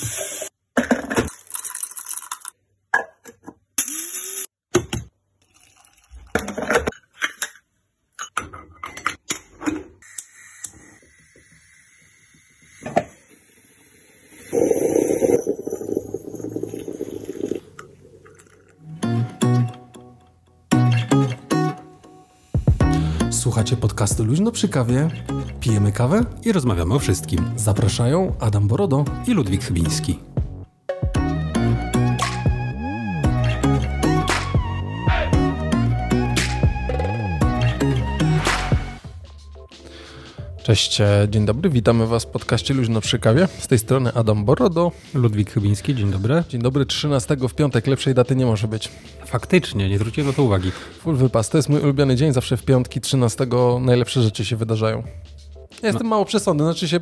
[0.00, 0.33] you
[23.54, 25.08] Słuchacie podcastu Luźno przy kawie,
[25.60, 27.50] pijemy kawę i rozmawiamy o wszystkim.
[27.56, 30.18] Zapraszają Adam Borodo i Ludwik Chybiński.
[40.64, 43.48] Cześć, e, dzień dobry, witamy Was w podcaście Luźno przy kawie.
[43.58, 44.92] Z tej strony Adam Borodo.
[45.14, 46.44] Ludwik Chybiński, dzień dobry.
[46.48, 48.88] Dzień dobry, 13 w piątek, lepszej daty nie może być.
[49.26, 50.70] Faktycznie, nie zwróciłem na to uwagi.
[51.00, 53.46] Full wypas, to jest mój ulubiony dzień, zawsze w piątki 13
[53.80, 55.02] najlepsze rzeczy się wydarzają.
[55.82, 56.10] Ja jestem no.
[56.10, 57.00] mało przesądny, znaczy się,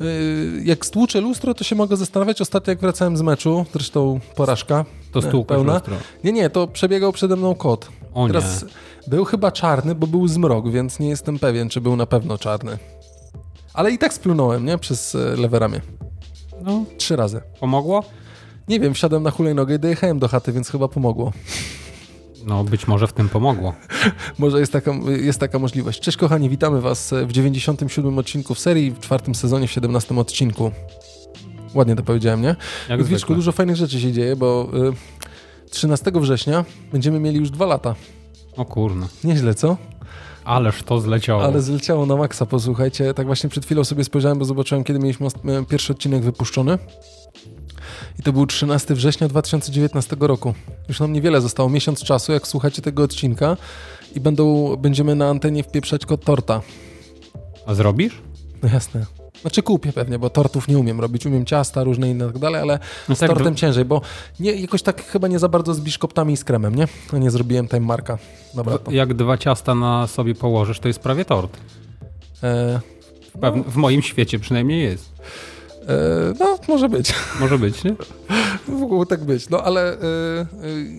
[0.00, 2.40] yy, jak stłuczę lustro, to się mogę zastanawiać.
[2.40, 5.72] Ostatnio jak wracałem z meczu, zresztą porażka To stłukłeś pełna.
[5.72, 5.96] lustro?
[6.24, 7.88] Nie, nie, to przebiegał przede mną kot.
[8.14, 8.68] O Teraz nie.
[9.06, 12.78] był chyba czarny, bo był zmrok, więc nie jestem pewien, czy był na pewno czarny.
[13.74, 14.78] Ale i tak splunąłem, nie?
[14.78, 15.80] Przez e, lewe ramię.
[16.62, 16.84] No.
[16.98, 17.40] Trzy razy.
[17.60, 18.04] Pomogło?
[18.68, 21.32] Nie wiem, wsiadłem na hulajnogę i dojechałem do chaty, więc chyba pomogło.
[22.46, 23.74] No, być może w tym pomogło.
[24.38, 24.92] może jest taka,
[25.22, 26.00] jest taka możliwość.
[26.00, 30.70] Cześć kochani, witamy Was w 97 odcinku w serii, w czwartym sezonie, w 17 odcinku.
[31.74, 32.56] Ładnie to powiedziałem, nie?
[32.88, 34.92] Jak Ludwiczku, dużo fajnych rzeczy się dzieje, bo y,
[35.74, 37.94] 13 września będziemy mieli już dwa lata.
[38.56, 39.08] O kurno.
[39.24, 39.76] Nieźle, co?
[40.44, 41.44] Ależ to zleciało.
[41.44, 43.14] Ale zleciało na maksa, posłuchajcie.
[43.14, 46.78] Tak właśnie przed chwilą sobie spojrzałem, bo zobaczyłem, kiedy mieliśmy e, pierwszy odcinek wypuszczony.
[48.18, 50.54] I to był 13 września 2019 roku.
[50.88, 53.56] Już nam niewiele zostało, miesiąc czasu, jak słuchacie tego odcinka
[54.14, 56.60] i będą, będziemy na antenie wpieprzać kod torta.
[57.66, 58.22] A zrobisz?
[58.62, 59.06] No jasne.
[59.40, 61.26] Znaczy kupię pewnie, bo tortów nie umiem robić.
[61.26, 63.60] Umiem ciasta, różne inne tak dalej, ale no z tak tortem do...
[63.60, 64.00] ciężej, bo
[64.40, 66.88] nie, jakoś tak chyba nie za bardzo z biszkoptami i z kremem, nie?
[67.12, 68.18] No nie zrobiłem time marka.
[68.54, 71.56] Dobra, Jak dwa ciasta na sobie położysz, to jest prawie tort.
[72.42, 72.80] E...
[73.34, 73.52] W, no.
[73.52, 75.12] w moim świecie przynajmniej jest.
[75.88, 77.14] E, no, może być.
[77.40, 77.94] Może być, nie?
[78.68, 80.46] Mogło tak być, no ale e, e,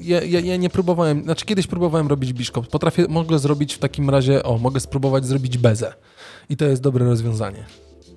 [0.02, 2.68] ja, ja, ja, nie próbowałem, znaczy kiedyś próbowałem robić biszkop.
[2.68, 5.94] Potrafię, mogę zrobić w takim razie, o, mogę spróbować zrobić bezę.
[6.50, 7.66] I to jest dobre rozwiązanie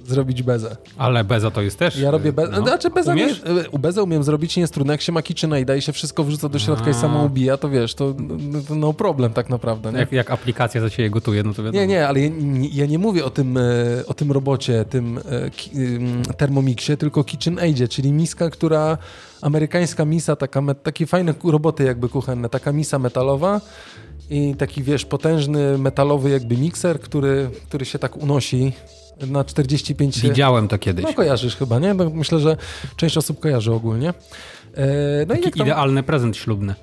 [0.08, 0.76] zrobić bezę.
[0.96, 1.98] Ale beza to jest też...
[1.98, 2.52] Ja robię bezę.
[2.52, 2.62] No.
[2.62, 3.28] Znaczy beza nie,
[3.70, 4.94] u bezę umiem zrobić, nie jest trudne.
[4.94, 6.91] Jak się ma kitchena i daje się wszystko wrzuca do środka A.
[6.91, 9.92] i samo ubija, to wiesz, to no, no problem tak naprawdę.
[9.92, 9.98] Nie?
[9.98, 11.80] Jak, jak aplikacja za ciebie gotuje, no to wiadomo.
[11.80, 13.62] Nie, nie, ale ja nie, ja nie mówię o tym, e,
[14.06, 15.19] o tym robocie, tym
[16.28, 18.98] e, Thermomixie, tylko KitchenAidzie, czyli miska, która
[19.42, 23.60] amerykańska misa, taka, takie fajne roboty jakby kuchenne, taka misa metalowa
[24.30, 28.72] i taki, wiesz, potężny metalowy jakby mikser, który, który się tak unosi
[29.26, 30.20] na 45...
[30.20, 31.04] Widziałem to kiedyś.
[31.04, 31.94] No kojarzysz chyba, nie?
[31.94, 32.56] No, myślę, że
[32.96, 34.08] część osób kojarzy ogólnie.
[34.74, 34.86] E,
[35.26, 36.74] no Taki i idealny prezent ślubny.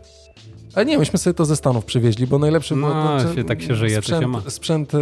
[0.75, 3.35] A nie, myśmy sobie to ze Stanów przywieźli, bo najlepszy no, było...
[3.35, 4.41] Się, tak się żyje, sprzęt, się ma.
[4.47, 4.99] Sprzęt y,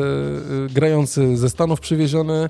[0.74, 2.50] grający ze Stanów przywieziony,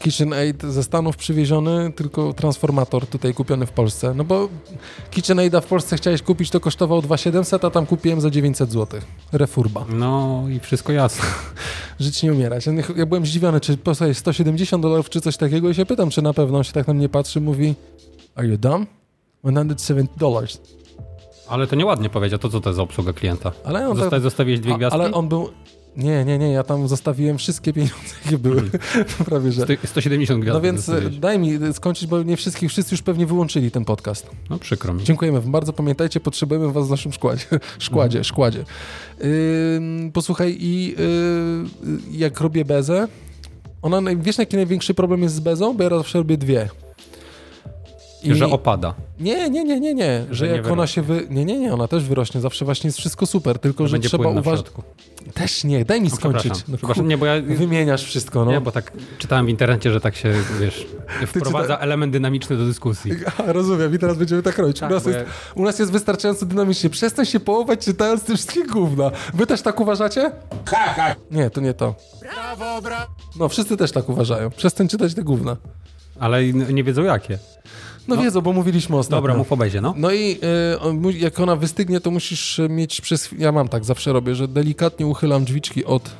[0.00, 4.14] KitchenAid ze Stanów przywieziony, tylko transformator tutaj kupiony w Polsce.
[4.14, 4.48] No bo
[5.10, 9.00] KitchenAida w Polsce chciałeś kupić, to kosztował 2700, a tam kupiłem za 900 zł.
[9.32, 9.84] Refurba.
[9.88, 11.24] No i wszystko jasne.
[12.00, 12.64] Żyć nie umierać.
[12.96, 16.32] Ja byłem zdziwiony, czy posłuchaj, 170 dolarów, czy coś takiego i się pytam, czy na
[16.34, 17.74] pewno on się tak na mnie patrzy, mówi
[18.34, 18.88] Are you dumb?
[19.44, 20.60] 170 dollars.
[21.50, 23.52] Ale to nieładnie powiedział, to co to jest za obsługa klienta?
[23.64, 25.00] Ale on Zosta tak, zostawiłeś dwie gwiazdki?
[25.00, 25.48] Ale on był...
[25.96, 28.56] Nie, nie, nie, ja tam zostawiłem wszystkie pieniądze, jakie były.
[28.56, 29.04] Hmm.
[29.28, 29.66] Prawie, że.
[29.84, 30.62] 170 gwiazdek.
[30.62, 31.16] No więc e, zostawiłeś.
[31.16, 34.30] daj mi skończyć, bo nie wszystkich, wszyscy już pewnie wyłączyli ten podcast.
[34.50, 35.04] No przykro mi.
[35.04, 37.46] Dziękujemy wam bardzo, pamiętajcie, potrzebujemy was w naszym szkładzie.
[37.78, 38.24] szkładzie, mhm.
[38.24, 38.64] szkładzie.
[39.20, 43.08] Yy, posłuchaj, i yy, jak robię bezę,
[43.82, 45.76] ona, wiesz jaki największy problem jest z bezą?
[45.76, 46.68] Bo ja zawsze robię dwie.
[48.22, 48.34] I...
[48.34, 48.94] Że opada.
[49.20, 50.24] Nie, nie, nie, nie, nie.
[50.30, 51.26] Że, że jak ona się wy...
[51.30, 52.40] Nie, nie, nie, ona też wyrośnie.
[52.40, 54.66] Zawsze właśnie jest wszystko super, tylko że, że trzeba uważać.
[55.34, 56.52] Też nie, daj mi no, skończyć.
[56.68, 57.42] No, przepraszam, nie, bo ja...
[57.42, 58.50] Wymieniasz wszystko, no.
[58.50, 60.86] Nie, bo tak czytałem w internecie, że tak się, wiesz,
[61.26, 61.78] wprowadza czyta...
[61.78, 63.12] element dynamiczny do dyskusji.
[63.38, 64.80] A, rozumiem i teraz będziemy tak robić.
[64.80, 65.24] Tak, u, nas jest, ja...
[65.54, 66.90] u nas jest wystarczająco dynamicznie.
[66.90, 69.10] Przestań się połować czytając te wszystkie gówna.
[69.34, 70.32] Wy też tak uważacie?
[70.66, 71.14] Ha, ha.
[71.30, 71.94] Nie, to nie to.
[72.20, 73.06] Brawo, brawo.
[73.38, 74.50] No, wszyscy też tak uważają.
[74.50, 75.56] Przestań czytać te gówna.
[76.20, 77.38] Ale nie wiedzą jakie.
[78.10, 79.16] No, no wiedzą, bo mówiliśmy ostatnio.
[79.16, 79.94] Dobra, mów o bezie, no.
[79.96, 80.38] No i
[81.12, 83.28] y, jak ona wystygnie, to musisz mieć przez...
[83.38, 86.10] Ja mam tak, zawsze robię, że delikatnie uchylam drzwiczki od, y,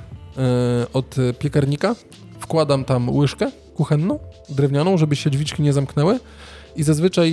[0.92, 1.94] od piekarnika,
[2.40, 6.20] wkładam tam łyżkę kuchenną, drewnianą, żeby się drzwiczki nie zamknęły
[6.76, 7.32] i zazwyczaj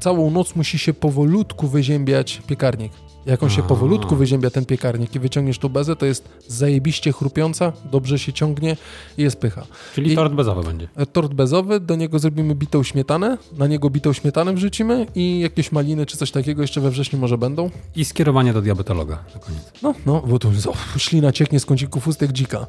[0.00, 2.92] całą noc musi się powolutku wyziębiać piekarnik.
[3.26, 7.72] Jak on się powolutku wyziębia ten piekarnik i wyciągniesz tu bezę, to jest zajebiście chrupiąca,
[7.90, 8.76] dobrze się ciągnie
[9.18, 9.66] i jest pycha.
[9.94, 10.88] Czyli I tort bezowy będzie.
[10.96, 15.72] E, tort bezowy, do niego zrobimy bitą śmietanę, na niego bitą śmietanę wrzucimy i jakieś
[15.72, 17.70] maliny czy coś takiego jeszcze we wrześniu może będą.
[17.96, 19.72] I skierowanie do diabetologa na koniec.
[19.82, 20.52] No, no, bo tu
[20.96, 22.66] ślina cieknie z kącików ust jak dzika.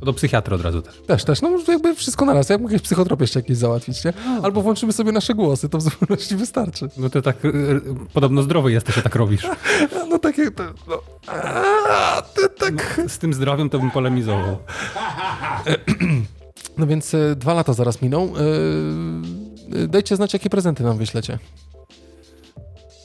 [0.00, 1.00] To do psychiatry od razu też.
[1.06, 1.42] Też, też.
[1.42, 2.48] No jakby wszystko na raz.
[2.48, 4.12] Jak mógł psychotrop jeszcze jakieś załatwić, nie?
[4.26, 4.40] No.
[4.42, 6.88] Albo włączymy sobie nasze głosy, to w zupełności wystarczy.
[6.96, 7.82] No to tak, y, y,
[8.12, 9.46] podobno zdrowy jesteś, że tak robisz.
[10.10, 11.00] No takie, to, no.
[11.26, 12.98] A, ty tak...
[13.02, 14.56] No, z tym zdrowiem to bym polemizował.
[16.78, 18.32] No więc y, dwa lata zaraz miną.
[19.88, 21.38] Dajcie znać, jakie prezenty nam wyślecie.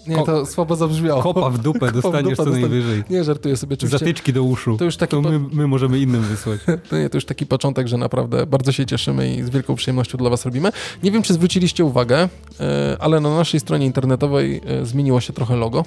[0.07, 1.23] Nie, to słabo zabrzmiało.
[1.23, 3.03] Kopa w dupę dostaniesz co najwyżej.
[3.09, 3.73] Nie, żartuję sobie.
[3.73, 3.99] Oczywiście.
[3.99, 4.77] Zatyczki do uszu.
[4.77, 5.11] To już taki...
[5.11, 6.59] To my, my możemy innym wysłać.
[6.89, 10.17] to nie, to już taki początek, że naprawdę bardzo się cieszymy i z wielką przyjemnością
[10.17, 10.71] dla was robimy.
[11.03, 12.29] Nie wiem, czy zwróciliście uwagę,
[12.59, 15.85] e, ale na naszej stronie internetowej e, zmieniło się trochę logo.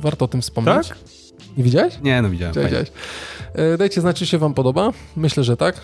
[0.00, 0.88] Warto o tym wspomnieć.
[0.88, 0.98] Tak?
[1.56, 1.98] Nie widziałeś?
[2.02, 2.54] Nie, no widziałem.
[2.64, 2.92] Widziałeś.
[3.54, 4.92] E, dajcie znać, czy się wam podoba.
[5.16, 5.80] Myślę, że tak.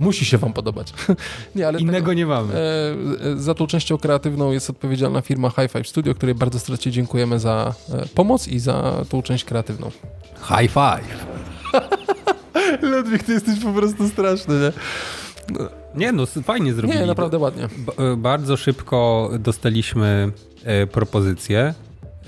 [0.00, 0.92] Musi się wam podobać.
[1.56, 2.54] nie, ale Innego tak, nie mamy.
[2.54, 7.38] E, za tą częścią kreatywną jest odpowiedzialna firma High Five Studio, której bardzo serdecznie dziękujemy
[7.38, 9.90] za e, pomoc i za tą część kreatywną.
[10.48, 11.26] High five!
[12.82, 14.72] Ludwik, ty jesteś po prostu straszny, nie?
[15.58, 15.68] No.
[15.94, 17.00] Nie no, fajnie zrobili.
[17.00, 17.68] Nie, naprawdę ładnie.
[17.98, 20.32] E, bardzo szybko dostaliśmy
[20.64, 21.74] e, propozycje.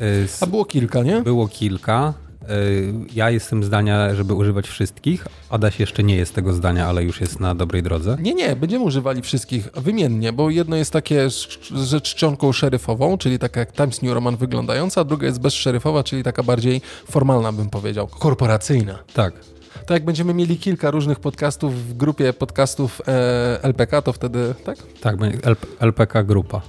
[0.01, 0.07] E,
[0.41, 1.23] A było kilka, nie?
[1.23, 2.15] Było kilka.
[2.51, 5.27] Y, ja jestem zdania, żeby używać wszystkich.
[5.51, 8.17] Adaś jeszcze nie jest tego zdania, ale już jest na dobrej drodze.
[8.21, 11.31] Nie, nie, będziemy używali wszystkich wymiennie, bo jedno jest takie
[11.71, 16.23] z czcionką szeryfową, czyli taka jak Times New Roman wyglądająca, a druga jest bezszeryfowa, czyli
[16.23, 16.81] taka bardziej
[17.11, 18.99] formalna, bym powiedział, korporacyjna.
[19.15, 19.35] Tak.
[19.87, 24.79] To jak będziemy mieli kilka różnych podcastów w grupie podcastów e, LPK, to wtedy, tak?
[25.01, 25.17] Tak,
[25.81, 26.63] LPK Grupa.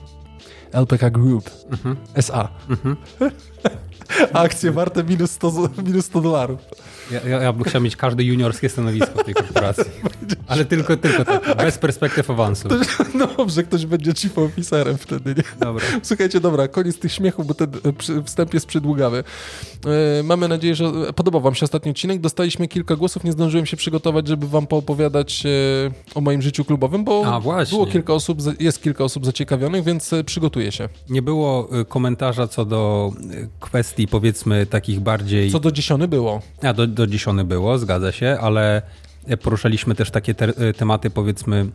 [0.74, 1.50] LPK Group.
[1.72, 1.96] Mhm.
[2.16, 2.50] SA.
[2.70, 2.96] Mhm.
[4.34, 6.60] Akcje warte minus 100, minus 100 dolarów.
[7.12, 9.84] Ja, ja, ja bym chciał mieć każde juniorskie stanowisko w tej korporacji.
[10.48, 12.68] Ale tylko, tylko tak, bez perspektyw awansu.
[13.14, 15.44] No dobrze, ktoś będzie chief officerem wtedy, nie?
[15.60, 15.86] Dobra.
[16.04, 17.70] Słuchajcie, dobra, koniec tych śmiechów, bo ten
[18.20, 19.24] e, wstęp jest przydługawy.
[20.20, 22.20] E, mamy nadzieję, że podobał wam się ostatni odcinek.
[22.20, 25.50] Dostaliśmy kilka głosów, nie zdążyłem się przygotować, żeby wam poopowiadać e,
[26.16, 30.61] o moim życiu klubowym, bo A, było kilka osób, jest kilka osób zaciekawionych, więc przygotuję
[30.70, 30.90] się.
[31.10, 33.12] Nie było komentarza co do
[33.60, 35.52] kwestii, powiedzmy, takich bardziej...
[35.52, 36.42] Co do dziesiony było.
[36.62, 38.82] A, do, do dziesiony było, zgadza się, ale
[39.42, 41.72] poruszaliśmy też takie te tematy, powiedzmy,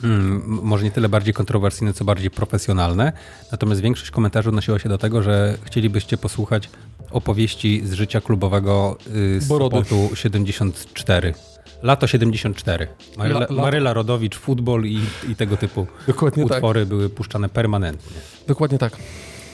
[0.00, 3.12] Hmm, może nie tyle bardziej kontrowersyjne, co bardziej profesjonalne.
[3.52, 6.70] Natomiast większość komentarzy odnosiła się do tego, że chcielibyście posłuchać
[7.10, 8.98] opowieści z życia klubowego
[9.36, 11.34] y, z Sopotu 74.
[11.82, 12.88] Lato 74.
[13.16, 16.56] Maryla, La, Maryla Rodowicz, futbol i, i tego typu Dokładnie tak.
[16.56, 16.88] utwory tak.
[16.88, 18.16] były puszczane permanentnie.
[18.46, 18.96] Dokładnie tak.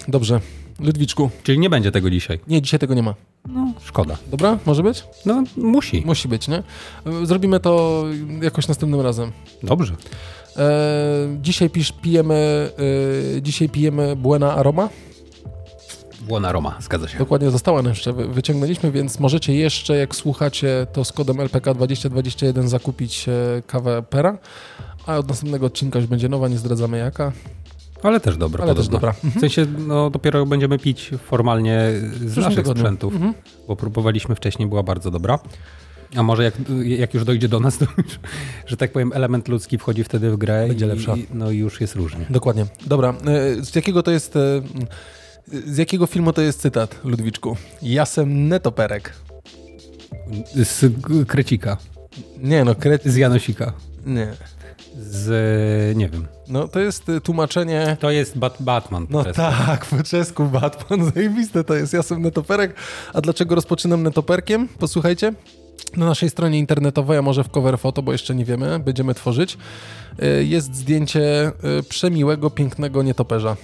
[0.09, 0.41] Dobrze.
[0.81, 1.31] Ludwiczku.
[1.43, 2.41] Czyli nie będzie tego dzisiaj?
[2.49, 3.15] Nie, dzisiaj tego nie ma.
[3.49, 4.17] No, szkoda.
[4.31, 5.05] Dobra, może być?
[5.27, 6.03] No, musi.
[6.07, 6.63] Musi być, nie?
[7.23, 8.05] Zrobimy to
[8.43, 9.33] jakoś następnym razem.
[9.63, 9.95] Dobrze.
[10.57, 10.69] E,
[11.41, 12.71] dzisiaj pisz, pijemy,
[13.37, 14.89] e, dzisiaj pijemy Buena Aroma.
[16.27, 17.19] Buena Aroma, zgadza się.
[17.19, 22.69] Dokładnie, została nam jeszcze, wyciągnęliśmy, więc możecie jeszcze, jak słuchacie, to z kodem LPK 2021
[22.69, 24.39] zakupić e, kawę Pera,
[25.07, 27.33] a od następnego odcinka już będzie nowa, nie zdradzamy jaka.
[28.03, 28.65] Ale też dobra.
[28.65, 29.15] Ale też dobra.
[29.37, 31.81] W sensie no, dopiero będziemy pić formalnie
[32.27, 32.83] z naszych tygodniu.
[32.83, 33.35] sprzętów, mhm.
[33.69, 35.39] bo próbowaliśmy wcześniej, była bardzo dobra.
[36.17, 38.19] A może jak, jak już dojdzie do nas, to już,
[38.67, 41.17] że tak powiem, element ludzki wchodzi wtedy w grę Będzie i, lepsza.
[41.17, 42.27] I, no i już jest różnie.
[42.31, 42.67] Dokładnie.
[42.87, 43.15] Dobra.
[43.27, 44.39] E, z jakiego to jest...
[45.49, 47.57] Z jakiego filmu to jest cytat, Ludwiczku?
[47.83, 49.13] Jasem netoperek.
[50.55, 50.85] Z
[51.27, 51.77] Krecika.
[52.39, 52.99] Nie no, kre...
[53.05, 53.73] Z Janosika.
[54.07, 54.37] Nie
[55.01, 56.27] z, nie wiem.
[56.49, 57.97] No to jest y, tłumaczenie...
[58.01, 59.07] To jest Bat Batman.
[59.11, 62.75] No tak, po czesku Batman, zajebiste to jest, ja jestem netoperek.
[63.13, 64.69] A dlaczego rozpoczynam netoperkiem?
[64.69, 65.33] Posłuchajcie.
[65.97, 69.59] Na naszej stronie internetowej, a może w cover foto, bo jeszcze nie wiemy, będziemy tworzyć,
[70.23, 73.57] y, jest zdjęcie y, przemiłego, pięknego nietoperza.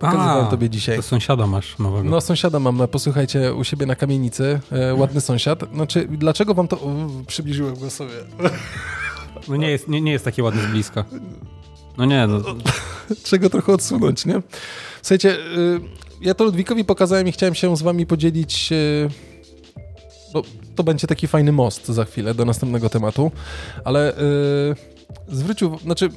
[0.00, 0.96] Pokazywałem tobie dzisiaj.
[0.96, 2.08] To sąsiada masz nowego.
[2.10, 4.60] No sąsiada mam, posłuchajcie, u siebie na kamienicy,
[4.96, 5.60] ładny sąsiad.
[5.74, 6.80] Znaczy, dlaczego wam to...
[7.26, 8.14] przybliżyłem go sobie.
[9.48, 11.04] No nie jest, nie, nie jest takie ładne z bliska.
[11.98, 12.40] No nie, no.
[13.24, 14.42] Czego trochę odsunąć, nie?
[15.02, 15.80] Słuchajcie, y,
[16.20, 19.08] ja to Ludwikowi pokazałem i chciałem się z wami podzielić, y,
[20.32, 20.42] bo
[20.74, 23.30] to będzie taki fajny most za chwilę do następnego tematu,
[23.84, 24.74] ale y,
[25.28, 26.10] zwrócił, znaczy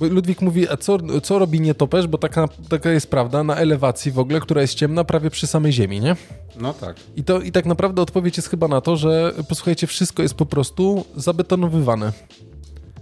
[0.00, 4.18] Ludwik mówi, a co, co robi nietoperz, bo taka, taka jest prawda, na elewacji w
[4.18, 6.16] ogóle, która jest ciemna prawie przy samej ziemi, nie?
[6.60, 6.96] No tak.
[7.16, 10.46] I, to, I tak naprawdę odpowiedź jest chyba na to, że posłuchajcie, wszystko jest po
[10.46, 12.12] prostu zabetonowywane.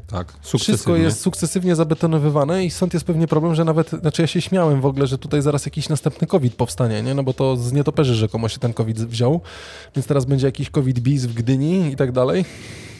[0.06, 4.40] Tak, Wszystko jest sukcesywnie zabetonowywane i stąd jest pewnie problem, że nawet, znaczy ja się
[4.40, 7.14] śmiałem w ogóle, że tutaj zaraz jakiś następny COVID powstanie, nie?
[7.14, 9.40] No bo to z nietoperzy rzekomo się ten COVID wziął,
[9.96, 12.44] więc teraz będzie jakiś COVID bis w Gdyni i tak dalej.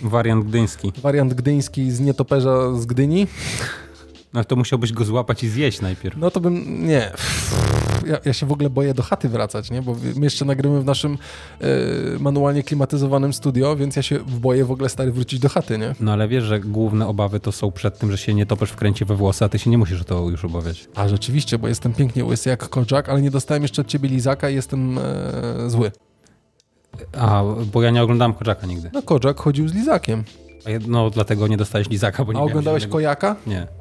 [0.03, 0.93] Wariant gdyński.
[1.03, 3.27] Wariant gdyński z nietoperza z Gdyni.
[4.35, 6.17] No to musiałbyś go złapać i zjeść najpierw.
[6.17, 7.13] No to bym, nie.
[8.07, 9.83] Ja, ja, się w ogóle boję do chaty wracać, nie?
[9.83, 11.19] Bo my jeszcze nagrywamy w naszym
[11.61, 11.67] e,
[12.19, 15.95] manualnie klimatyzowanym studio, więc ja się boję w ogóle stary wrócić do chaty, nie?
[16.01, 19.17] No ale wiesz, że główne obawy to są przed tym, że się nietoperz wkręci we
[19.17, 20.89] włosy, a ty się nie musisz o to już obawiać.
[20.95, 24.51] A rzeczywiście, bo jestem pięknie łysy jak Kojak, ale nie dostałem jeszcze od ciebie lizaka
[24.51, 25.93] i jestem e, zły.
[27.19, 28.91] A, bo ja nie oglądałem Kojaka nigdy.
[28.93, 30.25] No Kojak chodził z lizakiem.
[30.87, 32.97] No dlatego nie dostałeś lizaka, bo nie A oglądałeś żadnego...
[32.97, 33.37] Kojaka?
[33.47, 33.67] Nie.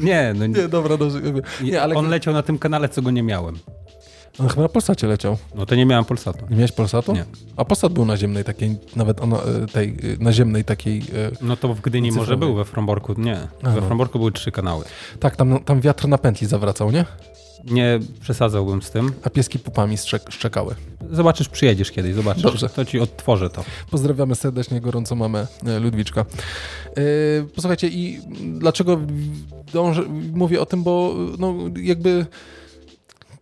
[0.00, 0.68] Nie, no nie.
[0.68, 1.20] dobra, dobrze.
[1.62, 1.94] Nie, ale...
[1.94, 3.58] On leciał na tym kanale, co go nie miałem.
[4.40, 5.36] On chyba na Polsacie leciał.
[5.54, 6.46] No to nie miałem Polsatu.
[6.50, 7.12] Nie miałeś Polsatu?
[7.12, 7.24] Nie.
[7.56, 10.98] A Polsat był naziemnej takiej, nawet ona, e, tej e, naziemnej takiej...
[10.98, 11.04] E,
[11.40, 13.48] no to w Gdyni może był, we Fromborku nie.
[13.62, 13.74] Aha.
[13.74, 14.84] We Fromborku były trzy kanały.
[15.20, 17.04] Tak, tam, tam wiatr na pętli zawracał, nie?
[17.64, 19.12] Nie przesadzałbym z tym.
[19.22, 19.96] A pieski pupami
[20.28, 20.74] szczekały.
[21.10, 22.42] Zobaczysz, przyjedziesz kiedyś, zobaczysz.
[22.42, 22.68] Dobrze.
[22.68, 23.64] To ci odtworzę to.
[23.90, 25.46] Pozdrawiamy serdecznie, gorąco mamę
[25.80, 26.24] Ludwiczka.
[27.54, 28.20] Posłuchajcie, i
[28.58, 29.00] dlaczego
[29.72, 30.02] dążę,
[30.34, 32.26] mówię o tym, bo no, jakby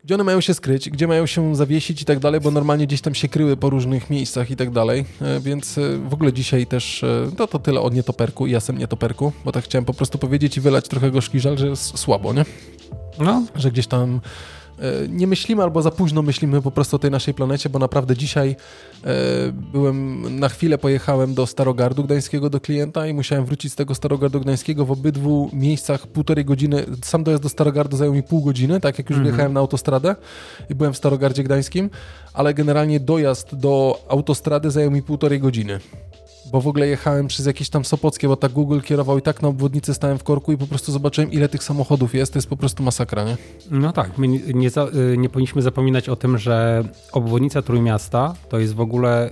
[0.06, 3.00] gdzie one mają się skryć, gdzie mają się zawiesić i tak dalej, bo normalnie gdzieś
[3.00, 6.66] tam się kryły po różnych miejscach i tak dalej, e, więc e, w ogóle dzisiaj
[6.66, 7.04] też,
[7.38, 10.60] no to tyle o nietoperku i jasem nietoperku, bo tak chciałem po prostu powiedzieć i
[10.60, 12.44] wylać trochę gorzki żal, że jest słabo, nie?
[13.18, 13.42] No.
[13.54, 14.20] Że gdzieś tam
[15.08, 18.56] nie myślimy albo za późno myślimy po prostu o tej naszej planecie, bo naprawdę dzisiaj
[19.04, 19.14] e,
[19.72, 24.40] byłem, na chwilę pojechałem do Starogardu Gdańskiego do klienta i musiałem wrócić z tego Starogardu
[24.40, 26.84] Gdańskiego w obydwu miejscach półtorej godziny.
[27.04, 29.34] Sam dojazd do Starogardu zajął mi pół godziny, tak jak już mhm.
[29.34, 30.16] wjechałem na autostradę
[30.70, 31.90] i byłem w Starogardzie Gdańskim,
[32.34, 35.80] ale generalnie dojazd do autostrady zajął mi półtorej godziny
[36.52, 39.48] bo w ogóle jechałem przez jakieś tam Sopockie, bo tak Google kierował i tak na
[39.48, 42.32] obwodnicy stałem w korku i po prostu zobaczyłem, ile tych samochodów jest.
[42.32, 43.36] To jest po prostu masakra, nie?
[43.70, 48.58] No tak, my nie, za, y, nie powinniśmy zapominać o tym, że obwodnica Trójmiasta to
[48.58, 49.30] jest w ogóle,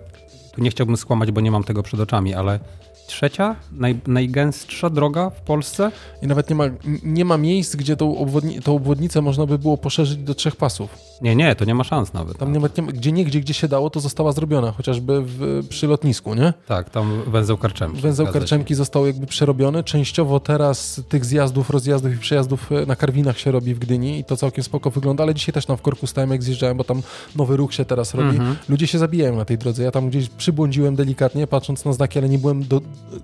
[0.53, 2.61] tu nie chciałbym skłamać, bo nie mam tego przed oczami, ale
[3.07, 5.93] trzecia, naj, najgęstsza droga w Polsce.
[6.23, 6.65] I nawet nie ma,
[7.03, 11.15] nie ma miejsc, gdzie tą, obwodni, tą obwodnicę można by było poszerzyć do trzech pasów.
[11.23, 12.39] Nie, nie, to nie ma szans nawet.
[12.39, 15.67] Tam nie ma, nie, gdzie nie, gdzie, gdzie się dało, to została zrobiona, chociażby w,
[15.69, 16.53] przy lotnisku, nie?
[16.67, 18.01] Tak, tam węzeł Karczemki.
[18.01, 19.85] Węzeł Karczemki został jakby przerobiony.
[19.85, 24.25] Częściowo teraz tych zjazdów, rozjazdów i przejazdów e, na Karwinach się robi w Gdyni i
[24.25, 27.03] to całkiem spoko wygląda, ale dzisiaj też tam w korku stałem, jak zjeżdżałem, bo tam
[27.37, 28.37] nowy ruch się teraz robi.
[28.37, 28.57] Mhm.
[28.69, 29.83] Ludzie się zabijają na tej drodze.
[29.83, 32.81] Ja tam gdzieś przybłądziłem delikatnie, patrząc na znaki, ale nie byłem do,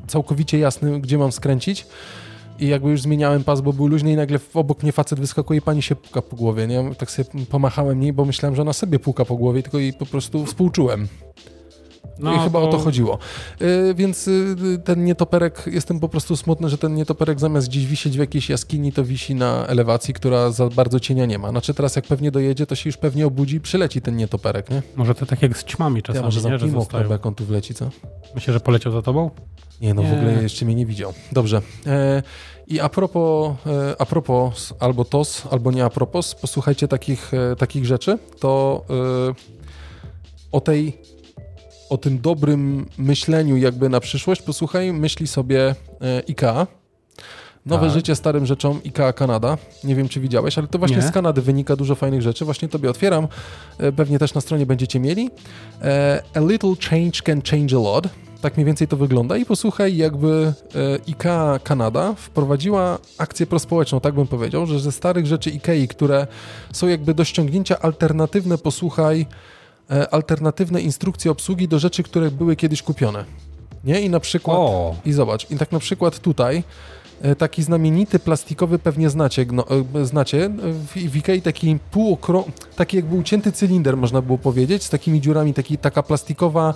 [0.07, 1.87] całkowicie jasny, gdzie mam skręcić.
[2.59, 5.63] I jakby już zmieniałem pas, bo był luźny i nagle obok mnie facet wyskakuje i
[5.63, 6.95] pani się puka po głowie, nie?
[6.95, 10.07] Tak sobie pomachałem niej, bo myślałem, że ona sobie puka po głowie, tylko jej po
[10.07, 11.09] prostu współczułem.
[12.23, 12.69] No, I chyba to...
[12.69, 13.19] o to chodziło.
[13.61, 18.17] Yy, więc yy, ten nietoperek, jestem po prostu smutny, że ten nietoperek zamiast gdzieś wisieć
[18.17, 21.51] w jakiejś jaskini, to wisi na elewacji, która za bardzo cienia nie ma.
[21.51, 24.83] Znaczy teraz jak pewnie dojedzie, to się już pewnie obudzi i przyleci ten nietoperek, nie?
[24.97, 27.75] Może to tak jak z ćmami czasami, ja może zamknijmy okno, jak on tu wleci,
[27.75, 27.91] co?
[28.35, 29.31] Myślę, że poleciał za tobą?
[29.81, 30.09] Nie, no nie.
[30.09, 31.13] w ogóle jeszcze mnie nie widział.
[31.33, 31.63] Dobrze.
[31.87, 32.23] E,
[32.67, 37.57] I a propos, e, a propos albo tos, albo nie a propos, posłuchajcie takich, e,
[37.57, 38.85] takich rzeczy, to
[40.53, 40.99] o tej
[41.91, 45.75] o tym dobrym myśleniu jakby na przyszłość, posłuchaj, myśli sobie
[46.29, 46.67] IKEA.
[47.67, 47.95] Nowe tak.
[47.95, 49.59] życie starym rzeczom IKEA Kanada.
[49.85, 51.03] Nie wiem, czy widziałeś, ale to właśnie Nie.
[51.03, 52.45] z Kanady wynika dużo fajnych rzeczy.
[52.45, 53.29] Właśnie tobie otwieram.
[53.97, 55.31] Pewnie też na stronie będziecie mieli.
[56.35, 58.09] A little change can change a lot.
[58.41, 64.15] Tak mniej więcej to wygląda i posłuchaj, jakby e, IKEA Kanada wprowadziła akcję prospołeczną, tak
[64.15, 66.27] bym powiedział, że ze starych rzeczy IKEA, które
[66.73, 69.27] są jakby do ściągnięcia alternatywne, posłuchaj, e,
[70.11, 73.25] alternatywne instrukcje obsługi do rzeczy, które były kiedyś kupione.
[73.85, 74.01] Nie?
[74.01, 74.97] I na przykład, o.
[75.05, 77.00] i zobacz, i tak na przykład tutaj E,
[77.39, 79.65] taki znamienity plastikowy, pewnie znacie, no,
[80.03, 82.45] znacie w, w Ikei taki półokro...
[82.77, 86.75] taki jakby ucięty cylinder, można było powiedzieć, z takimi dziurami, taki, taka plastikowa,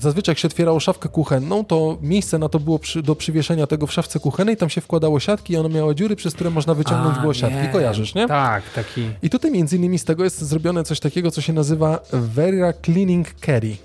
[0.00, 3.86] zazwyczaj jak się otwierało szafkę kuchenną, to miejsce na to było przy, do przywieszenia tego
[3.86, 7.18] w szafce kuchennej, tam się wkładało siatki i ono miało dziury, przez które można wyciągnąć
[7.18, 7.68] A, było siatki, nie.
[7.68, 8.28] kojarzysz, nie?
[8.28, 9.10] Tak, taki.
[9.22, 13.34] I tutaj między innymi z tego jest zrobione coś takiego, co się nazywa Vera Cleaning
[13.46, 13.76] Carry.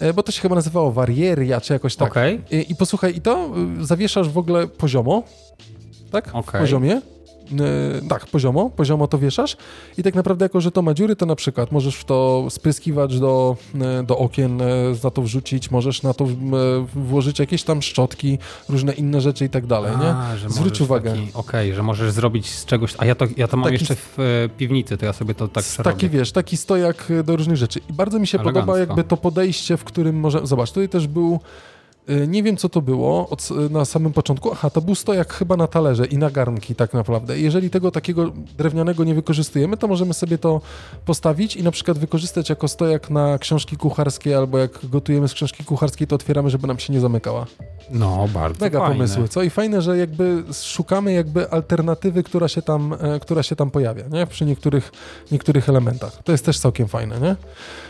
[0.00, 2.10] E, bo to się chyba nazywało Warieria, czy jakoś tak.
[2.10, 2.40] Okay.
[2.50, 3.50] I, I, posłuchaj, i to
[3.80, 5.22] y, zawieszasz w ogóle poziomo,
[6.10, 6.28] tak?
[6.28, 6.60] Okay.
[6.60, 7.00] W poziomie.
[7.50, 9.56] Yy, tak, poziomo, poziomo to wieszasz
[9.98, 13.14] i tak naprawdę jako, że to ma dziury, to na przykład możesz w to spryskiwacz
[13.14, 16.26] do, yy, do okien yy, za to wrzucić, możesz na to
[16.94, 18.38] włożyć jakieś tam szczotki,
[18.68, 20.48] różne inne rzeczy i tak dalej, a, nie?
[20.48, 21.12] Zwróć uwagę.
[21.12, 23.94] Okej, okay, że możesz zrobić z czegoś, a ja to, ja to mam taki, jeszcze
[23.96, 25.94] w piwnicy, to ja sobie to tak przerobię.
[25.94, 28.60] Taki, wiesz, taki stojak do różnych rzeczy i bardzo mi się Elegancko.
[28.60, 31.40] podoba jakby to podejście, w którym może, zobacz, tutaj też był
[32.28, 34.52] nie wiem co to było od, na samym początku.
[34.52, 37.38] Aha, to był stojak chyba na talerze i na garnki tak naprawdę.
[37.38, 40.60] Jeżeli tego takiego drewnianego nie wykorzystujemy, to możemy sobie to
[41.04, 45.64] postawić i na przykład wykorzystać jako stojak na książki kucharskie albo jak gotujemy z książki
[45.64, 47.46] kucharskiej, to otwieramy, żeby nam się nie zamykała.
[47.90, 48.94] No, bardzo Mega fajne.
[48.94, 49.42] pomysły, co?
[49.42, 54.04] I fajne, że jakby szukamy jakby alternatywy, która się tam, e, która się tam pojawia,
[54.08, 54.26] nie?
[54.26, 54.92] Przy niektórych,
[55.32, 56.22] niektórych elementach.
[56.24, 57.36] To jest też całkiem fajne, nie?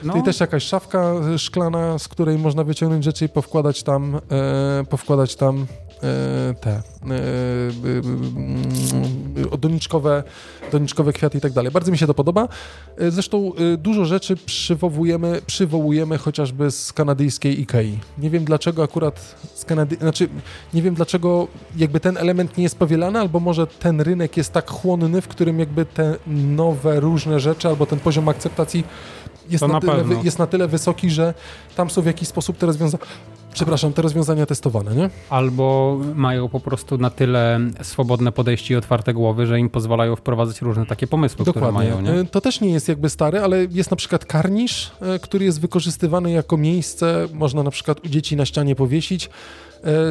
[0.03, 4.85] No, I też jakaś szafka szklana, z której można wyciągnąć rzeczy i powkładać tam, e,
[4.91, 5.67] powkładać tam
[6.03, 6.83] e, te e,
[9.59, 10.23] doniczkowe,
[10.73, 11.73] doniczkowe kwiaty i tak dalej.
[11.73, 12.49] Bardzo mi się to podoba.
[13.09, 17.99] Zresztą dużo rzeczy przywołujemy, przywołujemy chociażby z kanadyjskiej Ikei.
[18.19, 19.97] Nie wiem dlaczego akurat z Kanady...
[19.97, 20.29] Znaczy,
[20.75, 24.71] nie wiem dlaczego jakby ten element nie jest powielany, albo może ten rynek jest tak
[24.71, 28.85] chłonny, w którym jakby te nowe, różne rzeczy, albo ten poziom akceptacji
[29.51, 31.35] jest, na, na tyle, jest na tyle wysoki, że
[31.77, 33.05] tam są w jakiś sposób te rozwiązania...
[33.59, 35.11] Przepraszam, te rozwiązania testowane, nie?
[35.31, 40.63] Albo mają po prostu na tyle swobodne podejście i otwarte głowy, że im pozwalają wprowadzać
[40.63, 41.91] różne takie pomysły, które Dokładnie.
[41.91, 42.01] mają.
[42.01, 42.21] Nie?
[42.21, 45.61] E, To też nie jest jakby stary, ale jest na przykład karnisz, e, który jest
[45.61, 49.31] wykorzystywany jako miejsce, można na przykład u dzieci na ścianie powiesić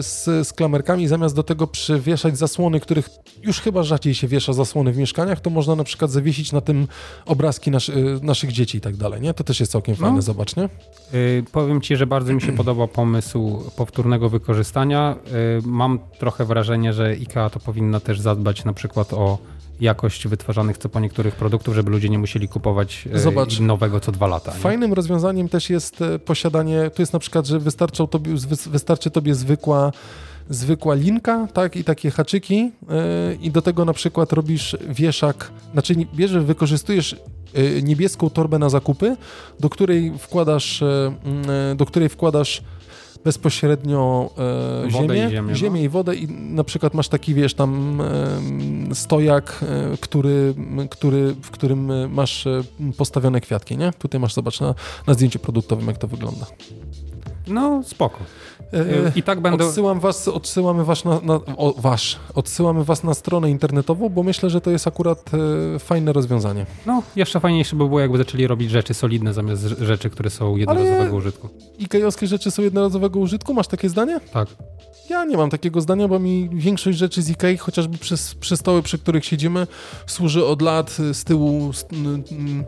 [0.02, 3.10] z, z klamerkami, zamiast do tego przywieszać zasłony, których
[3.44, 6.88] już chyba rzadziej się wiesza zasłony w mieszkaniach, to można na przykład zawiesić na tym
[7.26, 7.74] obrazki e,
[8.22, 9.34] naszych dzieci i tak dalej, nie?
[9.34, 10.06] To też jest całkiem No.
[10.08, 10.70] fajne, zobacz, nie?
[11.14, 15.16] Y, powiem Ci, że bardzo mi się podoba pomysł powtórnego wykorzystania.
[15.60, 19.38] Y, mam trochę wrażenie, że IKEA to powinna też zadbać na przykład o
[19.80, 23.60] jakość wytwarzanych co po niektórych produktów, żeby ludzie nie musieli kupować y, Zobacz.
[23.60, 24.52] nowego co dwa lata.
[24.54, 24.58] nie?
[24.60, 29.12] Fajnym rozwiązaniem też jest e, posiadanie, tu jest na przykład, że wystarczą tobie, wy- wystarczy
[29.12, 29.92] tobie zwykła,
[30.50, 32.72] zwykła linka, tak, i takie haczyki yy,
[33.42, 37.16] i do tego na przykład robisz wieszak, znaczy bierzesz, wykorzystujesz
[37.54, 39.18] yy, niebieską torbę na zakupy,
[39.60, 40.82] do której wkładasz,
[41.70, 42.62] yy, do której wkładasz
[43.28, 44.30] bezpośrednio
[44.86, 45.56] e, ziemię, i ziemię, no.
[45.56, 48.02] ziemię i wodę i na przykład masz taki, wiesz, tam
[48.92, 49.60] e, stojak,
[49.94, 50.54] e, który,
[50.90, 52.62] który, w którym masz e,
[52.98, 53.92] postawione kwiatki, nie?
[54.00, 54.76] Tutaj masz, zobacz na,
[55.08, 56.46] na zdjęciu produktowym, jak to wygląda.
[57.48, 58.20] No spoko.
[59.16, 59.66] I tak będę...
[59.66, 64.50] Odsyłam was, odsyłamy was na, na o, wasz, odsyłamy was na stronę internetową, bo myślę,
[64.50, 65.32] że to jest akurat
[65.76, 66.66] e, fajne rozwiązanie.
[66.86, 70.56] No, jeszcze fajniejsze by było, jakby zaczęli robić rzeczy solidne zamiast rz- rzeczy, które są
[70.58, 71.50] jednorazowego Ale- użytku.
[71.80, 74.20] Ikejowskie rzeczy są jednorazowego użytku, masz takie zdanie?
[74.34, 74.48] Tak.
[75.10, 78.82] Ja nie mam takiego zdania, bo mi większość rzeczy z Ikei, chociażby przez, przy stoły,
[78.84, 79.68] przy których siedzimy,
[80.08, 80.90] służy od lat.
[81.14, 82.64] Z tyłu s- n- n-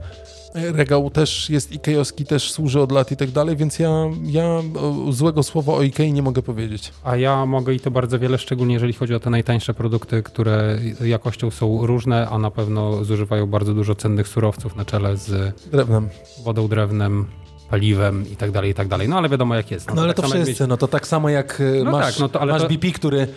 [0.53, 3.89] regał też jest ikejowski, też służy od lat i tak dalej, więc ja,
[4.23, 4.61] ja
[5.09, 6.91] złego słowa o Ikei nie mogę powiedzieć.
[7.03, 10.77] A ja mogę i to bardzo wiele, szczególnie jeżeli chodzi o te najtańsze produkty, które
[11.05, 16.09] jakością są różne, a na pewno zużywają bardzo dużo cennych surowców na czele z Drewnem.
[16.43, 17.25] wodą, drewnem,
[17.69, 19.09] paliwem i tak dalej, i tak dalej.
[19.09, 19.93] No ale wiadomo jak jest.
[19.95, 22.29] No ale tak to wszyscy, no to tak samo jak e, No masz, tak, no
[22.29, 23.27] to- masz to- BP, który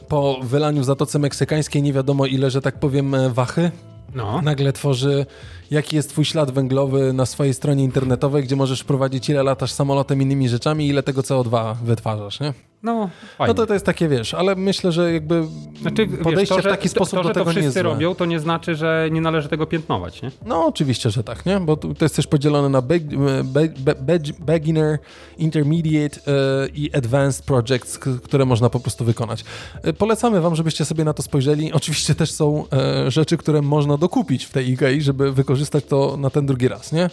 [0.00, 3.70] po wylaniu w Zatoce Meksykańskiej nie wiadomo ile, że tak powiem, e, wachy,
[4.14, 4.42] No.
[4.42, 5.26] nagle tworzy
[5.70, 10.22] jaki jest twój ślad węglowy na swojej stronie internetowej, gdzie możesz prowadzić ile latasz samolotem,
[10.22, 12.52] innymi rzeczami, ile tego CO2 wytwarzasz, nie?
[12.86, 13.48] No, fajnie.
[13.48, 15.44] No to to jest takie, wiesz, ale myślę, że jakby
[15.80, 18.14] Znaczy, wiesz, podejście to, że, w taki sposób to, do że tego to wszyscy robią,
[18.14, 20.30] to nie znaczy, że nie należy tego piętnować, nie?
[20.46, 21.60] No oczywiście, że tak, nie?
[21.60, 23.04] Bo to jest też podzielone na beg,
[23.44, 24.98] be, be, be, beginner,
[25.38, 29.44] intermediate e, i advanced projects, które można po prostu wykonać.
[29.82, 31.72] E, Polecamy wam, żebyście sobie na to spojrzeli.
[31.78, 36.30] Oczywiście też są e, rzeczy, które można dokupić w tej IKEA, żeby wykorzystać to na
[36.30, 37.10] ten drugi raz, nie?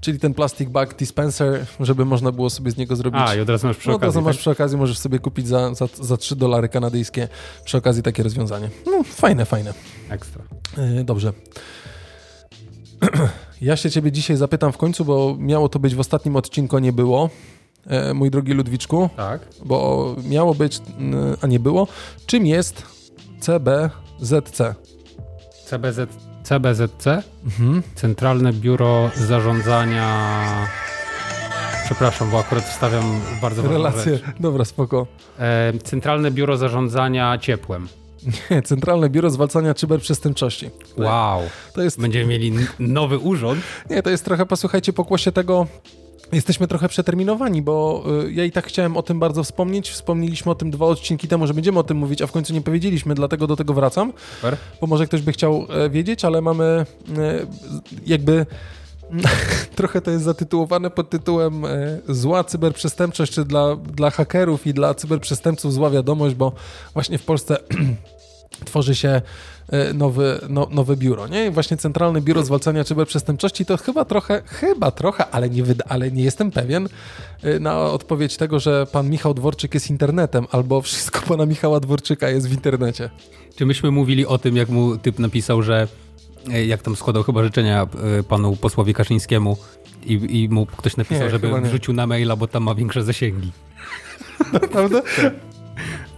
[0.00, 3.20] Czyli ten plastic bag dispenser, żeby można było sobie z niego zrobić...
[3.24, 4.22] A, i od razu masz przy no to okazji.
[4.22, 4.40] masz tak?
[4.40, 7.28] przy okazji, możesz sobie kupić za, za, za 3 dolary kanadyjskie
[7.64, 8.70] przy okazji takie rozwiązanie.
[8.86, 9.74] No, fajne, fajne.
[10.10, 10.42] Ekstra.
[10.78, 11.32] E, Dobrze.
[13.60, 16.92] Ja się ciebie dzisiaj zapytam w końcu, bo miało to być w ostatnim odcinku, nie
[16.92, 17.30] było,
[17.86, 19.40] e, mój drogi Ludwiczku, Tak.
[19.64, 20.80] bo miało być,
[21.42, 21.88] a nie było.
[22.26, 22.82] Czym jest
[23.40, 24.74] CBZC?
[25.66, 25.98] CBZ,
[26.50, 27.82] CBZC, Mhm.
[27.94, 30.26] Centralne Biuro Zarządzania...
[31.84, 34.18] Przepraszam, bo akurat wstawiam bardzo Relacje.
[34.40, 35.06] Dobra, spoko.
[35.38, 37.88] E, Centralne Biuro Zarządzania Ciepłem.
[38.50, 40.70] Nie, Centralne Biuro Zwalczania Cyberprzestępczości.
[40.98, 41.40] Wow.
[41.74, 43.60] To jest, Będziemy mieli nowy urząd.
[43.90, 45.66] nie, to jest trochę, posłuchajcie, pokłosie tego,
[46.32, 49.90] Jesteśmy trochę przeterminowani, bo y, ja i tak chciałem o tym bardzo wspomnieć.
[49.90, 52.60] Wspomnieliśmy o tym dwa odcinki temu, że będziemy o tym mówić, a w końcu nie
[52.60, 54.12] powiedzieliśmy, dlatego do tego wracam.
[54.36, 54.56] Super.
[54.80, 56.86] bo może ktoś by chciał e, wiedzieć, ale mamy e,
[58.06, 58.46] jakby
[59.76, 61.68] trochę to jest zatytułowane pod tytułem e,
[62.08, 66.52] zła cyberprzestępczość, czy dla, dla hakerów i dla cyberprzestępców zła wiadomość, bo
[66.94, 67.58] właśnie w Polsce
[68.64, 69.22] tworzy się
[69.94, 71.46] nowy, no, nowe biuro, nie?
[71.46, 76.10] I właśnie Centralne Biuro Zwalczania Cyberprzestępczości to chyba trochę, chyba trochę, ale nie, wyda, ale
[76.10, 76.88] nie jestem pewien
[77.42, 82.28] e, na odpowiedź tego, że pan Michał Dworczyk jest internetem, albo wszystko pana Michała Dworczyka
[82.28, 83.10] jest w internecie.
[83.56, 85.88] Czy myśmy mówili o tym, jak mu typ napisał, że
[86.52, 87.86] e, jak tam składał chyba życzenia
[88.28, 89.56] panu posłowi Kaszyńskiemu
[90.04, 93.52] i, i mu ktoś napisał, nie, żeby wrzucił na maila, bo tam ma większe zasięgi.
[94.52, 95.02] Naprawdę?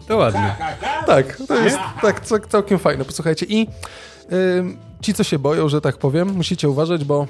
[0.09, 0.57] To ładnie.
[1.07, 3.05] Tak, to jest tak całkiem fajne.
[3.05, 3.67] Posłuchajcie i
[5.01, 7.27] ci, co się boją, że tak powiem, musicie uważać, bo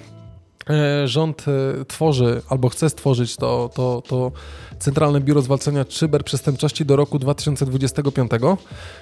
[0.70, 4.32] e, rząd e, tworzy albo chce stworzyć to, to, to
[4.78, 8.30] Centralne Biuro Zwalczania Cyberprzestępczości do roku 2025.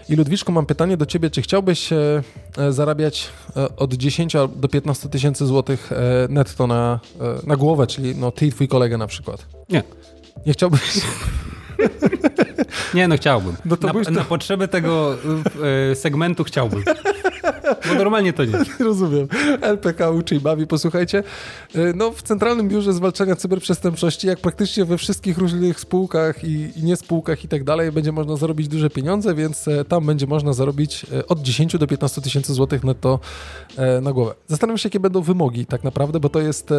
[0.08, 2.22] I Ludwiczku, mam pytanie do ciebie, czy chciałbyś e,
[2.70, 3.28] zarabiać
[3.76, 5.90] od 10 do 15 tysięcy złotych
[6.28, 7.00] netto na,
[7.46, 9.46] na głowę, czyli no, ty i twój kolega na przykład?
[9.68, 9.82] Nie.
[10.46, 10.80] Nie chciałbyś...
[12.94, 13.56] Nie, no chciałbym.
[13.64, 15.16] No na, na potrzeby tego
[15.90, 16.84] e, segmentu chciałbym.
[17.88, 18.52] Bo normalnie to nie.
[18.84, 19.28] Rozumiem.
[19.60, 20.66] LPK uczy i bawi.
[20.66, 21.18] Posłuchajcie,
[21.74, 26.82] e, no w Centralnym Biurze Zwalczania Cyberprzestępczości, jak praktycznie we wszystkich różnych spółkach i, i
[26.82, 30.52] nie spółkach i tak dalej, będzie można zarobić duże pieniądze, więc e, tam będzie można
[30.52, 33.20] zarobić od 10 do 15 tysięcy złotych netto
[34.02, 34.34] na głowę.
[34.46, 36.70] Zastanawiam się, jakie będą wymogi tak naprawdę, bo to jest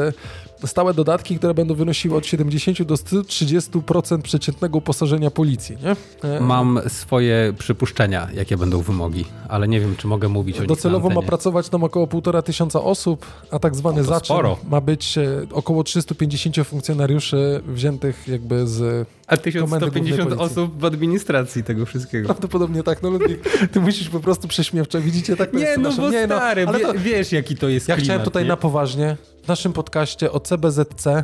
[0.65, 5.95] stałe dodatki, które będą wynosiły od 70 do 130% przeciętnego uposażenia policji, nie?
[6.29, 10.67] E, Mam swoje przypuszczenia, jakie będą wymogi, ale nie wiem, czy mogę mówić o nich
[10.77, 14.57] Docelowo ma pracować tam około półtora tysiąca osób, a tak zwany zaczyn sporo.
[14.69, 21.85] ma być e, około 350 funkcjonariuszy wziętych jakby z A 1150 osób w administracji tego
[21.85, 22.25] wszystkiego.
[22.25, 23.39] Prawdopodobnie tak, no Ludwik,
[23.71, 25.35] ty musisz po prostu prześmiewczo, widzicie?
[25.35, 28.05] Tak nie, no bo nie, no, stary, no, to, wiesz jaki to jest Ja klimat,
[28.05, 28.49] chciałem tutaj nie?
[28.49, 31.23] na poważnie w naszym podcaście o CBZC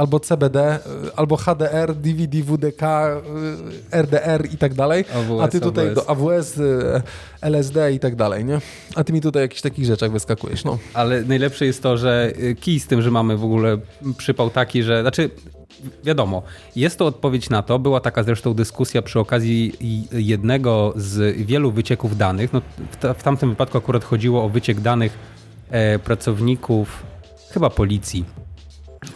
[0.00, 2.82] albo CBD, y, albo HDR, DVD, WDK,
[3.92, 5.94] RDR i tak dalej, AWS, a ty tutaj AWS.
[5.94, 7.02] do AWS, y,
[7.42, 8.60] LSD i tak dalej, nie?
[8.94, 10.78] A ty mi tutaj jakichś takich rzeczach wyskakujesz, no.
[10.94, 13.78] Ale najlepsze jest to, że kij z tym, że mamy w ogóle
[14.16, 15.30] przypał taki, że, znaczy
[16.04, 16.42] wiadomo,
[16.76, 17.78] jest to odpowiedź na to.
[17.78, 19.72] Była taka zresztą dyskusja przy okazji
[20.12, 22.52] jednego z wielu wycieków danych.
[22.52, 22.62] No,
[23.14, 25.18] w, tamtym wypadku akurat chodziło o wyciek danych
[25.70, 27.02] e, pracowników
[27.50, 28.24] chyba policji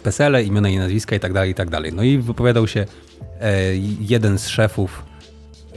[0.03, 1.93] PESELE, imiona i nazwiska i tak dalej, i tak dalej.
[1.93, 2.87] No i wypowiadał się
[3.41, 3.63] e,
[4.01, 5.05] jeden z szefów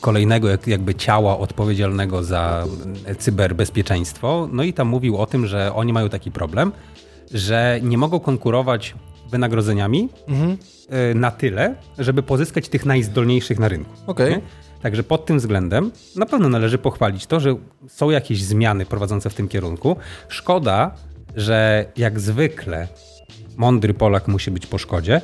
[0.00, 2.66] kolejnego jakby ciała odpowiedzialnego za
[3.18, 4.48] cyberbezpieczeństwo.
[4.52, 6.72] No i tam mówił o tym, że oni mają taki problem,
[7.34, 8.94] że nie mogą konkurować
[9.30, 10.56] wynagrodzeniami mhm.
[10.88, 13.90] E, na tyle, żeby pozyskać tych najzdolniejszych na rynku.
[14.06, 14.40] Okay.
[14.82, 17.56] Także pod tym względem na pewno należy pochwalić to, że
[17.88, 19.96] są jakieś zmiany prowadzące w tym kierunku.
[20.28, 20.94] Szkoda,
[21.36, 22.88] że jak zwykle
[23.58, 25.20] mądry Polak musi być po szkodzie.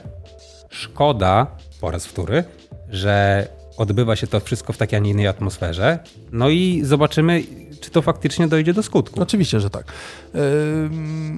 [0.70, 1.46] Szkoda,
[1.80, 2.44] po raz wtóry,
[2.88, 5.98] że odbywa się to wszystko w takiej, a nie innej atmosferze.
[6.32, 7.42] No i zobaczymy,
[7.80, 9.22] czy to faktycznie dojdzie do skutku.
[9.22, 9.92] Oczywiście, że tak.
[10.34, 10.40] Yy,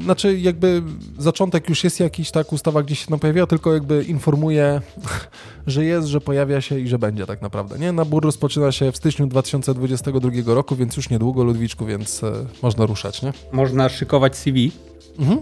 [0.05, 0.83] znaczy, jakby
[1.19, 4.81] zaczątek już jest jakiś, tak, ustawa gdzieś się tam pojawiła, tylko jakby informuje,
[5.67, 7.79] że jest, że pojawia się i że będzie tak naprawdę.
[7.79, 7.93] Nie?
[7.93, 12.33] Nabór rozpoczyna się w styczniu 2022 roku, więc już niedługo, Ludwiczku, więc e,
[12.63, 13.33] można ruszać, nie?
[13.53, 14.73] Można szykować CV.
[15.19, 15.41] Mhm.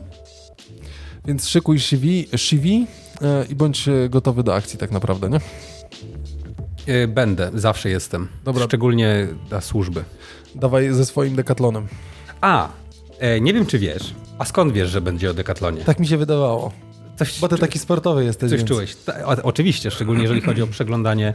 [1.27, 2.87] Więc szykuj CV
[3.23, 5.41] e, i bądź e, gotowy do akcji tak naprawdę, nie?
[6.87, 8.29] E, będę, zawsze jestem.
[8.45, 8.65] Dobra.
[8.65, 10.05] Szczególnie dla służby.
[10.55, 11.87] Dawaj ze swoim dekatlonem.
[12.41, 12.69] A,
[13.41, 14.15] nie wiem czy wiesz.
[14.39, 15.85] A skąd wiesz, że będzie o dekatlonie?
[15.85, 16.73] Tak mi się wydawało.
[17.17, 18.51] Coś, Bo ty taki sportowy jesteś.
[18.51, 18.69] Coś więc.
[18.69, 18.97] czułeś.
[18.97, 21.35] Ta, oczywiście, szczególnie jeżeli chodzi o przeglądanie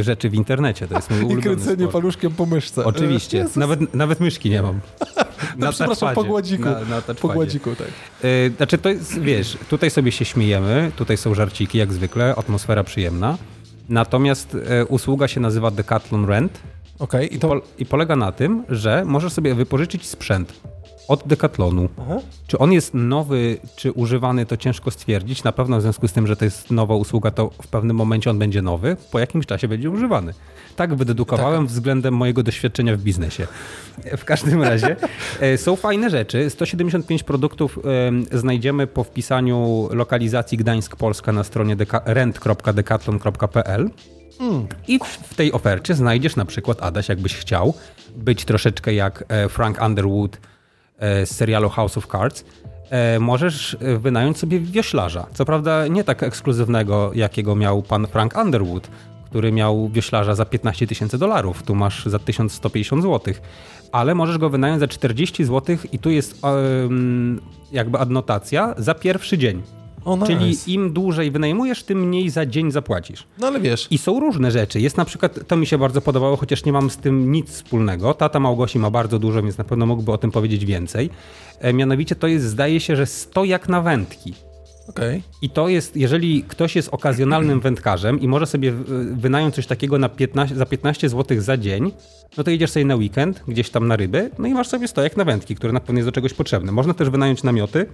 [0.00, 0.88] rzeczy w internecie.
[0.88, 1.92] To jest mój ulubiony I kręcenie sport.
[1.92, 2.84] paluszkiem po myszce.
[2.84, 3.46] Oczywiście.
[3.56, 4.80] Nawet, nawet myszki nie mam.
[5.56, 6.64] na przepraszam, po gładziku.
[6.64, 7.86] Na, na po gładziku, tak.
[8.22, 12.84] Yy, znaczy to jest, wiesz, tutaj sobie się śmiejemy, tutaj są żarciki jak zwykle, atmosfera
[12.84, 13.38] przyjemna.
[13.88, 16.60] Natomiast yy, usługa się nazywa Decathlon Rent.
[16.98, 17.56] Okay, i, to...
[17.56, 20.60] I, po, I polega na tym, że możesz sobie wypożyczyć sprzęt
[21.10, 21.88] od Decathlonu.
[22.00, 22.16] Aha.
[22.46, 25.44] Czy on jest nowy, czy używany, to ciężko stwierdzić.
[25.44, 28.30] Na pewno w związku z tym, że to jest nowa usługa, to w pewnym momencie
[28.30, 30.34] on będzie nowy, po jakimś czasie będzie używany.
[30.76, 31.70] Tak wydedukowałem tak.
[31.70, 33.46] względem mojego doświadczenia w biznesie.
[34.16, 34.96] W każdym razie
[35.40, 36.50] e, są fajne rzeczy.
[36.50, 37.78] 175 produktów
[38.32, 43.90] znajdziemy po wpisaniu lokalizacji Gdańsk-Polska na stronie rent.decathlon.pl.
[44.40, 44.66] Mm.
[44.88, 47.74] I w tej ofercie znajdziesz na przykład, Adaś, jakbyś chciał
[48.16, 50.38] być troszeczkę jak e, Frank Underwood
[51.00, 52.44] z serialu House of Cards,
[53.20, 55.26] możesz wynająć sobie wioślarza.
[55.34, 58.88] Co prawda nie tak ekskluzywnego, jakiego miał pan Frank Underwood,
[59.30, 63.34] który miał wioślarza za 15 tysięcy dolarów, tu masz za 1150 zł,
[63.92, 67.40] ale możesz go wynająć za 40 zł i tu jest um,
[67.72, 69.62] jakby adnotacja za pierwszy dzień.
[70.04, 70.26] O, nice.
[70.26, 73.26] Czyli im dłużej wynajmujesz, tym mniej za dzień zapłacisz.
[73.38, 74.80] No ale wiesz, I są różne rzeczy.
[74.80, 78.14] Jest na przykład, to mi się bardzo podobało, chociaż nie mam z tym nic wspólnego.
[78.14, 81.10] Tata Małgosi ma bardzo dużo, więc na pewno mógłby o tym powiedzieć więcej.
[81.60, 84.34] E, mianowicie to jest, zdaje się, że stojak na wędki.
[84.88, 85.22] okej.
[85.42, 88.72] I to jest, jeżeli ktoś jest okazjonalnym wędkarzem i może sobie
[89.12, 91.92] wynająć coś takiego na 15, za 15 zł za dzień,
[92.36, 95.16] no to jedziesz sobie na weekend, gdzieś tam na ryby, no i masz sobie stojak
[95.16, 96.72] na wędki, który na pewno jest do czegoś potrzebny.
[96.72, 97.86] Można też wynająć namioty,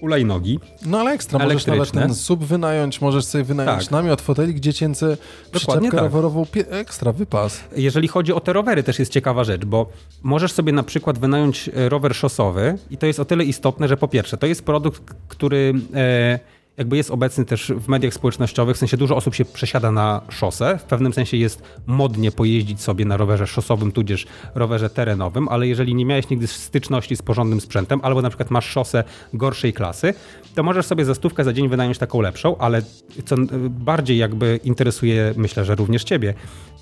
[0.00, 0.60] hulajnogi.
[0.86, 3.90] No ale ekstra, możesz nawet ten sub wynająć, możesz sobie wynająć Tak.
[3.90, 5.16] namiot, fotelik dziecięcy,
[5.52, 6.00] przyczepkę tak.
[6.00, 7.60] rowerową, ekstra, wypas.
[7.76, 9.88] Jeżeli chodzi o te rowery, też jest ciekawa rzecz, bo
[10.22, 13.96] możesz sobie na przykład wynająć e, rower szosowy i to jest o tyle istotne, że
[13.96, 16.38] po pierwsze, to jest produkt, który e,
[16.78, 20.78] jakby jest obecny też w mediach społecznościowych, w sensie dużo osób się przesiada na szosę,
[20.78, 25.94] w pewnym sensie jest modnie pojeździć sobie na rowerze szosowym, tudzież rowerze terenowym, ale jeżeli
[25.94, 30.14] nie miałeś nigdy styczności z porządnym sprzętem, albo na przykład masz szosę gorszej klasy,
[30.54, 32.82] to możesz sobie za stówkę za dzień wynająć taką lepszą, ale
[33.24, 33.36] co
[33.70, 36.34] bardziej jakby interesuje, myślę, że również ciebie,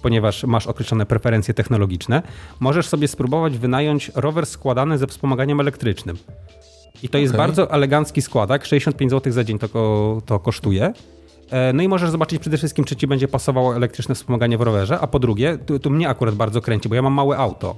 [0.02, 2.22] ponieważ masz określone preferencje technologiczne,
[2.60, 6.16] możesz sobie spróbować wynająć rower składany ze wspomaganiem elektrycznym.
[7.02, 7.38] I to jest Okej.
[7.46, 10.92] bardzo elegancki składak, 65 zł za dzień to, ko, to kosztuje.
[11.50, 14.98] E, No i możesz zobaczyć przede wszystkim, czy ci będzie pasowało elektryczne wspomaganie w rowerze,
[15.00, 17.76] a po drugie, tu, tu mnie akurat bardzo kręci, bo ja mam małe auto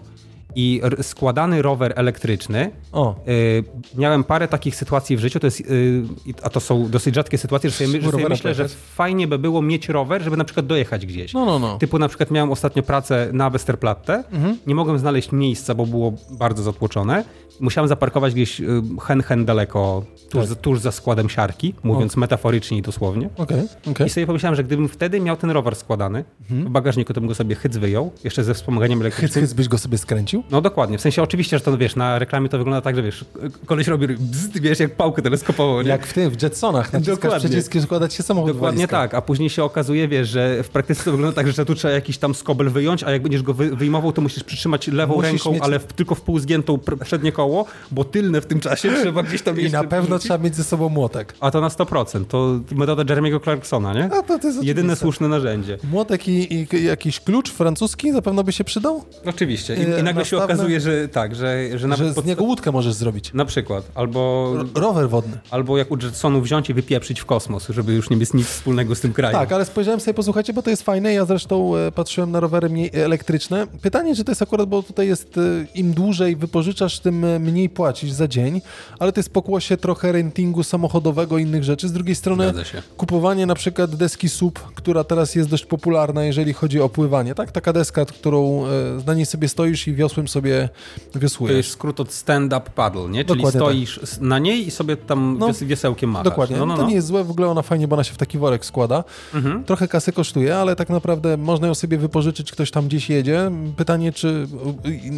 [0.54, 3.64] i składany rower elektryczny, O, y,
[3.96, 6.02] miałem parę takich sytuacji w życiu, to jest, y,
[6.42, 9.62] a to są dosyć rzadkie sytuacje, że sobie, że sobie myślę, że fajnie by było
[9.62, 11.33] mieć rower, żeby na przykład dojechać gdzieś.
[11.33, 11.78] no, no, no.
[11.78, 14.59] Typu na przykład miałem ostatnio pracę na Westerplatte, Mhm.
[14.66, 17.24] nie mogłem znaleźć miejsca, bo było bardzo zatłoczone.
[17.60, 18.66] Musiałem zaparkować gdzieś y,
[19.02, 20.48] hen, hen daleko, tuż, Tak.
[20.48, 23.28] za, tuż za składem siarki, mówiąc metaforycznie i dosłownie.
[23.36, 24.06] Okej, okej.
[24.06, 27.34] I sobie pomyślałem, że gdybym wtedy miał ten rower składany, w bagażniku to bym go
[27.34, 29.44] sobie hyc wyjął, jeszcze ze wspomaganiem elektrycznym.
[29.44, 30.42] hyc byś go sobie skręcił?
[30.50, 33.24] No dokładnie, w sensie oczywiście, że to wiesz, na reklamie to wygląda tak, że wiesz,
[33.66, 35.88] koleś robi bzd, wiesz, jak pałkę teleskopową, nie?
[35.88, 39.64] Jak w tym, w Jetsonach, naciskasz przyciski, składać się samochód Dokładnie tak, a później się
[39.64, 43.04] okazuje, wiesz, że w praktyce to wygląda tak, że tu trzeba jakiś tam skobel wyjąć,
[43.04, 45.84] a jak będziesz go wy, wyjmował, to musisz przytrzymać lewą Musisz ręką, mieć- ale w,
[45.92, 47.47] tylko w pół zgiętą pr- przednie koło,
[47.90, 50.64] bo tylne w tym czasie trzeba gdzieś tam I jeszcze na pewno trzeba mieć ze
[50.64, 51.34] sobą młotek.
[51.40, 54.04] A to na 100%, to metoda Jeremiego Clarksona, nie?
[54.04, 54.96] A to, to jest Jedyne oczywiste.
[55.02, 55.78] słuszne narzędzie.
[55.90, 59.04] Młotek i, i jakiś klucz francuski zapewne by się przydał?
[59.26, 59.74] Oczywiście.
[59.76, 60.44] I, i nagle się nastawne?
[60.54, 63.34] okazuje, że tak, że, że Że z pod- niego łódkę możesz zrobić.
[63.34, 63.84] Na przykład.
[63.94, 65.38] Albo, R- rower wodny.
[65.50, 68.94] albo jak u Jetsonów wziąć i wypieprzyć w kosmos, żeby już nie mieć nic wspólnego
[68.94, 69.40] z tym krajem.
[69.40, 71.12] Tak, ale spojrzałem sobie, posłuchajcie, bo to jest fajne.
[71.14, 73.66] Ja zresztą e, patrzyłem na rowery mniej elektryczne.
[73.82, 75.40] Pytanie, czy to jest akurat, bo tutaj jest e,
[75.74, 78.61] im dłużej wypożyczasz, tym mniej płacisz za dzień,
[78.98, 81.88] ale to jest pokłosie trochę rentingu samochodowego i innych rzeczy.
[81.88, 82.53] Z drugiej strony
[82.96, 87.35] kupowanie na przykład deski SUP, która teraz jest dość popularna, jeżeli chodzi o pływanie.
[87.35, 88.68] Tak, taka deska, którą e,
[89.07, 90.68] na niej sobie stoisz i wiosłem sobie
[91.12, 91.57] To wiosłujesz.
[91.57, 93.24] jest skrót od stand-up paddle, nie?
[93.24, 96.24] Czyli Dokładnie stoisz s- na niej i sobie tam No, wies- wiesełkiem machasz.
[96.24, 96.57] Dokładnie.
[96.57, 96.88] No, no, To no.
[96.88, 99.05] nie jest złe, w ogóle ona fajnie, bo ona się w taki worek składa.
[99.35, 99.64] Mhm.
[99.64, 103.51] Trochę kasy kosztuje, ale tak naprawdę można ją sobie wypożyczyć, ktoś tam gdzieś jedzie.
[103.77, 104.46] Pytanie, czy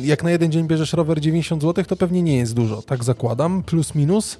[0.03, 3.63] jak na jeden dzień bierzesz rower 90 zł, to pewnie nie jest dużo, tak zakładam,
[3.63, 4.39] plus minus.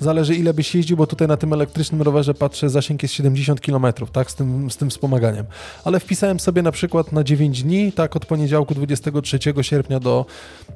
[0.00, 3.86] Zależy ile byś jeździł, bo tutaj na tym elektrycznym rowerze patrzę, zasięg jest 70 km,
[4.12, 5.46] tak, z tym, z tym wspomaganiem.
[5.84, 10.26] Ale wpisałem sobie na przykład na 9 dni, tak, od poniedziałku 23 sierpnia do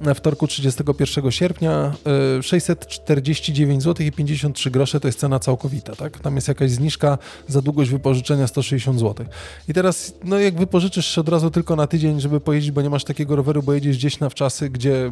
[0.06, 1.92] e, wtorku 31 sierpnia,
[2.38, 6.20] y, 649 zł i 53 grosze to jest cena całkowita, tak?
[6.20, 9.26] Tam jest jakaś zniżka za długość wypożyczenia 160 zł.
[9.68, 13.04] I teraz, no jak wypożyczysz od razu tylko na tydzień, żeby pojeździć, bo nie masz
[13.04, 15.10] takiego roweru, bo jedziesz gdzieś na wczasy, gdzie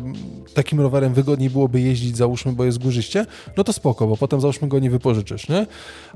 [0.54, 4.68] takim rowerem wygodniej byłoby jeździć, załóżmy, bo jest górzyście, no to spoko, bo potem załóżmy
[4.68, 5.66] go nie wypożyczysz, nie?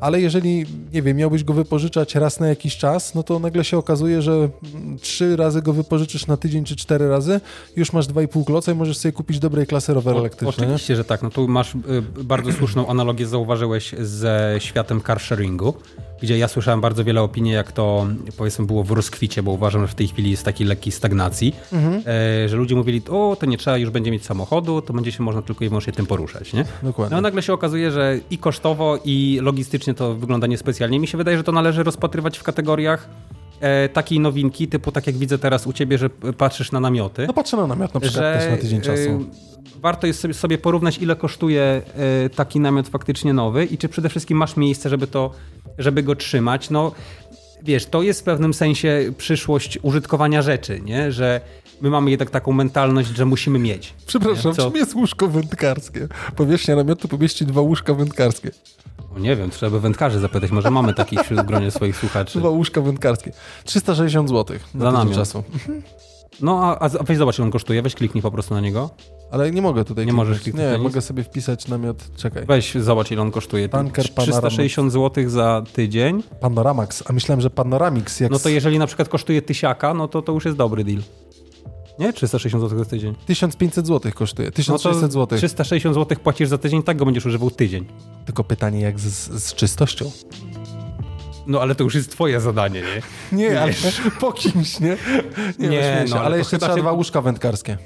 [0.00, 3.78] Ale jeżeli, nie wiem, miałbyś go wypożyczać raz na jakiś czas, no to nagle się
[3.78, 4.48] okazuje, że
[5.00, 7.40] trzy razy go wypożyczysz na tydzień czy cztery razy,
[7.76, 10.72] już masz 2,5 kloca i możesz sobie kupić dobrej klasy rower O, elektryczny, nie?
[10.72, 11.22] Oczywiście, że tak.
[11.22, 11.78] No tu masz y,
[12.24, 15.74] bardzo słuszną analogię, zauważyłeś ze światem car sharingu,
[16.22, 19.88] gdzie ja słyszałem bardzo wiele opinii, jak to powiedzmy było w rozkwicie, bo uważam, że
[19.88, 22.02] w tej chwili jest takiej lekkiej stagnacji, Mhm.
[22.44, 25.22] e, że ludzie mówili, o, to nie trzeba już będzie mieć samochodu, to będzie się
[25.22, 26.64] można tylko i wyłącznie tym poruszać, nie?
[26.82, 27.16] Dokładnie.
[27.16, 31.00] No nagle się okazuje, że i kosztowo, i logistycznie to wygląda niespecjalnie.
[31.00, 33.08] Mi się wydaje, że to należy rozpatrywać w kategoriach
[33.60, 37.32] e, takiej nowinki, typu tak jak widzę teraz u ciebie, że patrzysz na namioty No
[37.32, 39.24] patrzę na namiot na przykład też na tydzień e, czasu.
[39.80, 44.08] warto jest sobie, sobie porównać, ile kosztuje e, taki namiot faktycznie nowy i czy przede
[44.08, 45.30] wszystkim masz miejsce, żeby, to,
[45.78, 46.70] żeby go trzymać.
[46.70, 46.92] No,
[47.62, 51.12] wiesz, to jest w pewnym sensie przyszłość użytkowania rzeczy, nie?
[51.12, 51.40] że
[51.84, 53.94] my mamy jednak taką mentalność, że musimy mieć.
[54.06, 54.56] Przepraszam, Nie?
[54.56, 54.62] Co?
[54.70, 56.08] czym jest łóżko wędkarskie?
[56.36, 58.50] Powierzchnia namiotu pomieści dwa łóżka wędkarskie.
[59.16, 62.38] O, nie wiem, trzeba by wędkarzy zapytać, może mamy takich wśród gronie swoich słuchaczy.
[62.38, 63.32] Dwa łóżka wędkarskie.
[63.64, 65.14] 360 zł na Za tydzień namiot.
[65.14, 65.44] czasu.
[66.40, 68.90] No, a, a weź zobacz, ile on kosztuje, weź kliknij po prostu na niego.
[69.30, 70.28] Ale nie mogę tutaj Nie kliknąć.
[70.28, 72.44] możesz kliknąć Nie, mogę sobie wpisać namiot, czekaj.
[72.46, 73.68] Weź, zobacz ile on kosztuje.
[73.68, 76.22] Tanker 360 zł za tydzień.
[76.40, 80.22] Panoramax, a myślałem, że Panoramix jak No to jeżeli na przykład kosztuje tysiaka, no to
[80.22, 81.02] to już jest dobry deal.
[81.98, 82.12] Nie?
[82.12, 83.14] 360 zł za tydzień.
[83.26, 85.38] 1500 zł kosztuje, No to 1600 zł.
[85.38, 87.86] 360 zł płacisz za tydzień, tak go będziesz używał tydzień.
[88.26, 90.10] Tylko pytanie jak z, z czystością.
[91.46, 93.02] No ale to już jest twoje zadanie, nie?
[93.38, 93.72] Nie, ale
[94.20, 94.96] po kimś, nie?
[95.58, 97.78] Nie, Nie, nie no, ale ale jeszcze trzeba się- dwa łóżka wędkarskie.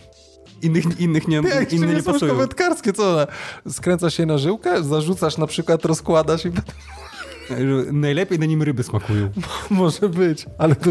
[0.62, 2.34] Innych, innych nie, Jak inne nie łóżko pasują.
[2.34, 2.92] wędkarskie?
[2.92, 3.26] Co?
[3.68, 6.50] Skręcasz się na żyłkę, zarzucasz na przykład, rozkładasz i
[7.92, 9.28] Najlepiej na nim ryby smakują.
[9.70, 10.46] może być.
[10.58, 10.90] Ale to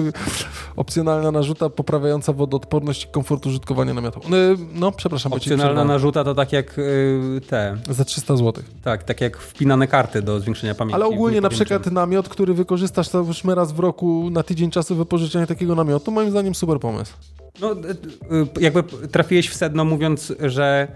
[0.76, 4.20] opcjonalna narzuta poprawiająca wodoodporność i komfort użytkowania namiotu.
[4.30, 4.38] No,
[4.74, 8.63] No, przepraszam, Opcjonalna narzuta to tak jak y, te, Za 300 zł.
[8.84, 10.96] tak, tak jak wpinane karty do zwiększenia pamięci.
[10.96, 11.93] Ale ogólnie Nie na przykład czym.
[11.93, 16.32] namiot, który wykorzystasz to już raz w roku na tydzień czasu wypożyczenia takiego namiotu, moim
[16.32, 17.13] zdaniem super pomysł.
[17.62, 20.88] No, y, jakby trafiłeś w sedno mówiąc, że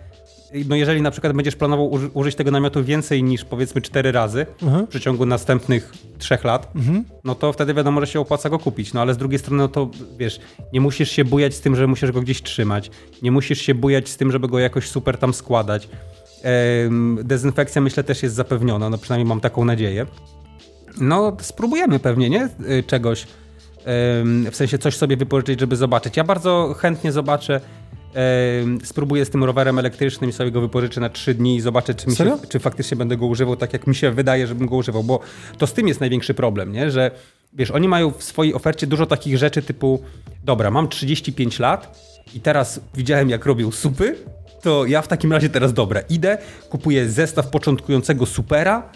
[0.66, 4.46] no jeżeli na przykład będziesz planował uży- użyć tego namiotu więcej niż powiedzmy cztery razy
[4.64, 4.86] Mhm.
[4.86, 6.72] w przeciągu następnych trzech lat,
[7.24, 8.94] no to wtedy wiadomo, że się opłaca go kupić.
[8.94, 10.40] No ale z drugiej strony, no to wiesz,
[10.74, 12.92] nie musisz się bujać z tym, że musisz go gdzieś trzymać.
[13.22, 15.90] Nie musisz się bujać z tym, żeby go jakoś super tam składać.
[17.24, 20.06] Dezynfekcja myślę też jest zapewniona, no przynajmniej mam taką nadzieję.
[21.02, 22.50] No, spróbujemy pewnie, nie?
[22.70, 23.28] Y, Czegoś.
[24.52, 26.18] W sensie coś sobie wypożyczyć, żeby zobaczyć.
[26.18, 27.62] Ja bardzo chętnie zobaczę.
[28.62, 31.93] Ym, Spróbuję z tym rowerem elektrycznym i sobie go wypożyczę na trzy dni i zobaczę,
[31.93, 35.04] czy, się, czy faktycznie będę go używał tak, jak mi się wydaje, żebym go używał.
[35.04, 35.19] Bo
[35.58, 36.91] to z tym jest największy problem, nie?
[36.91, 37.12] Że
[37.54, 40.04] wiesz, oni mają w swojej ofercie dużo takich rzeczy typu
[40.43, 42.00] dobra, mam 35 lat
[42.34, 44.15] i teraz widziałem, jak robią supy,
[44.62, 46.38] to ja w takim razie teraz dobra, idę,
[46.69, 48.89] kupuję zestaw początkującego supera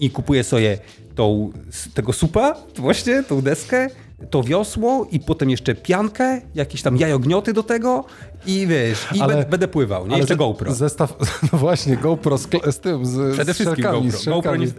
[0.00, 0.78] i kupuję sobie
[1.14, 1.52] tą,
[1.94, 3.88] tego supa, właśnie tą deskę,
[4.30, 8.04] to wiosło i potem jeszcze piankę, jakieś tam jajognioty do tego
[8.46, 10.16] i wiesz, i Ale- będę, pływał, nie?
[10.16, 10.74] Jeszcze ze- GoPro.
[10.74, 11.14] Zestaw,
[11.52, 14.10] no właśnie, GoPro z, z tym, z, Przede z wszystkim GoPro.
[14.10, 14.70] z GoPro nie, y,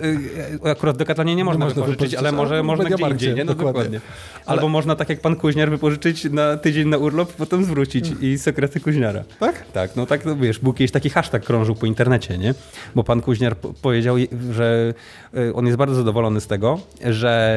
[0.65, 3.09] y, akurat w Decathlanie nie można można wypożyczyć, wypożyczyć, ale ale może w można gdzie
[3.09, 3.45] indziej, nie?
[3.45, 3.73] No dokładnie.
[3.83, 3.99] dokładnie.
[4.45, 8.79] Albo można tak jak pan Kuźniar wypożyczyć na tydzień na urlop, potem zwrócić i sekrety
[8.79, 9.23] Kuźniara.
[9.39, 9.65] Tak?
[9.73, 12.53] Tak, no tak, no wiesz, był kiedyś taki hashtag krążył po internecie, nie?
[12.95, 14.15] Bo pan Kuźniar po- powiedział,
[14.51, 14.93] że
[15.37, 17.53] y, on jest bardzo zadowolony z tego, że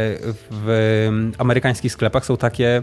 [0.51, 1.09] w
[1.77, 2.83] amerykańskich sklepach są takie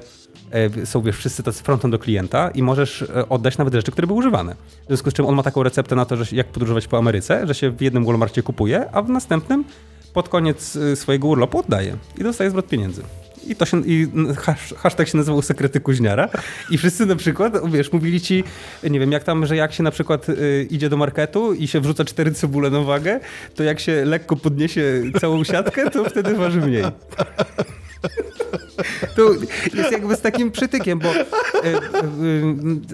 [0.81, 4.07] y, są wiesz, wszyscy tacy frontem do klienta i możesz y, oddać nawet rzeczy, które
[4.07, 4.55] były używane.
[4.83, 7.47] W związku z czym on ma taką receptę na to, że jak podróżować po Ameryce,
[7.47, 9.63] że się w jednym Walmarcie kupuje, a w następnym
[10.13, 13.01] pod koniec y, swojego urlopu oddaje i dostaje zwrot pieniędzy.
[13.47, 14.07] I to się, i
[14.77, 16.29] hashtag się nazywał Sekrety Kuźniara
[16.69, 18.43] i wszyscy na przykład, wiesz, mówili ci,
[18.89, 21.79] nie wiem, jak tam, że jak się na przykład y, idzie do marketu i się
[21.79, 23.19] wrzuca cztery cebule na wagę,
[23.55, 26.83] to jak się lekko podniesie całą siatkę, to wtedy waży mniej.
[29.15, 29.33] To
[29.77, 31.21] jest jakby z takim przytykiem, bo e, e,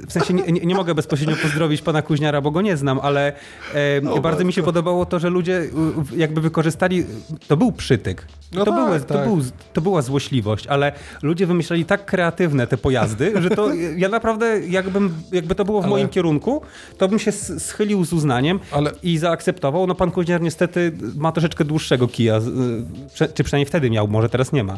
[0.07, 3.33] w sensie nie, nie, mogę bezpośrednio pozdrowić pana Kuźniara, bo go nie znam, ale
[3.73, 5.69] e, bardzo mi się podobało to, że ludzie
[6.15, 7.05] jakby wykorzystali,
[7.47, 8.25] to był przytyk.
[8.53, 9.07] No to, tak, była, tak.
[9.07, 9.41] to, był,
[9.73, 15.13] to była złośliwość, ale ludzie wymyślali tak kreatywne te pojazdy, że to ja naprawdę jakbym,
[15.31, 16.61] jakby to było w Ale- moim kierunku,
[16.97, 19.87] to bym się schylił z uznaniem Ale- i zaakceptował.
[19.87, 22.39] No pan Kuźniar niestety ma troszeczkę dłuższego kija,
[23.33, 24.77] czy przynajmniej wtedy miał, może teraz nie ma.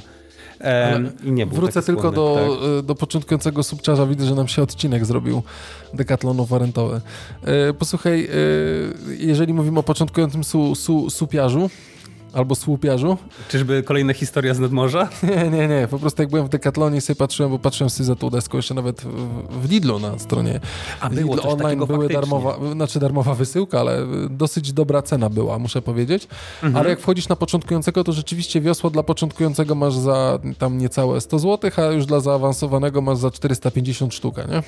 [1.24, 2.70] Nie był Wrócę tylko skłonny, do, tak.
[2.80, 4.06] y, do początkującego subczarza.
[4.06, 5.44] Widzę, że nam się odcinek zrobił
[5.94, 7.02] Decathlonu warentowy.
[7.70, 11.70] Y, Posłuchaj, y, jeżeli mówimy o początkującym su, su, supiarzu,
[12.34, 13.18] albo słupiarzu,
[13.50, 15.10] Czyżby kolejna historia z nadmorza?
[15.36, 18.16] nie, nie, nie, po prostu jak byłem w Decathlonie sobie patrzyłem, bo patrzyłem sobie za
[18.16, 20.60] tą deską jeszcze nawet w, w Lidlu na stronie
[21.00, 22.16] A było Lidl online były faktycznie.
[22.22, 26.28] darmowa, znaczy darmowa wysyłka, ale dosyć dobra cena była, muszę powiedzieć.
[26.64, 26.76] Mhm.
[26.76, 31.40] Ale jak wchodzisz na początkującego, to rzeczywiście wiosło dla początkującego masz za tam niecałe 100
[31.40, 34.64] zł, a już dla zaawansowanego masz za 450 sztukę, nie?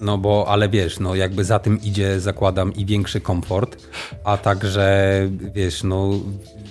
[0.00, 3.76] No bo, ale wiesz, no jakby za tym idzie, zakładam, i większy komfort,
[4.24, 6.10] a także, wiesz, no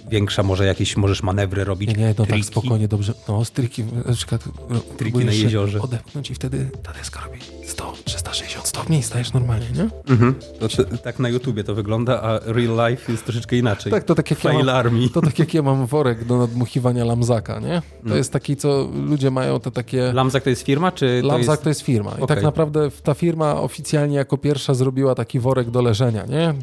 [0.10, 2.34] większa może jakieś, możesz manewry robić, Nie, nie, no triki.
[2.34, 3.14] tak spokojnie, dobrze.
[3.28, 5.82] No, stryki, na przykład Triki próbujesz na jeziorze.
[5.82, 9.90] Odepchnąć i wtedy ta deska robi 100, 360 stopni i stajesz normalnie, nie?
[10.14, 10.36] Mhm.
[10.60, 13.92] To, to, tak na YouTubie to wygląda, a real life jest troszeczkę inaczej.
[13.92, 15.10] Tak, to tak jak ja Fail mam, Army.
[15.10, 17.82] to tak jak ja mam worek do nadmuchiwania lamzaka, nie?
[18.04, 18.16] To No.
[18.16, 20.14] jest taki, co ludzie mają te takie...
[20.14, 21.64] Lamzak to jest firma, czy to Lamzak jest...
[21.64, 22.12] to jest firma.
[22.12, 22.28] I Okej.
[22.28, 26.54] tak naprawdę ta firma oficjalnie jako pierwsza zrobiła taki worek do leżenia, nie?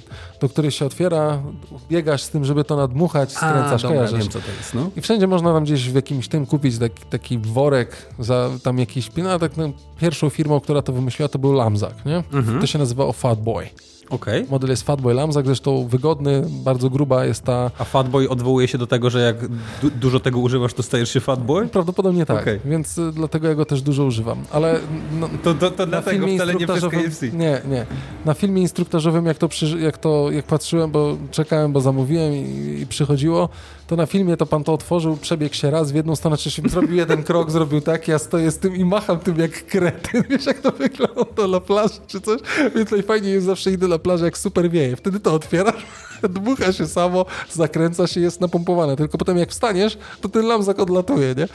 [0.40, 1.42] Do który się otwiera,
[1.90, 4.18] biegasz z tym, żeby to nadmuchać, skręcasz, dobra, kojarzysz.
[4.18, 4.90] wiem co to jest, no.
[4.96, 9.10] I wszędzie można tam gdzieś w jakimś tym kupić taki, taki worek za tam jakiś...
[9.16, 12.16] No, tak, no, pierwszą firmą, która to wymyśliła, to był Lamzak, nie?
[12.32, 12.60] Mhm.
[12.60, 13.68] To się nazywało Fat Boy.
[14.14, 14.46] Okej.
[14.50, 17.70] Model jest Fatboy Lamzak, zresztą wygodny, bardzo gruba jest ta...
[17.78, 19.48] A Fatboy odwołuje się do tego, że jak
[19.82, 21.68] du dużo tego używasz, to stajesz się Fatboy?
[21.68, 22.60] Prawdopodobnie tak, Okej.
[22.64, 24.38] więc y, dlatego ja go też dużo używam.
[24.52, 24.80] Ale
[25.20, 26.84] no, To, to, to na dlatego wcale nie przez.
[26.84, 27.28] KFC.
[27.28, 27.86] Nie, nie.
[28.24, 32.78] Na filmie instruktażowym, jak to, przy, jak to jak patrzyłem, bo czekałem, bo zamówiłem i,
[32.80, 33.48] i przychodziło,
[33.86, 36.62] to na filmie to pan to otworzył, przebiegł się raz w jedną stronę, czy się
[36.66, 40.22] zrobił jeden krok, zrobił tak, ja stoję z tym i macham tym jak kretyn.
[40.30, 42.40] Wiesz, jak to wygląda na plaży czy coś?
[42.74, 44.96] Więc najfajniej jest zawsze idę na plażę, jak super wieje.
[44.96, 45.86] Wtedy to otwierasz,
[46.22, 48.96] dmucha się samo, zakręca się, jest napompowane.
[48.96, 51.48] Tylko potem jak wstaniesz, to ten lamzak odlatuje, nie?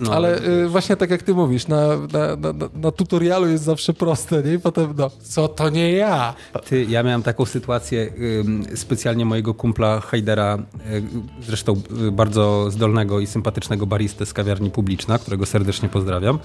[0.00, 3.92] No, Ale y, właśnie tak jak ty mówisz, na, na, na, na- tutorialu jest zawsze
[3.94, 4.52] proste, nie?
[4.54, 6.34] I potem, no, co to nie ja?
[6.64, 10.58] Ty, ja miałem taką sytuację ym, specjalnie mojego kumpla Hajdera,
[10.92, 11.02] y,
[11.42, 16.38] zresztą y, bardzo zdolnego i sympatycznego baristę z kawiarni Publiczna, którego serdecznie pozdrawiam.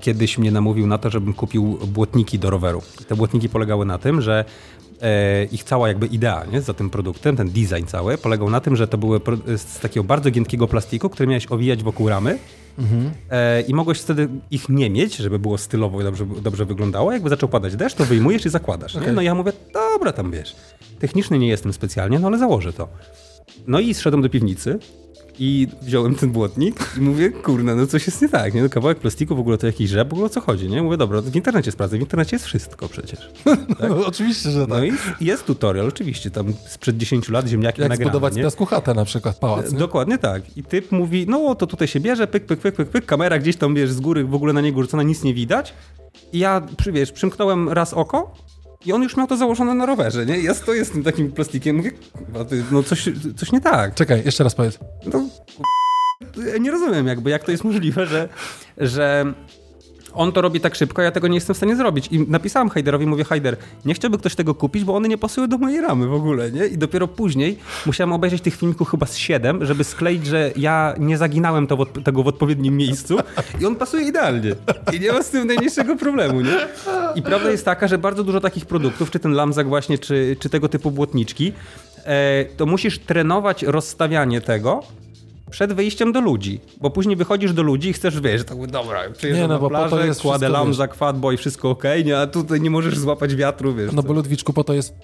[0.00, 2.82] Kiedyś mnie namówił na to, żebym kupił błotniki do roweru.
[3.08, 4.44] Te błotniki polegały na tym, że
[5.52, 8.88] ich cała jakby idea nie, za tym produktem, ten design cały, polegał na tym, że
[8.88, 12.38] to były pro- z takiego bardzo giętkiego plastiku, który miałeś owijać wokół ramy
[13.30, 17.12] e, i mogłeś wtedy ich nie mieć, żeby było stylowo i dobrze, dobrze wyglądało.
[17.12, 18.96] Jakby zaczął padać deszcz, to wyjmujesz i zakładasz.
[18.96, 19.12] Okej.
[19.12, 20.56] No ja mówię, dobra, tam wiesz.
[20.98, 22.88] Techniczny nie jestem specjalnie, no ale założę to.
[23.66, 24.78] No i zszedłem do piwnicy
[25.38, 28.62] i wziąłem ten błotnik i mówię, kurna, no coś jest nie tak, nie?
[28.62, 30.82] No kawałek plastiku, w ogóle to jakiś rzep, w ogóle o co chodzi, nie?
[30.82, 33.30] Mówię, dobra, w internecie sprawdzę, w internecie jest wszystko przecież.
[33.88, 34.68] No, oczywiście, że tak.
[34.68, 38.66] No i jest tutorial, oczywiście, tam sprzed 10 lat ziemniaki jak nagrane, zbudować z piasku
[38.66, 39.78] chatę na przykład, pałac, nie?
[39.78, 40.56] Dokładnie tak.
[40.56, 43.56] I typ mówi, no to tutaj się bierze, pyk, pyk, pyk, pyk, pyk, kamera gdzieś
[43.56, 45.74] tam, wiesz, z góry w ogóle na niego rzucona, nic nie widać.
[46.32, 46.62] I ja,
[46.92, 48.34] wiesz, przymknąłem raz oko
[48.86, 50.40] i on już miał to założone na rowerze, nie?
[50.40, 51.92] Ja stoję z tym takim plastikiem, mówię,
[52.48, 53.94] ty, no coś, coś nie tak.
[53.94, 54.78] Czekaj, jeszcze raz powiedz.
[55.12, 55.28] No,
[56.52, 58.28] ja nie rozumiem jakby, jak to jest możliwe, że,
[58.78, 59.34] że
[60.14, 62.08] on to robi tak szybko, ja tego nie jestem w stanie zrobić.
[62.10, 65.58] I napisałem Hajderowi, mówię, Hajder, nie chciałby ktoś tego kupić, bo one nie pasują do
[65.58, 66.66] mojej ramy w ogóle, nie?
[66.66, 71.18] I dopiero później musiałem obejrzeć tych filmików chyba z 7, żeby skleić, że ja nie
[71.18, 73.18] zaginałem to w tego w odpowiednim miejscu
[73.60, 74.54] i on pasuje idealnie.
[74.92, 76.56] I nie ma z tym najmniejszego problemu, nie?
[77.14, 80.48] I prawda jest taka, że bardzo dużo takich produktów, czy ten lamzak właśnie, czy, czy
[80.48, 81.52] tego typu błotniczki,
[82.04, 84.82] e, to musisz trenować rozstawianie tego,
[85.50, 89.42] przed wyjściem do ludzi, bo później wychodzisz do ludzi i chcesz, wiesz, tak dobra, przyjeżdżam
[89.42, 92.18] Nie, no, na bo po to plażę, jest kładę wszystko, lamzak, fatboy, wszystko okej, nie,
[92.18, 93.92] a tutaj nie możesz złapać wiatru, wiesz.
[93.92, 94.08] No co.
[94.08, 94.94] bo Ludwiczku po to jest.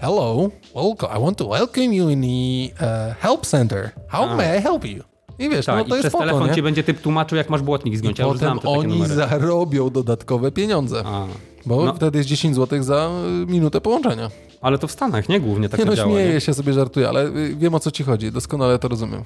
[0.00, 1.18] Hello, welcome.
[1.18, 3.90] I want to welcome you in the uh, help center.
[4.08, 5.02] How may I help you?
[5.38, 6.54] I wiesz, tak, no i to jest przez telefon nie?
[6.54, 11.02] ci będzie typ tłumaczył, jak masz błotnik zgiąć, ja już Potem oni zarobią dodatkowe pieniądze.
[11.06, 11.26] A,
[11.66, 11.94] Bo No.
[11.94, 13.10] wtedy jest 10 zł za
[13.42, 14.30] y, minutę połączenia.
[14.60, 15.40] ale to w Stanach, nie?
[15.40, 16.40] Głównie tak Nie no, działa, śmieję nie?
[16.40, 18.32] się sobie, żartuję, ale y, wiem o co ci chodzi.
[18.32, 19.22] Doskonale to rozumiem.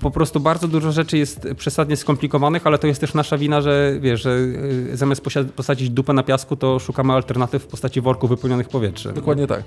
[0.00, 3.92] Po prostu bardzo dużo rzeczy jest przesadnie skomplikowanych, ale to jest też nasza wina, że
[4.00, 5.22] wiesz, że y, zamiast
[5.56, 9.14] posadzić dupę na piasku, to szukamy alternatyw w postaci worków wypełnionych powietrzem.
[9.14, 9.60] Dokładnie tak.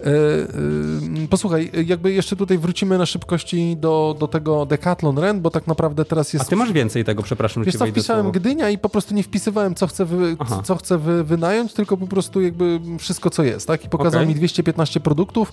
[0.00, 5.66] E, posłuchaj, jakby jeszcze tutaj wrócimy na szybkości do, do tego Decathlon Rent, bo tak
[5.66, 6.50] naprawdę teraz A jest...
[6.50, 8.30] ty masz więcej tego, przepraszam, Wiesz co, wpisałem.
[8.30, 12.06] Gdynia i po prostu nie wpisywałem, co chcę, wy, co chcę wy, wynająć, tylko po
[12.06, 13.84] prostu jakby wszystko, co jest, tak?
[13.84, 14.28] I pokazał Okej.
[14.28, 15.52] mi 215 produktów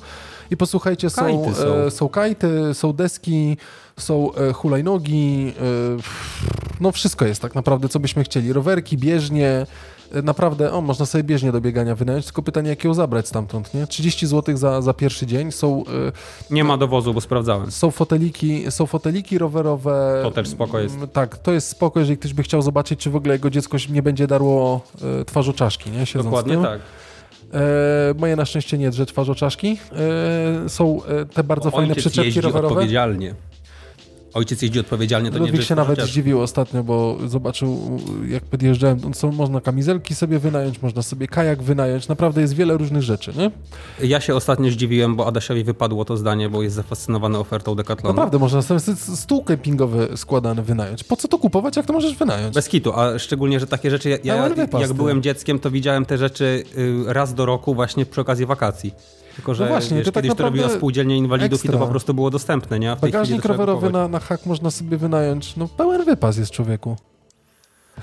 [0.52, 1.74] i posłuchajcie, są, Kajty są.
[1.74, 3.58] e, są kajty, są deski,
[4.00, 5.62] są e, hulajnogi, e,
[6.82, 8.54] no wszystko jest tak naprawdę, co byśmy chcieli.
[8.54, 9.66] Rowerki, bieżnie,
[10.24, 13.88] naprawdę, o, można sobie bieżnie do biegania wynająć, tylko pytanie, jak ją zabrać stamtąd, nie?
[13.88, 15.84] 30 zł za, za pierwszy dzień, są,
[16.50, 17.72] e, Nie ma dowozu, bo sprawdzałem.
[17.72, 20.20] są foteliki, są foteliki rowerowe.
[20.24, 20.96] To też spoko jest.
[20.96, 23.78] Mm, Tak, to jest spoko, jeżeli ktoś by chciał zobaczyć, czy w ogóle jego dziecko
[23.90, 24.82] nie będzie darło
[25.22, 26.06] e, twarzoczaszki, nie?
[26.06, 26.80] Siedząc Dokładnie tak.
[27.54, 27.60] E,
[28.20, 29.78] moje na szczęście nie drze twarzoczaszki.
[30.66, 32.68] E, są e, te bardzo fajne Ojciec przyczepki jeździ rowerowe.
[32.76, 33.34] odpowiedzialnie.
[34.38, 38.44] Ojciec jeździ odpowiedzialnie, to nie Ludwik się tylko nawet chociaż- zdziwił ostatnio, bo zobaczył, jak
[38.44, 43.34] podjeżdżałem, są, można kamizelki sobie wynająć, można sobie kajak wynająć, naprawdę jest wiele różnych rzeczy,
[43.38, 43.52] nie?
[44.08, 48.16] Ja się ostatnio zdziwiłem, bo Adasiowi wypadło to zdanie, bo jest zafascynowany ofertą Decathlonu.
[48.16, 48.80] Naprawdę, można sobie
[49.16, 51.04] stół kempingowy składany wynająć.
[51.04, 52.56] Po co to kupować, jak to możesz wynająć?
[52.56, 56.06] Bez kitu, a szczególnie, że takie rzeczy, ja, ja wypas, jak byłem dzieckiem, to widziałem
[56.06, 58.94] te rzeczy y, raz do roku właśnie przy okazji wakacji.
[59.38, 61.86] Tylko, że No właśnie, wiesz, to tak kiedyś to robiła spółdzielnia inwalidów i to ekstra.
[61.86, 62.92] po prostu było dostępne, nie?
[62.92, 65.56] A w tej Bagażnik rowerowy na, na hak można sobie wynająć.
[65.56, 66.96] No pełen wypas jest człowieku.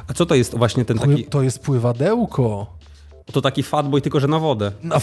[0.08, 2.66] A co to jest właśnie ten taki, To jest pływadełko.
[3.32, 4.72] to taki fatboy, tylko że na wodę.
[4.82, 4.96] No,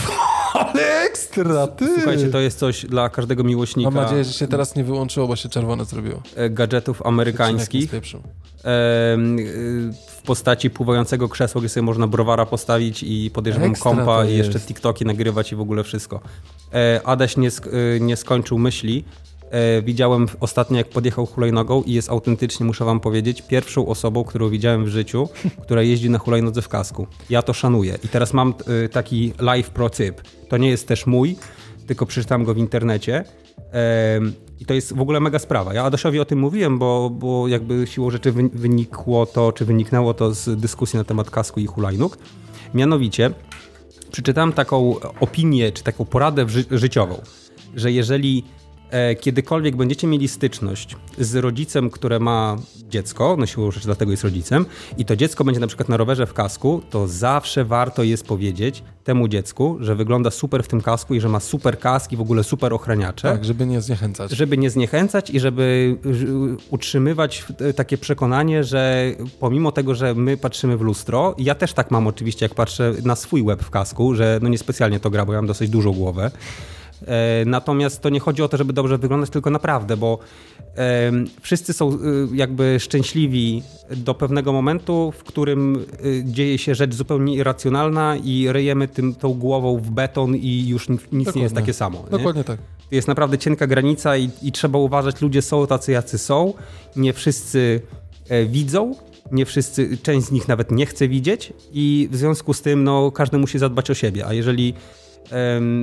[0.67, 1.85] ale ekstra, ty!
[1.95, 5.35] Słuchajcie, to jest coś dla każdego miłośnika Mam nadzieję, że się teraz nie wyłączyło, bo
[5.35, 6.21] się czerwone zrobiło.
[6.35, 7.93] e, gadżetów amerykańskich.
[7.93, 7.99] y,
[10.17, 14.59] w postaci pływającego krzesła, gdzie sobie można browara postawić i podejrzewam Ekstra kompa i jeszcze.
[14.59, 16.19] TikToki nagrywać i w ogóle wszystko.
[16.73, 17.69] E, Adaś nie, sk-
[18.01, 19.03] nie skończył myśli.
[19.51, 24.49] E, widziałem ostatnio, jak podjechał hulajnogą i jest autentycznie, muszę wam powiedzieć, pierwszą osobą, którą
[24.49, 25.29] widziałem w życiu,
[25.63, 27.07] która jeździ na hulajnodze w kasku.
[27.29, 27.97] Ja to szanuję.
[28.03, 30.21] I teraz mam e, taki live pro tip.
[30.49, 31.35] To nie jest też mój,
[31.87, 33.23] tylko przeczytałem go w internecie.
[34.59, 35.73] I to jest w ogóle mega sprawa.
[35.73, 40.33] Ja Adasiowi o tym mówiłem, bo, bo jakby siłą rzeczy wynikło to, czy wyniknęło to
[40.33, 42.17] z dyskusji na temat kasku i hulajnóg.
[42.73, 43.31] Mianowicie
[44.11, 47.21] przeczytałem taką opinię, czy taką poradę ży życiową,
[47.75, 48.43] że jeżeli
[49.19, 52.57] kiedykolwiek będziecie mieli styczność z rodzicem, które ma
[52.89, 54.65] dziecko, no siłą rzeczy dlatego jest rodzicem,
[54.97, 58.83] i to dziecko będzie na przykład na rowerze w kasku, to zawsze warto jest powiedzieć
[59.03, 62.21] temu dziecku, że wygląda super w tym kasku i że ma super kask i w
[62.21, 63.31] ogóle super ochraniacze.
[63.31, 64.31] Tak, żeby nie zniechęcać.
[64.31, 65.97] Żeby nie zniechęcać i żeby
[66.69, 72.07] utrzymywać takie przekonanie, że pomimo tego, że my patrzymy w lustro, ja też tak mam
[72.07, 75.39] oczywiście, jak patrzę na swój łeb w kasku, że no niespecjalnie to gra, bo ja
[75.39, 76.80] mam dosyć dużą głowę, E,
[77.45, 80.19] natomiast to nie chodzi o to, żeby dobrze wyglądać, tylko naprawdę, bo
[81.41, 81.97] wszyscy są y,
[82.33, 83.63] jakby szczęśliwi
[83.95, 89.33] do pewnego momentu, w którym y, dzieje się rzecz zupełnie irracjonalna i ryjemy tym, tą
[89.33, 91.31] głową w beton i już nic Dokładnie.
[91.35, 92.05] nie jest takie samo.
[92.11, 92.43] Dokładnie nie?
[92.43, 92.59] tak.
[92.91, 96.53] Jest naprawdę cienka granica i, i trzeba uważać, ludzie są tacy, jacy są.
[96.95, 97.81] Nie wszyscy
[98.29, 98.95] e, widzą,
[99.31, 103.11] nie wszyscy, część z nich nawet nie chce widzieć i w związku z tym no,
[103.11, 104.73] każdy musi zadbać o siebie, a jeżeli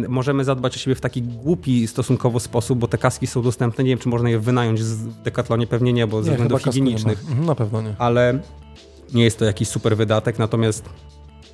[0.08, 3.84] możemy zadbać o siebie w taki głupi stosunkowo sposób, bo te kaski są dostępne.
[3.84, 7.20] Nie wiem, czy można je wynająć w Decathlonie, pewnie nie, bo ze względów higienicznych.
[7.28, 7.94] Mhm, na pewno nie.
[7.98, 8.38] Ale
[9.14, 10.84] nie jest to jakiś super wydatek, natomiast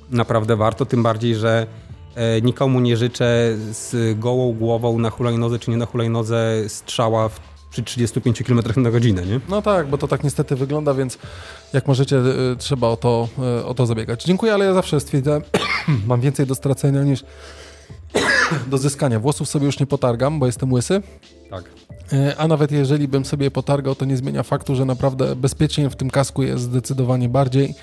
[0.09, 1.67] naprawdę warto, tym bardziej, że
[2.15, 7.39] e, nikomu nie życzę z gołą głową na hulajnodze czy nie na hulajnodze strzała w
[7.75, 9.39] przy 35 km na godzinę, nie?
[9.49, 11.17] No tak, bo to tak niestety wygląda, więc
[11.73, 13.27] jak możecie, y, trzeba o to,
[13.59, 14.23] y, o to zabiegać.
[14.23, 15.41] Dziękuję, ale ja zawsze stwierdzam,
[16.07, 17.23] mam więcej do stracenia niż
[18.71, 19.19] do zyskania.
[19.19, 21.01] Włosów sobie już nie potargam, bo jestem łysy.
[21.49, 21.63] Tak.
[22.13, 25.95] E, a nawet jeżeli bym sobie potargał, to nie zmienia faktu, że naprawdę bezpiecznie w
[25.95, 27.75] tym kasku jest zdecydowanie bardziej.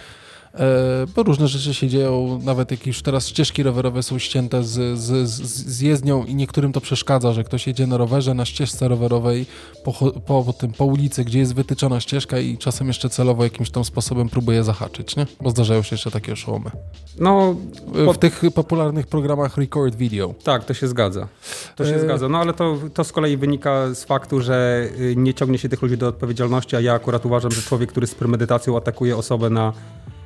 [0.54, 4.98] E, bo różne rzeczy się dzieją, nawet jak już teraz ścieżki rowerowe są ścięte z,
[4.98, 9.46] z, z jezdnią i niektórym to przeszkadza, że ktoś jedzie na rowerze, na ścieżce rowerowej
[9.84, 13.84] po, po, tym, po ulicy, gdzie jest wytyczona ścieżka i czasem jeszcze celowo jakimś tam
[13.84, 15.26] sposobem próbuje zahaczyć, nie?
[15.40, 16.70] Bo zdarzają się jeszcze takie oszołomy.
[17.18, 17.54] No,
[18.14, 20.34] w tych popularnych programach Record Video.
[20.44, 21.28] Tak, to się zgadza.
[21.76, 22.00] To się e...
[22.00, 22.28] zgadza.
[22.28, 25.82] No ale to, to z kolei wynika z faktu, że y, nie ciągnie się tych
[25.82, 29.72] ludzi do odpowiedzialności, a ja akurat uważam, że człowiek, który z premedytacją atakuje osobę na
[29.72, 30.21] E,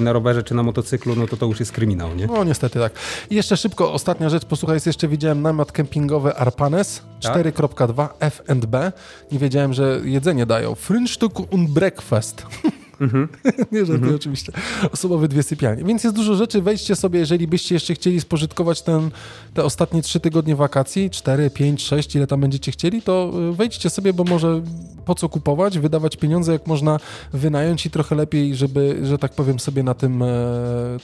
[0.00, 2.26] na rowerze czy na motocyklu, no to to już jest kryminał, nie?
[2.26, 2.92] No niestety tak.
[3.30, 7.36] I jeszcze szybko, ostatnia rzecz, posłuchaj, jeszcze widziałem namiot kempingowy Arpanes tak?
[7.36, 8.92] 4.2 F&B.
[9.32, 10.72] Nie wiedziałem, że jedzenie dają.
[10.72, 12.42] Frühstück und Breakfast.
[13.00, 13.28] Mhm.
[13.72, 14.14] nie żartuję mhm.
[14.14, 14.52] oczywiście.
[14.92, 15.84] Osobowe dwie sypialnie.
[15.84, 16.62] Więc jest dużo rzeczy.
[16.62, 19.10] Wejdźcie sobie, jeżeli byście jeszcze chcieli spożytkować ten,
[19.54, 23.90] te ostatnie trzy tygodnie wakacji, cztery, pięć, sześć, ile tam będziecie chcieli, to y, wejdźcie
[23.90, 24.62] sobie, bo może
[25.04, 27.00] po co kupować, wydawać pieniądze, jak można
[27.32, 30.26] wynająć i trochę lepiej, żeby, że tak powiem, sobie na tym, e,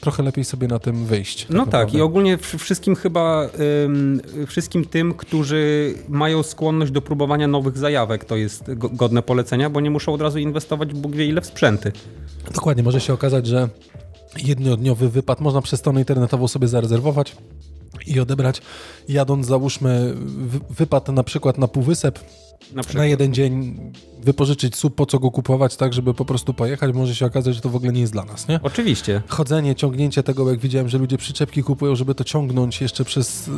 [0.01, 1.43] trochę lepiej sobie na tym wyjść.
[1.43, 1.93] Tak no naprawdę.
[1.93, 3.49] tak i ogólnie wszystkim chyba,
[3.85, 9.81] ym, wszystkim tym, którzy mają skłonność do próbowania nowych zajawek, to jest godne polecenia, bo
[9.81, 11.82] nie muszą od razu inwestować Bóg wie ile w sprzęt
[12.55, 13.69] Dokładnie, może się okazać, że
[14.37, 17.37] jednodniowy wypad można przez stronę internetową sobie zarezerwować
[18.07, 18.63] i odebrać,
[19.09, 20.15] jadąc załóżmy
[20.71, 22.19] wypad na przykład na półwysep,
[22.75, 23.81] na, na, jeden dzień
[24.23, 27.61] wypożyczyć sub, po co go kupować, tak, żeby po prostu pojechać, może się okazać, że
[27.61, 28.61] to w ogóle nie jest dla nas, nie?
[28.63, 29.23] Oczywiście.
[29.29, 33.51] Chodzenie, ciągnięcie tego, jak widziałem, że ludzie przyczepki kupują, żeby to ciągnąć jeszcze przez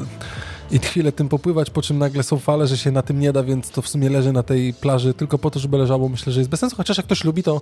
[0.70, 3.42] i chwilę tym popływać, po czym nagle są fale, że się na tym nie da,
[3.42, 6.08] więc to w sumie leży na tej plaży tylko po to, żeby leżało.
[6.08, 7.60] Myślę, że jest bez sensu, chociaż jak ktoś lubi, to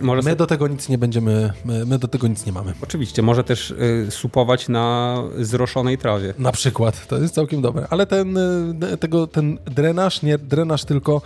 [0.00, 2.74] może my do tego nic nie będziemy, my, my do tego nic nie mamy.
[2.82, 6.34] Oczywiście, może też y, supować na zroszonej trawie.
[6.38, 11.22] Na przykład, to jest całkiem dobre, ale ten, y, tego, ten drenaż, nie drenaż, tylko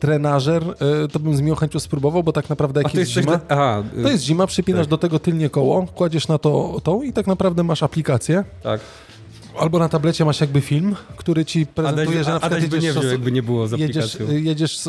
[0.00, 0.62] trenażer,
[1.04, 3.82] y, to bym z miłą chęcią spróbował, bo tak naprawdę jak jest, jest zima, Aha,
[4.02, 4.90] to jest zima, przypinasz tak.
[4.90, 8.44] do tego tylnie koło, kładziesz na to tą i tak naprawdę masz aplikację.
[8.62, 8.80] Tak.
[9.58, 12.80] Albo na tablecie masz jakby film, który ci prezentuje, Adaś, że na przykład Adaś jedziesz...
[12.80, 14.80] by nie wziął, jakby nie było z jedziesz, jedziesz,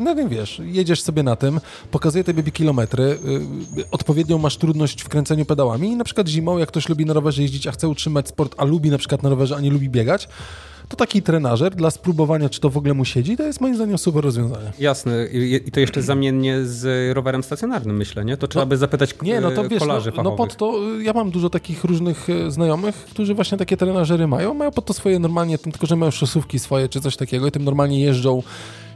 [0.00, 1.60] no wiem, wiesz, jedziesz sobie na tym,
[1.90, 3.18] pokazuje tobie kilometry,
[3.78, 7.14] y, odpowiednią masz trudność w kręceniu pedałami i na przykład zimą, jak ktoś lubi na
[7.14, 9.88] rowerze jeździć, a chce utrzymać sport, a lubi na przykład na rowerze, a nie lubi
[9.88, 10.28] biegać,
[10.88, 13.98] to taki trenażer dla spróbowania, czy to w ogóle mu siedzi, to jest moim zdaniem
[13.98, 14.72] super rozwiązanie.
[14.78, 15.26] Jasne.
[15.66, 18.36] I to jeszcze zamiennie z rowerem stacjonarnym, myślę, nie?
[18.36, 21.12] To trzeba no, by zapytać nie, no to wiesz, kolarzy no, no pod to, ja
[21.12, 25.18] mam dużo takich różnych e, znajomych, którzy właśnie takie trenażery mają, mają pod to swoje
[25.18, 28.42] normalnie, tylko że mają szosówki swoje, czy coś takiego i tym normalnie jeżdżą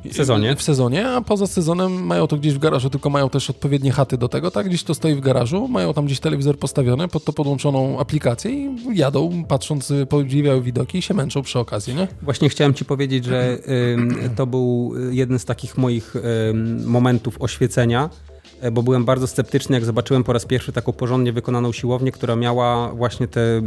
[0.04, 0.56] W sezonie.
[0.56, 4.18] W sezonie, a poza sezonem mają to gdzieś w garażu, tylko mają też odpowiednie chaty
[4.18, 4.68] do tego, tak?
[4.68, 8.76] Gdzieś to stoi w garażu, mają tam gdzieś telewizor postawiony, pod to podłączoną aplikację i
[8.94, 12.08] jadą, patrząc, y, podziwiają widoki i się męczą przy okazji, nie?
[12.22, 13.58] Właśnie chciałem ci powiedzieć, że
[14.36, 16.14] to był jeden z takich moich
[16.84, 18.27] momentów oświecenia, E,
[18.72, 22.88] bo byłem bardzo sceptyczny, jak zobaczyłem po raz pierwszy taką porządnie wykonaną siłownię, która miała
[22.88, 23.62] właśnie te e,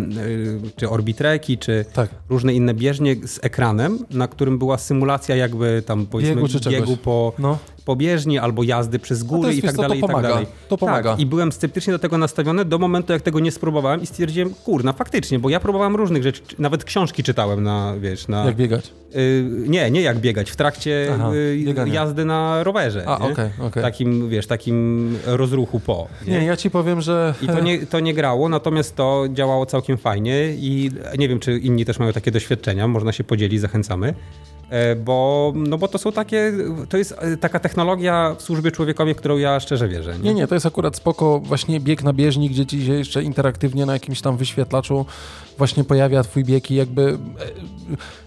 [0.76, 2.10] czy orbitreki, czy tak.
[2.30, 7.34] różne inne bieżnie z ekranem, na którym była symulacja jakby tam powiedzmy biegu, biegu po,
[7.40, 10.20] no pobieżni albo jazdy przez góry no jest, i tak dalej, to pomaga.
[10.20, 10.48] i tak dalej.
[10.70, 11.12] To pomaga.
[11.12, 14.54] Tak, I byłem sceptycznie do tego nastawiony do momentu, jak tego nie spróbowałem i stwierdziłem,
[14.54, 18.46] kurna, faktycznie, bo ja próbowałem różnych rzeczy, nawet książki czytałem na, wiesz, na...
[18.46, 18.92] Jak biegać?
[19.16, 23.04] Y, nie, nie jak biegać, w trakcie Aha, y, jazdy na rowerze.
[23.08, 26.08] A, okej, okay, okay, Takim, wiesz, takim rozruchu po.
[26.28, 26.40] Nie?
[26.40, 27.34] nie, ja ci powiem, że...
[27.42, 31.58] I to nie, to nie grało, natomiast to działało całkiem fajnie i nie wiem, czy
[31.58, 34.14] inni też mają takie doświadczenia, można się podzielić, zachęcamy.
[34.72, 36.54] E, bo, no bo to są takie,
[36.90, 40.14] to jest e, taka technologia w służbie człowiekowi, w którą ja szczerze wierzę.
[40.14, 40.24] Nie?
[40.24, 43.86] nie, nie, to jest akurat spoko właśnie bieg na bieżni, gdzie ci się jeszcze interaktywnie
[43.86, 45.06] na jakimś tam wyświetlaczu
[45.58, 47.18] właśnie pojawia twój bieg i jakby e,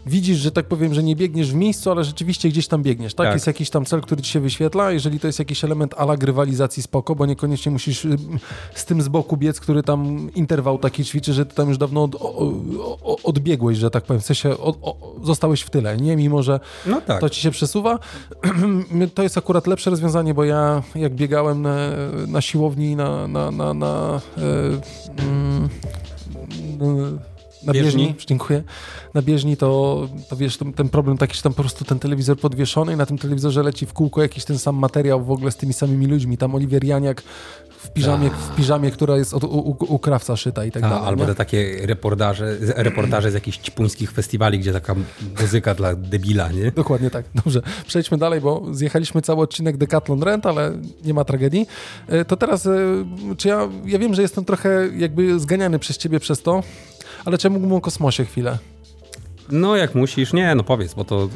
[0.07, 3.27] widzisz, że tak powiem, że nie biegniesz w miejscu, ale rzeczywiście gdzieś tam biegniesz, tak?
[3.27, 3.35] tak?
[3.35, 6.83] Jest jakiś tam cel, który ci się wyświetla, jeżeli to jest jakiś element ala grywalizacji
[6.83, 8.07] spoko, bo niekoniecznie musisz
[8.75, 12.03] z tym z boku biec, który tam interwał taki ćwiczy, że ty tam już dawno
[12.03, 16.17] od, o, odbiegłeś, że tak powiem, w sensie od, o, zostałeś w tyle, nie?
[16.17, 17.21] Mimo, że no tak.
[17.21, 17.99] to ci się przesuwa.
[19.15, 21.77] to jest akurat lepsze rozwiązanie, bo ja jak biegałem na,
[22.27, 24.81] na siłowni, na, na, na, na yy,
[26.81, 27.19] yy,
[27.67, 28.63] na bieżni, bieżni, dziękuję,
[29.15, 32.39] na bieżni to, to wiesz, ten, ten, problem taki, że tam po prostu ten telewizor
[32.39, 35.57] podwieszony i na tym telewizorze leci w kółko jakiś ten sam materiał w ogóle z
[35.57, 36.39] tymi samymi ludźmi.
[36.39, 37.23] Tam Oliwier Janiak
[37.85, 40.99] w piżamie, w piżamie która jest od, u, u, u krawca szyta i tak dalej.
[41.05, 44.95] Albo te takie reportaże, reportaże z jakichś ćpuńskich festiwali, gdzie taka
[45.41, 46.73] muzyka dla debila, nie?
[46.73, 47.25] Dokładnie tak.
[47.45, 50.73] Dobrze, przejdźmy dalej, bo zjechaliśmy cały odcinek Decathlon Rent, ale
[51.05, 51.67] nie ma tragedii.
[52.09, 52.71] E, to teraz, e,
[53.37, 56.63] czy ja, ja wiem, że jestem trochę jakby zganiany przez ciebie przez to,
[57.25, 58.59] ale czemu mógłbym o kosmosie chwilę?
[59.51, 61.29] No jak musisz, nie, no powiedz, bo to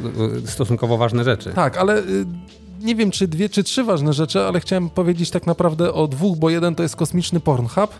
[0.44, 1.52] y, stosunkowo ważne rzeczy.
[1.52, 2.02] Tak, ale
[2.80, 6.38] nie wiem, czy dwie, czy trzy ważne rzeczy, ale chciałem powiedzieć tak naprawdę o dwóch,
[6.38, 7.90] bo jeden to jest kosmiczny Pornhub,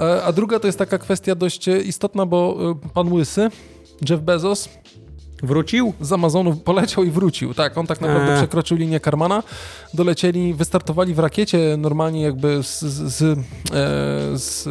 [0.00, 2.56] e, a druga to jest taka kwestia dość istotna, bo
[2.86, 3.50] y, pan Łysy,
[4.08, 4.68] Jeff Bezos,
[5.42, 5.92] Wrócił?
[6.00, 7.54] Z Amazonu poleciał i wrócił.
[7.54, 8.38] Tak, on tak naprawdę eee.
[8.38, 9.42] przekroczył linię Karmana.
[9.94, 13.38] Dolecieli, wystartowali w rakiecie normalnie jakby z, z, e,
[14.38, 14.68] z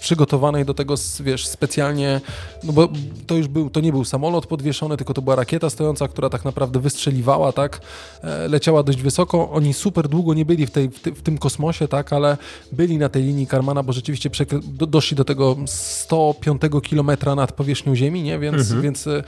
[0.00, 2.20] przygotowanej do tego, wiesz, specjalnie,
[2.64, 2.88] no bo
[3.26, 6.44] to już był, to nie był samolot podwieszony, tylko to była rakieta stojąca, która tak
[6.44, 7.80] naprawdę wystrzeliwała, tak,
[8.22, 9.50] e, leciała dość wysoko.
[9.50, 12.36] Oni super długo nie byli w, tej, w, ty, w tym kosmosie, tak, ale
[12.72, 14.30] byli na tej linii Karmana, bo rzeczywiście
[14.62, 18.82] do, doszli do tego 105 kilometra nad powierzchnią Ziemi, nie, więc, mhm.
[18.82, 19.22] więc e,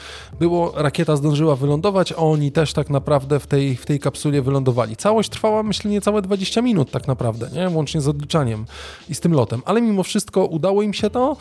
[0.74, 4.96] rakieta zdążyła wylądować, a oni też tak naprawdę w tej, w tej kapsule wylądowali.
[4.96, 7.68] Całość trwała, myślę, niecałe 20 minut tak naprawdę, nie?
[7.68, 8.64] łącznie z odliczaniem
[9.08, 9.62] i z tym lotem.
[9.64, 11.36] Ale mimo wszystko udało im się to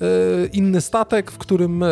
[0.00, 0.06] e,
[0.46, 1.88] inny statek, w którym, e,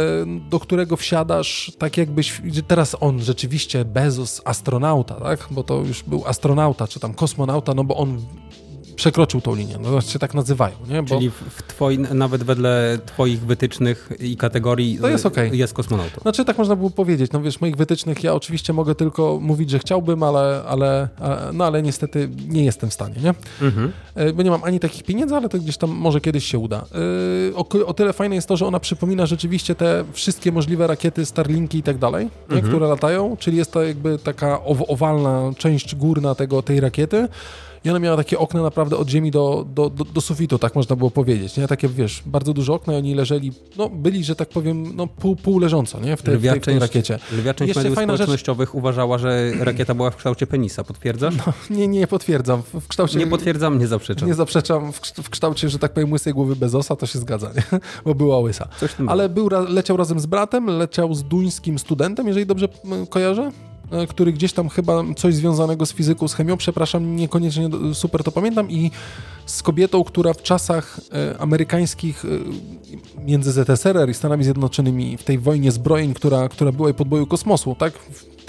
[0.50, 6.26] do którego wsiadasz, tak jakbyś, teraz on rzeczywiście Bezos, astronauta, tak, bo to już był
[6.26, 8.18] astronauta, czy tam kosmonauta, no bo on
[8.96, 9.78] przekroczył tą linię.
[9.80, 10.74] No, się tak nazywają.
[10.88, 11.02] Nie?
[11.02, 11.08] Bo...
[11.08, 15.56] Czyli w twoi, nawet wedle twoich wytycznych i kategorii to jest, okay.
[15.56, 16.20] jest kosmonautą.
[16.22, 17.32] Znaczy tak można było powiedzieć.
[17.32, 21.08] No wiesz, moich wytycznych ja oczywiście mogę tylko mówić, że chciałbym, ale, ale,
[21.52, 23.14] no, ale niestety nie jestem w stanie.
[23.22, 23.34] Nie?
[23.66, 23.92] Mhm.
[24.14, 26.84] E, bo nie mam ani takich pieniędzy, ale to gdzieś tam może kiedyś się uda.
[27.52, 31.26] E, o, o tyle fajne jest to, że ona przypomina rzeczywiście te wszystkie możliwe rakiety,
[31.26, 32.68] Starlinki i tak dalej, mhm.
[32.68, 37.28] które latają, czyli jest to jakby taka owalna część górna tego, tej rakiety,
[37.84, 40.96] i ona miała takie okna naprawdę od ziemi do, do, do, do, sufitu, tak można
[40.96, 41.68] było powiedzieć, nie?
[41.68, 45.36] Takie, wiesz, bardzo duże okna i oni leżeli, no byli, że tak powiem, no pół,
[45.36, 46.16] pół leżąco, nie?
[46.16, 47.18] W, te, lwia w, tej, w tej rakiecie.
[47.32, 48.74] Lwia część mediów społecznościowych rzecz...
[48.74, 51.34] uważała, że rakieta była w kształcie penisa, potwierdzasz?
[51.46, 52.62] No, nie, nie potwierdzam.
[52.62, 53.18] W kształcie...
[53.18, 54.28] Nie potwierdzam, nie zaprzeczam.
[54.28, 54.92] Nie zaprzeczam.
[55.22, 57.80] W kształcie, że tak powiem, łysej głowy Bezosa, to się zgadza, nie?
[58.04, 58.68] Bo była łysa.
[59.06, 62.68] Ale był, leciał razem z bratem, leciał z duńskim studentem, jeżeli dobrze
[63.10, 63.52] kojarzę.
[63.90, 68.32] E, który gdzieś tam chyba coś związanego z fizyką, z chemią, przepraszam, niekoniecznie super to
[68.32, 68.90] pamiętam, i
[69.50, 72.28] z kobietą, która w czasach e, amerykańskich e,
[73.24, 77.76] między ZSRR i Stanami Zjednoczonymi w tej wojnie zbrojeń, która, która była i podboju kosmosu,
[77.78, 77.92] tak?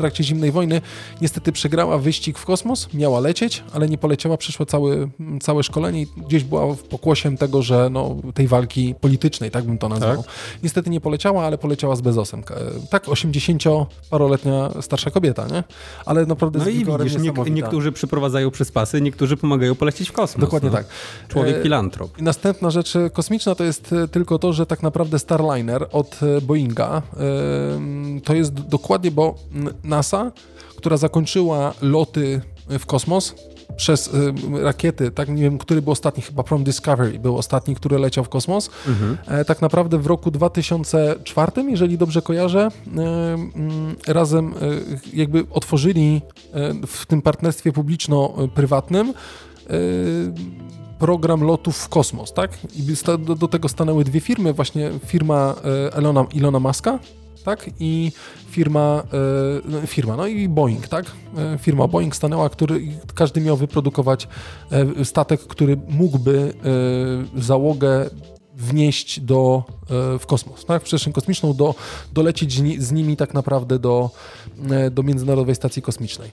[0.02, 0.82] trakcie zimnej wojny
[1.22, 5.10] niestety przegrała wyścig w kosmos, miała lecieć, ale nie poleciała, przeszła cały,
[5.42, 9.78] całe szkolenie i gdzieś była w pokłosiem tego, że no, tej walki politycznej, tak bym
[9.78, 10.18] to nazwał.
[10.18, 10.32] Tak?
[10.64, 12.44] Niestety nie poleciała, ale poleciała z Bezosem.
[12.90, 15.64] Tak, 80-paroletnia starsza kobieta, nie?
[16.06, 20.12] Ale naprawdę no z i widzisz, nie, niektórzy przyprowadzają przez pasy, niektórzy pomagają polecieć w
[20.12, 20.42] kosmos.
[20.42, 20.76] Dokładnie no.
[20.76, 20.86] tak.
[21.28, 22.20] Człowiek e, filantrop.
[22.20, 26.42] I następna rzecz kosmiczna to jest e, tylko to, że tak naprawdę Starliner od e,
[26.42, 27.02] Boeinga
[28.24, 29.36] to jest dokładnie, bo
[29.84, 30.32] NASA,
[30.78, 32.42] która zakończyła loty
[32.80, 33.36] w kosmos
[33.76, 34.34] przez y,
[34.64, 38.30] rakiety, tak nie wiem, który był ostatni, chyba Prom Discovery był ostatni, który leciał w
[38.30, 38.70] kosmos.
[38.88, 39.18] Mhm.
[39.28, 42.70] E, tak naprawdę w roku 2004, jeżeli dobrze kojarzę, e,
[43.34, 44.56] mm, razem e,
[45.14, 46.22] jakby otworzyli
[46.54, 49.74] e, w tym partnerstwie publiczno-prywatnym e,
[51.02, 52.58] program lotów w kosmos, tak?
[52.76, 52.82] I
[53.26, 55.56] do, do, tego stanęły dwie firmy, właśnie firma
[55.88, 57.00] e, Elona, Ilona Muska,
[57.46, 57.70] tak?
[57.80, 58.12] I
[58.50, 59.04] firma,
[59.84, 61.06] e, firma, no i Boeing, tak?
[61.38, 62.82] E, firma Boeing stanęła, który
[63.16, 64.28] każdy miał wyprodukować
[65.04, 66.54] statek, który mógłby
[67.38, 68.10] załogę
[68.56, 69.64] wnieść do,
[70.20, 70.82] w kosmos, tak?
[70.82, 71.76] w przestrzeń kosmiczną, do,
[72.14, 74.10] dolecieć z nimi tak naprawdę do,
[74.92, 76.32] do Międzynarodowej Stacji Kosmicznej.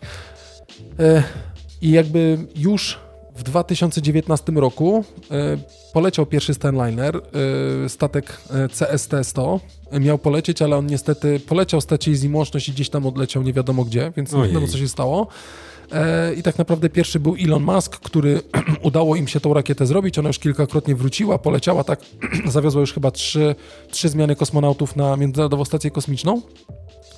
[1.82, 2.98] I jakby już
[3.39, 5.59] w 2019 roku e,
[5.93, 9.61] poleciał pierwszy Stanliner, e, statek e, CST-100.
[10.01, 13.53] Miał polecieć, ale on niestety poleciał, stracił z nim łączność i gdzieś tam odleciał nie
[13.53, 14.43] wiadomo gdzie, więc Ojej.
[14.43, 15.26] nie wiadomo co się stało.
[16.36, 18.41] I tak naprawdę pierwszy był Elon Musk, który
[18.82, 20.18] udało im się tą rakietę zrobić.
[20.18, 22.01] Ona już kilkakrotnie wróciła, poleciała tak,
[22.47, 23.55] zawiozła już chyba trzy,
[23.91, 26.43] trzy zmiany kosmonautów na Międzynarodową Stację Kosmiczną.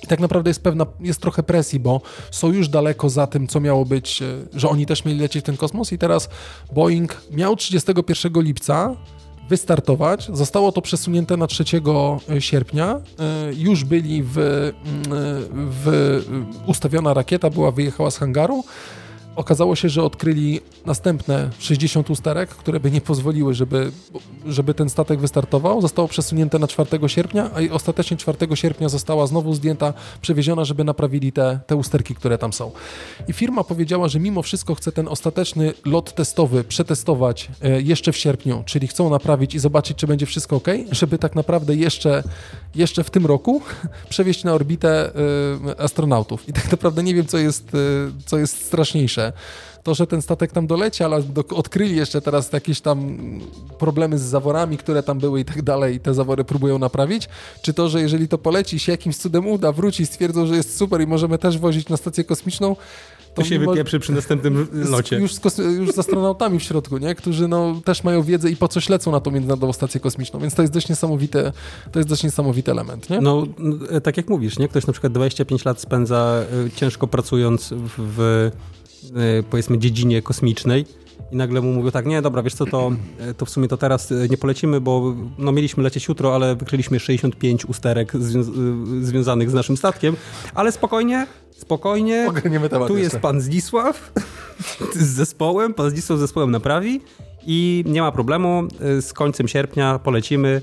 [0.03, 3.59] I tak naprawdę jest pewna, jest trochę presji, bo są już daleko za tym, co
[3.59, 6.29] miało być, e, że oni też mieli lecieć w ten kosmos i teraz
[6.73, 8.95] Boeing miał 31 lipca
[9.49, 10.29] wystartować.
[10.33, 11.63] Zostało to przesunięte na 3
[12.29, 12.99] e, sierpnia.
[13.19, 14.73] E, już byli w, mm,
[15.55, 16.11] w
[16.65, 18.63] ustawiona rakieta, była wyjechała z hangaru.
[19.35, 23.91] Okazało się, że odkryli następne 60 usterek, które by nie pozwoliły, żeby,
[24.45, 25.81] żeby ten statek wystartował.
[25.81, 31.31] Zostało przesunięte na 4 sierpnia, a ostatecznie 4 sierpnia została znowu zdjęta, przewieziona, żeby naprawili
[31.31, 32.71] te, te usterki, które tam są.
[33.27, 38.17] I firma powiedziała, że mimo wszystko chce ten ostateczny lot testowy przetestować e, jeszcze w
[38.17, 42.23] sierpniu, czyli chcą naprawić i zobaczyć, czy będzie wszystko ok, żeby tak naprawdę jeszcze,
[42.75, 43.61] jeszcze w tym roku
[44.09, 45.11] przewieźć na orbitę
[45.69, 46.49] e, astronautów.
[46.49, 47.77] I tak naprawdę nie wiem, co jest, e,
[48.25, 49.20] co jest straszniejsze
[49.83, 53.17] to, że ten statek tam doleci, ale do, odkryli jeszcze teraz jakieś tam
[53.79, 57.29] problemy z zaworami, które tam były i tak dalej i te zawory próbują naprawić,
[57.61, 61.01] czy to, że jeżeli to poleci się jakimś cudem uda, wróci, stwierdzą, że jest super
[61.01, 62.75] i możemy też wozić na stację kosmiczną,
[63.33, 65.15] to, to się mimo, wypieprzy przy następnym locie.
[65.15, 67.15] Już z, już z astronautami w środku, nie?
[67.15, 70.55] którzy no, też mają wiedzę i po coś lecą na tą Międzynarodową Stację Kosmiczną, więc
[70.55, 71.51] to jest dość niesamowite,
[71.91, 73.09] to jest dość niesamowity element.
[73.09, 73.21] Nie?
[73.21, 73.43] No,
[74.03, 74.67] tak jak mówisz, nie?
[74.67, 78.80] ktoś na przykład 25 lat spędza y, ciężko pracując w E,
[79.49, 80.85] powiedzmy dziedzinie kosmicznej
[81.31, 83.77] i nagle mu mówią tak, nie, dobra, wiesz co, to, e, to w sumie to
[83.77, 88.43] teraz e, nie polecimy, bo no, mieliśmy lecieć jutro, ale wykryliśmy 65 usterek zwią
[89.01, 90.15] związanych z naszym statkiem,
[90.53, 92.27] ale spokojnie, spokojnie,
[92.87, 94.11] tu jest pan Zdzisław
[94.95, 97.01] z zespołem, pan Zdzisław z zespołem naprawi
[97.47, 98.63] i nie ma problemu,
[99.01, 100.61] z końcem sierpnia polecimy,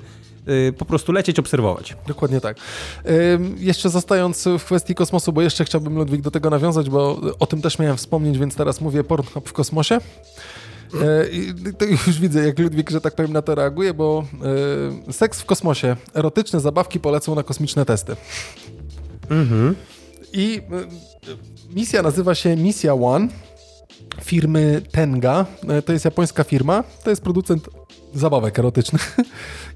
[0.78, 1.96] po prostu lecieć, obserwować.
[2.06, 2.56] Dokładnie tak.
[3.58, 7.62] Jeszcze zostając w kwestii kosmosu, bo jeszcze chciałbym Ludwik do tego nawiązać, bo o tym
[7.62, 9.98] też miałem wspomnieć, więc teraz mówię Pornhub w kosmosie.
[10.94, 14.24] E, I to już widzę, jak Ludwik, że tak powiem, na to reaguje, bo
[15.10, 18.16] seks w kosmosie, erotyczne zabawki polecą na kosmiczne testy.
[19.30, 19.74] Mhm.
[20.32, 20.62] I
[21.74, 23.28] misja nazywa się Misja One
[24.24, 25.46] firmy Tenga.
[25.86, 27.68] To jest japońska firma, to jest producent
[28.14, 29.16] zabawek erotycznych.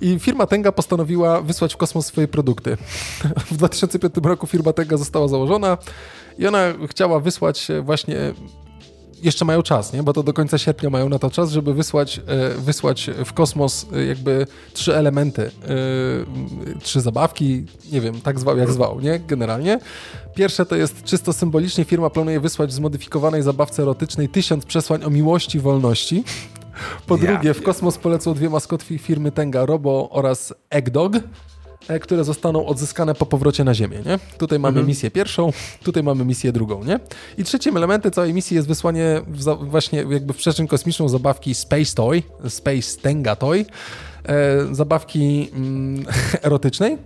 [0.00, 2.76] I firma Tenga postanowiła wysłać w kosmos swoje produkty.
[3.50, 5.78] W 2005 roku firma Tenga została założona
[6.38, 8.34] i ona chciała wysłać właśnie
[9.22, 10.02] jeszcze mają czas, nie?
[10.02, 13.86] bo to do końca sierpnia mają na to czas, żeby wysłać, e, wysłać w kosmos
[13.92, 19.20] e, jakby trzy elementy, e, trzy zabawki, nie wiem, tak zwał jak zwał, nie?
[19.20, 19.78] Generalnie.
[20.34, 25.10] Pierwsze to jest czysto symbolicznie, firma planuje wysłać w zmodyfikowanej zabawce erotycznej tysiąc przesłań o
[25.10, 26.24] miłości wolności.
[27.06, 31.12] Po drugie, w kosmos polecą dwie maskotki firmy Tenga Robo oraz Eggdog
[31.88, 34.18] e, które zostaną odzyskane po powrocie na Ziemię, nie?
[34.38, 34.86] Tutaj mamy mhm.
[34.86, 35.52] misję pierwszą,
[35.82, 37.00] tutaj mamy misję drugą, nie?
[37.38, 39.20] I trzecim elementem całej misji jest wysłanie
[39.60, 43.66] właśnie jakby w przestrzeń kosmiczną zabawki Space Toy, Space Tenga Toy,
[44.24, 46.04] e, zabawki mm,
[46.42, 46.98] erotycznej.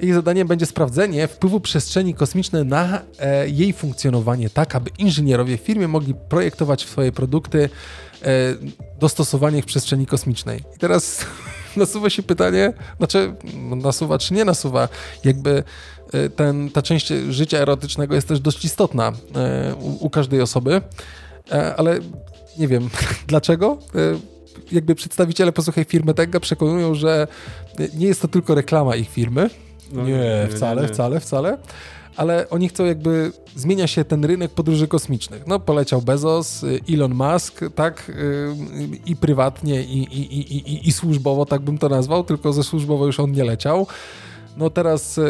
[0.00, 5.60] Jej zadaniem będzie sprawdzenie wpływu przestrzeni kosmicznej na e, jej funkcjonowanie, tak aby inżynierowie w
[5.60, 7.68] firmie mogli projektować swoje produkty
[8.98, 10.58] dostosowanie ich przestrzeni kosmicznej.
[10.76, 11.26] I teraz
[11.76, 14.88] nasuwa się pytanie, znaczy no, nasuwa czy nie nasuwa,
[15.24, 15.62] jakby
[16.12, 20.82] e, ten, ta część życia erotycznego jest też dość istotna e, u, u każdej osoby,
[21.76, 21.98] ale
[22.58, 22.90] nie wiem
[23.28, 23.78] dlaczego.
[24.72, 27.26] Jakby przedstawiciele, posłuchaj, firmy Tenga przekonują, że
[27.94, 29.50] nie jest to tylko reklama ich firmy.
[29.92, 30.94] No, nie, nie, wcale, nie, nie.
[30.94, 31.58] wcale, wcale
[32.16, 35.46] ale oni chcą jakby, zmienia się ten rynek podróży kosmicznych.
[35.46, 38.54] No poleciał Bezos, y, Elon Musk, tak, y,
[39.06, 43.06] i prywatnie, i, i, i, i, i służbowo, tak bym to nazwał, tylko ze służbowo
[43.06, 43.86] już on nie leciał.
[44.56, 45.22] No teraz e,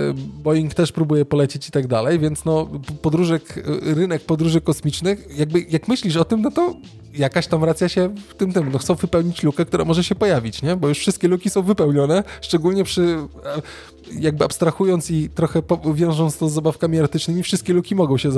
[0.42, 2.68] Boeing też próbuje polecieć i tak dalej, więc no
[3.02, 3.40] podróże,
[3.82, 6.74] rynek podróży kosmicznych, jakby jak myślisz o tym, no to
[7.14, 10.62] jakaś tam racja się w tym, tym, no chcą wypełnić lukę, która może się pojawić,
[10.62, 10.76] nie?
[10.76, 13.16] Bo już wszystkie luki są wypełnione, szczególnie przy
[14.18, 15.62] jakby abstrahując i trochę
[15.94, 18.30] wiążąc to z zabawkami erotycznymi, wszystkie luki mogą się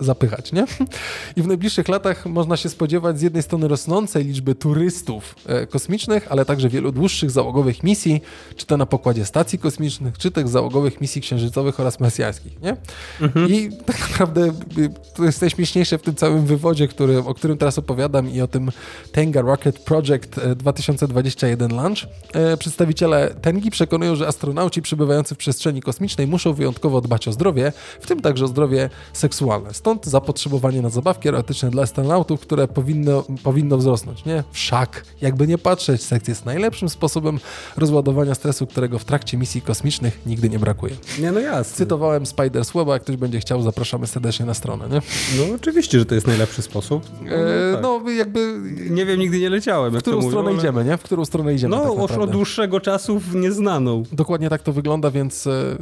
[0.00, 0.66] zapychać, nie?
[1.36, 6.26] I w najbliższych latach można się spodziewać z jednej strony rosnącej liczby turystów e, kosmicznych,
[6.30, 8.20] ale także wielu dłuższych załogowych misji,
[8.56, 12.76] czy to na pokładzie stacji kosmicznych, czy tych załogowych misji księżycowych oraz mesjańskich, nie?
[13.20, 13.50] Mhm.
[13.50, 14.46] I tak naprawdę
[14.78, 18.48] y, to jest najśmieszniejsze w tym całym wywodzie, który, o którym teraz opowiadam i o
[18.48, 18.70] tym
[19.12, 21.98] Tenga Rocket Project 2021 e, Launch.
[22.32, 27.72] E, przedstawiciele Tengi przekonują, że astronauci przybywający w przestrzeni kosmicznej muszą wyjątkowo dbać o zdrowie,
[28.00, 29.74] w tym także o zdrowie seksualne.
[29.74, 34.44] Stąd zapotrzebowanie na zabawki erotyczne dla astronautów, które powinno, powinno wzrosnąć, nie?
[34.52, 37.40] Wszak, jakby nie patrzeć, seks jest najlepszym sposobem
[37.76, 40.96] rozładowania stresu, którego w trakcie misji kosmicznych nigdy nie brakuje.
[41.18, 41.76] Nie, no jasne.
[41.76, 45.02] Cytowałem Spider Słowa, jak ktoś będzie chciał, zapraszamy serdecznie na stronę, nie?
[45.38, 47.02] No oczywiście, że to jest najlepszy sposób.
[47.22, 47.82] No, e, tak.
[47.82, 48.60] no jakby...
[48.90, 49.94] Nie wiem, nigdy nie leciałem.
[49.94, 50.96] W którą stronę mówią, idziemy, nie?
[50.96, 54.02] W którą stronę idziemy No, tak od dłuższego czasu w nieznaną.
[54.12, 55.76] Dokładnie tak to wygląda, więc, e, e,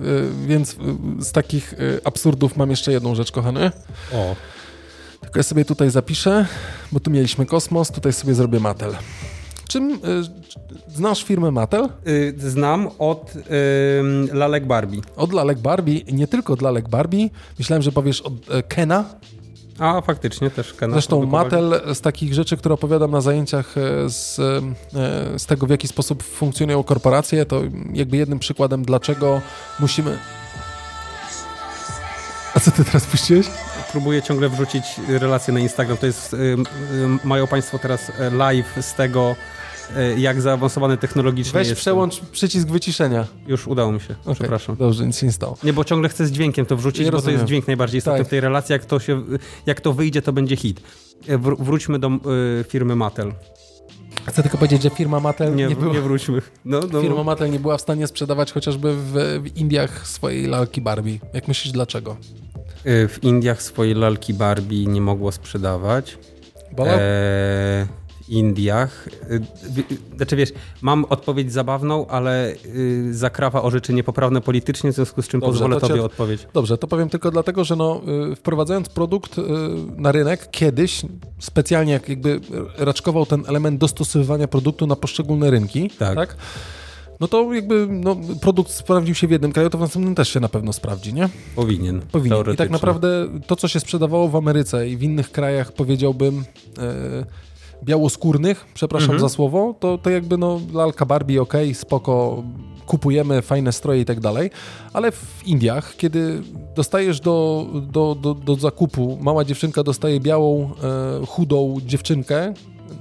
[0.47, 0.76] więc
[1.18, 1.74] z takich
[2.05, 3.70] absurdów mam jeszcze jedną rzecz, kochany.
[4.12, 4.37] O.
[5.20, 6.47] Tylko ja sobie tutaj zapiszę,
[6.93, 8.95] bo tu mieliśmy kosmos, tutaj sobie zrobię Mattel.
[9.68, 9.99] Czym y,
[10.89, 11.89] znasz firmę Mattel?
[12.09, 13.41] Y, znam od y,
[14.33, 15.01] lalek Barbie.
[15.16, 17.31] Od lalek Barbie, nie tylko od lalek Barbie.
[17.59, 19.05] Myślałem, że powiesz od e, Kena.
[19.79, 20.93] A, faktycznie też Kena.
[20.93, 25.70] Zresztą Mattel z takich rzeczy, które opowiadam na zajęciach e, z, e, z tego, w
[25.70, 27.62] jaki sposób funkcjonują korporacje, to
[27.93, 29.41] jakby jednym przykładem, dlaczego
[29.81, 30.18] musimy...
[32.55, 33.47] A co ty teraz puściłeś?
[33.93, 35.97] próbuję ciągle wrzucić relacje na Instagram.
[35.97, 36.37] To jest,
[37.24, 39.37] mają Państwo teraz e, live z tego,
[40.16, 41.80] jak zaawansowany technologicznie Weź jest.
[41.80, 43.26] przełącz przycisk wyciszenia.
[43.47, 44.34] Już udało mi się, okay.
[44.34, 44.76] przepraszam.
[44.76, 45.57] Dobrze, nic się nie stało.
[45.64, 47.36] Nie, bo ciągle chcę z dźwiękiem to wrzucić, bo rozumiem.
[47.36, 48.26] to jest dźwięk najbardziej istotny tak.
[48.26, 48.72] w tej relacji.
[48.72, 49.22] Jak to, się,
[49.66, 50.80] jak to wyjdzie, to będzie hit.
[51.28, 53.32] E, wróćmy do y, firmy Mattel.
[54.26, 56.43] Chcę tylko powiedzieć, że firma Mattel nie, nie, była, nie wróćmy.
[56.64, 57.01] No, no.
[57.01, 59.12] Firma Mattel nie była w stanie sprzedawać chociażby w,
[59.43, 61.18] w Indiach swojej lalki Barbie.
[61.32, 62.16] Jak myślisz, dlaczego?
[62.84, 66.18] W Indiach swojej lalki Barbie nie mogło sprzedawać.
[66.76, 66.86] Bo?
[66.86, 69.09] E, w Indiach.
[69.31, 70.53] Y, znaczy wiesz,
[70.83, 75.53] mam odpowiedź zabawną, ale y, zakrawa o rzeczy niepoprawne politycznie, w związku z czym Dobrze,
[75.53, 76.49] pozwolę tobie odpowiedzieć.
[76.55, 78.01] Dobrze, to powiem tylko dlatego, że no,
[78.37, 79.37] wprowadzając produkt
[79.97, 81.03] na rynek kiedyś,
[81.39, 82.41] specjalnie jak jakby
[82.79, 86.14] raczkował ten element dostosowywania produktu na poszczególne rynki, tak?
[86.14, 86.37] tak?
[87.20, 90.41] no to jakby no, produkt sprawdził się w jednym kraju, to w następnym też się
[90.41, 91.29] na pewno sprawdzi, nie?
[91.57, 92.01] Powinien.
[92.12, 92.53] Powinien.
[92.53, 96.45] I tak naprawdę to, co się sprzedawało w Ameryce i w innych krajach, powiedziałbym,
[97.85, 99.20] białoskórnych, przepraszam mhm.
[99.20, 102.43] za słowo, to, to jakby no lalka Barbie, ok, spoko,
[102.87, 104.51] kupujemy fajne stroje i tak dalej,
[104.93, 106.43] ale w Indiach, kiedy
[106.76, 110.70] dostajesz do, do, do, do zakupu, mała dziewczynka dostaje białą,
[111.22, 112.55] e, chudą dziewczynkę,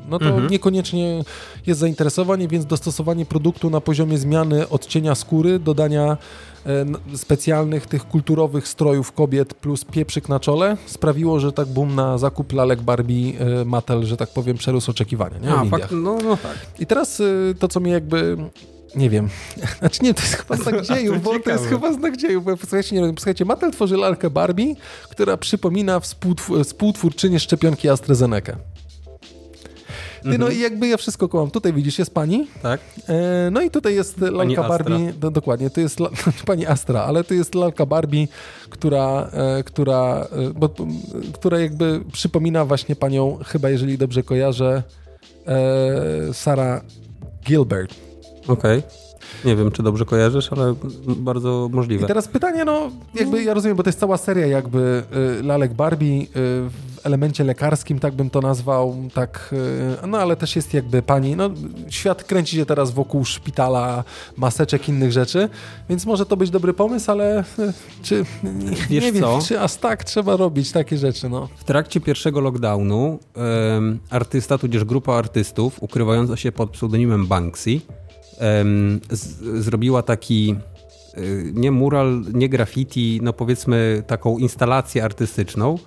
[0.08, 0.52] no to mhm.
[0.52, 1.24] niekoniecznie
[1.68, 6.18] jest zainteresowanie, więc dostosowanie produktu na poziomie zmiany odcienia skóry, dodania
[6.66, 12.18] e, specjalnych tych kulturowych strojów kobiet plus pieprzyk na czole sprawiło, że tak boom na
[12.18, 15.40] zakup lalek Barbie e, Mattel, że tak powiem, przerósł oczekiwania.
[15.40, 15.50] Nie?
[15.50, 16.58] A, fakt, no, no tak.
[16.80, 17.24] I teraz e,
[17.60, 18.38] to, co mi jakby
[18.96, 19.30] nie wiem.
[19.80, 23.02] Znaczy nie, to jest chyba znak dziejów, bo to jest chyba znak dziejów, bo słuchajcie,
[23.02, 24.76] nie słuchajcie, Mattel tworzy lalkę Barbie,
[25.10, 28.58] która przypomina współtwór, współtwórczynię szczepionki AstraZeneca.
[30.28, 30.54] No mhm.
[30.54, 31.52] i jakby ja wszystko kołam.
[31.52, 32.48] Tutaj widzisz, jest pani.
[32.62, 32.82] Tak.
[33.10, 35.14] E, no i tutaj jest lalka Barbie.
[35.14, 36.10] Do, dokładnie, to jest la,
[36.46, 38.28] pani Astra, ale to jest lalka Barbie,
[38.70, 40.70] która, e, która, e, bo,
[41.34, 44.84] która jakby przypomina właśnie panią, chyba jeżeli dobrze kojarzę,
[45.48, 46.82] e, Sarah
[47.46, 47.96] Gilbert.
[48.48, 48.78] Okej.
[48.80, 49.07] Okay.
[49.46, 50.76] Nie wiem, czy dobrze kojarzysz, ale
[51.18, 52.06] bardzo możliwe.
[52.06, 55.04] I teraz pytanie, no jakby ja rozumiem, bo to jest cała seria jakby
[55.40, 56.72] y, lalek Barbie y, w
[57.04, 59.54] elemencie lekarskim, tak bym to nazwał, tak,
[60.04, 61.50] y, no ale też jest jakby pani, no
[61.90, 64.04] świat kręci się teraz wokół szpitala,
[64.38, 65.50] maseczek, innych rzeczy,
[65.90, 67.44] więc może to być dobry pomysł, ale
[68.04, 68.26] czy,
[68.90, 69.40] Wiesz nie wiem, co?
[69.48, 71.48] czy aż tak trzeba robić takie rzeczy, no.
[71.58, 73.20] W trakcie pierwszego lockdownu
[74.10, 77.82] artysta, tudzież grupa artystów ukrywająca się pod pseudonimem Banksy
[79.12, 80.56] z, zrobiła taki
[81.18, 85.78] y, nie mural, nie graffiti, no powiedzmy taką instalację artystyczną,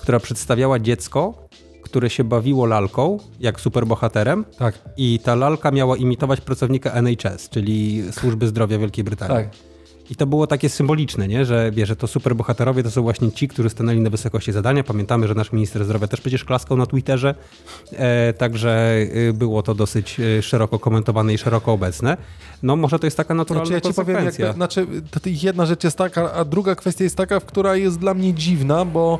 [0.00, 1.48] która przedstawiała dziecko,
[1.82, 4.44] które się bawiło lalką, jak superbohaterem.
[4.58, 4.78] Tak.
[4.96, 9.36] I ta lalka miała imitować pracownika NHS, czyli Służby Zdrowia Wielkiej Brytanii.
[9.36, 9.69] Tak.
[10.10, 11.44] I to było takie symboliczne, nie?
[11.44, 14.84] że wie, że to superbohaterowie to są właśnie ci, którzy stanęli na wysokości zadania.
[14.84, 17.34] Pamiętamy, że nasz minister zdrowia też przecież klaskał na Twitterze,
[17.92, 18.96] e, także
[19.28, 22.16] y, było to dosyć y, szeroko komentowane i szeroko obecne.
[22.62, 24.86] No może to jest taka naturalna znaczy, ja ci powiem, jakby, znaczy,
[25.24, 29.18] jedna rzecz jest taka, a druga kwestia jest taka, która jest dla mnie dziwna, bo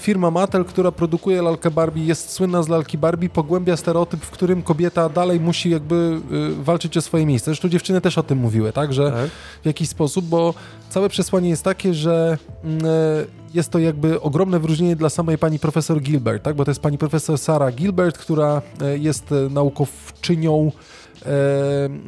[0.00, 4.62] firma Mattel, która produkuje lalkę Barbie, jest słynna z lalki Barbie, pogłębia stereotyp, w którym
[4.62, 6.20] kobieta dalej musi jakby
[6.60, 7.44] y, walczyć o swoje miejsce.
[7.44, 9.30] Zresztą dziewczyny też o tym mówiły, tak, że tak.
[9.62, 10.54] w jakiś sposób, bo
[10.88, 15.58] całe przesłanie jest takie, że mm, y, jest to jakby ogromne wyróżnienie dla samej pani
[15.58, 20.72] profesor Gilbert, tak, bo to jest pani profesor Sara Gilbert, która y, jest naukowczynią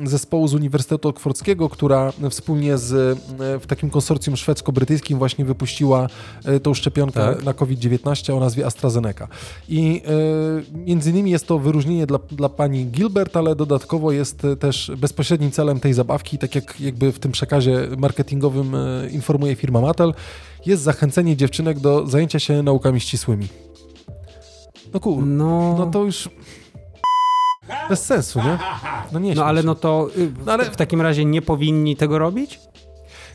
[0.05, 6.07] zespołu z Uniwersytetu Oksfordzkiego, która wspólnie z, e, w takim konsorcjum szwedzko-brytyjskim właśnie wypuściła
[6.45, 7.45] e, tą szczepionkę tak.
[7.45, 9.29] na COVID-19 o nazwie AstraZeneca.
[9.69, 10.03] I
[10.73, 15.51] e, między innymi jest to wyróżnienie dla, dla pani Gilbert, ale dodatkowo jest też bezpośrednim
[15.51, 18.77] celem tej zabawki, tak jak jakby w tym przekazie marketingowym
[19.11, 20.15] informuje firma Mattel,
[20.67, 23.49] jest zachęcenie dziewczynek do zajęcia się naukami ścisłymi.
[24.95, 26.29] No kur, no, no to już
[27.89, 28.59] bez sensu, nie?
[29.13, 30.65] No, nie no ale no to y, no, ale...
[30.65, 32.61] w takim razie nie powinni tego robić?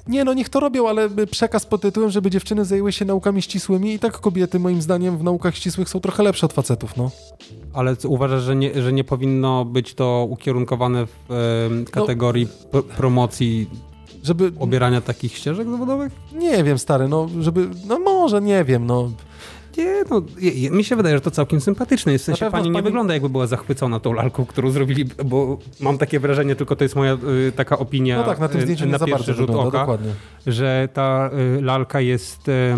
[0.07, 3.93] Nie, no niech to robią, ale przekaz pod tytułem, żeby dziewczyny zajęły się naukami ścisłymi
[3.93, 7.11] i tak kobiety moim zdaniem w naukach ścisłych są trochę lepsze od facetów, no.
[7.73, 13.69] Ale uważasz, że nie, że nie powinno być to ukierunkowane w e, kategorii no, promocji
[14.23, 16.13] żeby obierania takich ścieżek zawodowych?
[16.33, 19.11] Nie wiem, stary, no żeby, no może, nie wiem, no
[19.77, 20.21] nie, no,
[20.71, 22.23] mi się wydaje, że to całkiem sympatyczne jest.
[22.23, 22.83] W sensie pani nie pani...
[22.83, 26.95] wygląda jakby była zachwycona tą lalką, którą zrobili, bo mam takie wrażenie, tylko to jest
[26.95, 27.13] moja
[27.47, 29.79] y, taka opinia no tak, na tym zdjęciu y, na nie pierwszy rzut wygląda, oka,
[29.79, 30.11] dokładnie.
[30.47, 32.75] że ta y, lalka jest y,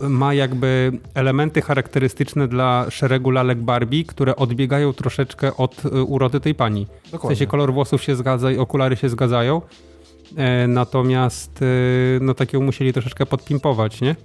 [0.00, 6.54] ma jakby elementy charakterystyczne dla szeregu lalek Barbie, które odbiegają troszeczkę od y, urody tej
[6.54, 6.86] pani.
[7.12, 7.36] Dokładnie.
[7.36, 9.62] W sensie kolor włosów się zgadza i okulary się zgadzają.
[10.36, 14.16] E, natomiast y, no takiego musieli troszeczkę podpimpować, nie?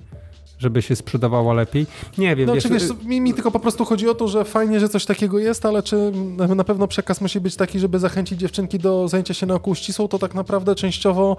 [0.59, 1.85] Żeby się sprzedawała lepiej.
[2.17, 2.47] Nie wiem.
[2.47, 4.89] No, wiesz, czy wiesz, mi, mi, tylko po prostu chodzi o to, że fajnie, że
[4.89, 6.11] coś takiego jest, ale czy
[6.55, 10.19] na pewno przekaz musi być taki, żeby zachęcić dziewczynki do zajęcia się nauką ścisłą, to
[10.19, 11.37] tak naprawdę częściowo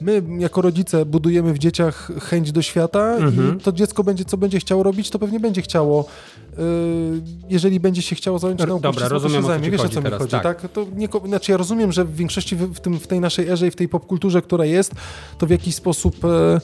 [0.00, 3.58] my jako rodzice budujemy w dzieciach chęć do świata mhm.
[3.58, 6.04] i to dziecko będzie, co będzie chciało robić, to pewnie będzie chciało
[6.58, 6.64] yy,
[7.48, 9.70] jeżeli będzie się chciało zająć nauką Dobra, ścisłą, rozumiem, to się zajmie.
[9.70, 10.42] Wiesz, o co mi chodzi, tak?
[10.42, 10.72] tak?
[10.72, 13.70] To nie, znaczy ja rozumiem, że w większości w, tym, w tej naszej erze i
[13.70, 14.92] w tej popkulturze, która jest,
[15.38, 16.24] to w jakiś sposób...
[16.24, 16.60] E,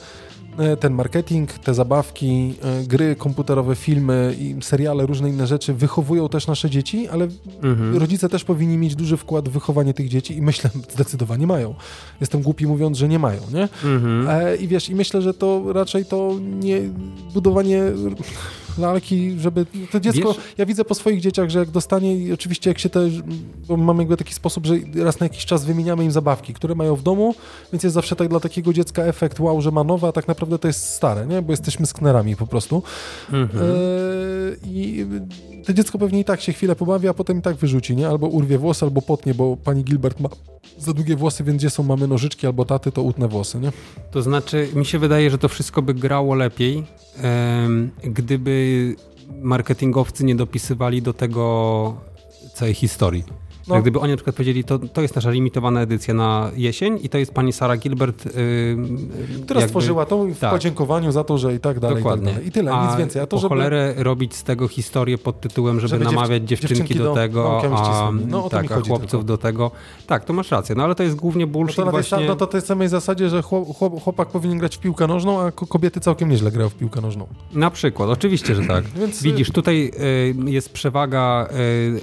[0.79, 6.47] ten marketing, te zabawki, e, gry komputerowe, filmy i seriale, różne inne rzeczy wychowują też
[6.47, 7.27] nasze dzieci, ale
[7.63, 7.97] mhm.
[7.97, 11.75] rodzice też powinni mieć duży wkład w wychowanie tych dzieci i myślę, zdecydowanie mają.
[12.21, 13.63] Jestem głupi mówiąc, że nie mają, nie?
[13.63, 14.27] Mhm.
[14.29, 16.81] E, I wiesz, i myślę, że to raczej to nie
[17.33, 17.81] budowanie
[18.77, 20.43] lalki, żeby to dziecko, Wiesz?
[20.57, 23.13] ja widzę po swoich dzieciach, że jak dostanie i oczywiście jak się też,
[23.67, 26.95] bo mamy jakby taki sposób, że raz na jakiś czas wymieniamy im zabawki, które mają
[26.95, 27.35] w domu,
[27.73, 30.59] więc jest zawsze tak dla takiego dziecka efekt wow, że ma nowe, a tak naprawdę
[30.59, 31.41] to jest stare, nie?
[31.41, 32.83] Bo jesteśmy sknerami po prostu.
[33.31, 33.65] Mhm.
[33.65, 33.69] E,
[34.65, 35.05] I
[35.65, 38.07] to dziecko pewnie i tak się chwilę pobawi, a potem i tak wyrzuci, nie?
[38.07, 40.29] Albo urwie włosy, albo potnie, bo pani Gilbert ma
[40.77, 43.71] za długie włosy, więc gdzie są mamy nożyczki albo taty, to utnę włosy, nie?
[44.11, 46.83] To znaczy, mi się wydaje, że to wszystko by grało lepiej,
[48.03, 48.95] gdyby
[49.41, 51.95] marketingowcy nie dopisywali do tego
[52.53, 53.23] całej historii.
[53.67, 53.75] No.
[53.75, 57.09] Jak gdyby oni na przykład powiedzieli, to, to jest nasza limitowana edycja na jesień i
[57.09, 58.25] to jest pani Sara Gilbert.
[58.25, 58.31] Yy,
[59.43, 60.51] Która jakby, stworzyła to w tak.
[60.51, 61.97] podziękowaniu za to, że i tak dalej.
[61.97, 62.23] Dokładnie.
[62.23, 62.47] I, tak dalej.
[62.47, 63.21] I tyle, a nic więcej.
[63.21, 63.49] A to, po żeby...
[63.49, 67.61] cholerę robić z tego historię pod tytułem, żeby, żeby namawiać dziewczynki, dziewczynki do, do, tego,
[67.77, 69.23] a, no, tak, a chłopców tylko.
[69.23, 69.71] do tego.
[70.07, 72.17] Tak, to masz rację, no ale to jest głównie bullshit no to właśnie.
[72.17, 73.67] Tej, no to tej samej zasadzie, że chłop,
[74.03, 77.27] chłopak powinien grać w piłkę nożną, a kobiety całkiem nieźle grają w piłkę nożną.
[77.53, 78.83] Na przykład, oczywiście, że tak.
[78.99, 79.23] Więc...
[79.23, 79.91] Widzisz, tutaj
[80.47, 81.47] y, jest przewaga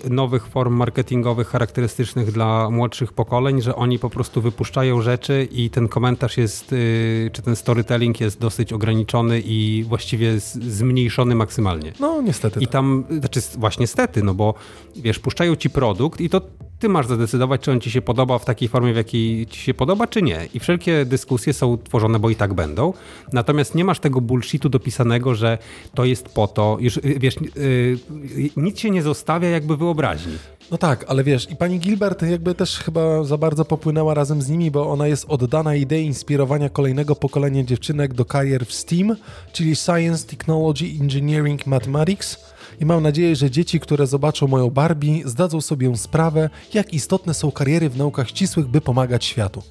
[0.07, 5.71] y, nowych form marketingowych charakterystycznych dla młodszych pokoleń, że oni po prostu wypuszczają rzeczy i
[5.71, 11.93] ten komentarz jest, y, czy ten storytelling jest dosyć ograniczony i właściwie zmniejszony maksymalnie.
[12.01, 12.61] No niestety.
[12.61, 12.73] I tak.
[12.73, 14.55] tam, znaczy właśnie niestety, no bo
[14.97, 16.41] wiesz, puszczają ci produkt i to
[16.81, 19.75] ty masz zadecydować, czy on ci się podoba w takiej formie, w jakiej ci się
[19.75, 20.49] podoba, czy nie.
[20.55, 22.93] I wszelkie dyskusje są tworzone, bo i tak będą.
[23.33, 25.59] Natomiast nie masz tego bullshitu dopisanego, że
[25.95, 30.33] to jest po to, już y, wiesz, yy, nic się nie zostawia jakby wyobraźni.
[30.71, 34.49] No tak, ale wiesz, i pani Gilbert jakby też chyba za bardzo popłynęła razem z
[34.49, 39.17] nimi, bo ona jest oddana idei inspirowania kolejnego pokolenia dziewczynek do karier w STEAM,
[39.53, 42.39] czyli Science, Technology, Engineering, Mathematics.
[42.81, 47.53] I mam nadzieję, że dzieci, które zobaczą moją Barbie, zdadzą sobie sprawę, jak istotne są
[47.53, 49.63] kariery w naukach ścisłych, by pomagać światu.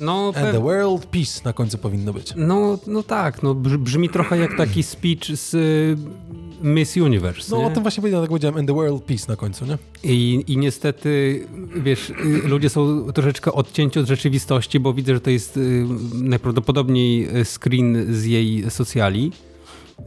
[0.00, 2.32] No, And the world peace na końcu powinno być.
[2.36, 5.50] No, no tak, no brzmi trochę jak taki speech z
[6.62, 7.50] Miss Universe.
[7.50, 7.66] No nie?
[7.66, 9.78] o tym właśnie powiedziałem, tak powiedziałem, and the world peace na końcu, nie?
[10.04, 11.46] I, I niestety,
[11.76, 17.28] wiesz, y, ludzie są troszeczkę odcięci od rzeczywistości, bo widzę, że to jest y, najprawdopodobniej
[17.44, 19.32] screen z jej socjali.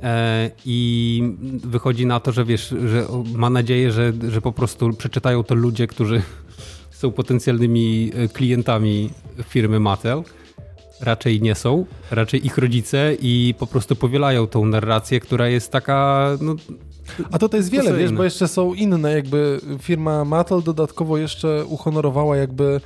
[0.04, 1.22] E, I
[1.64, 5.88] wychodzi na to, że wiesz, że ma nadzieję, że, że po prostu przeczytają to ludzie,
[5.88, 6.22] którzy
[7.00, 9.10] są potencjalnymi e, klientami
[9.50, 10.24] firmy Mattel.
[11.02, 16.30] Raczej nie są, raczej ich rodzice i po prostu powielają tą narrację, która jest taka.
[16.42, 16.56] No,
[17.32, 21.66] A to, to jest wiele, wiesz, bo jeszcze są inne, jakby firma Mattel dodatkowo jeszcze
[21.66, 22.82] uhonorowała jakby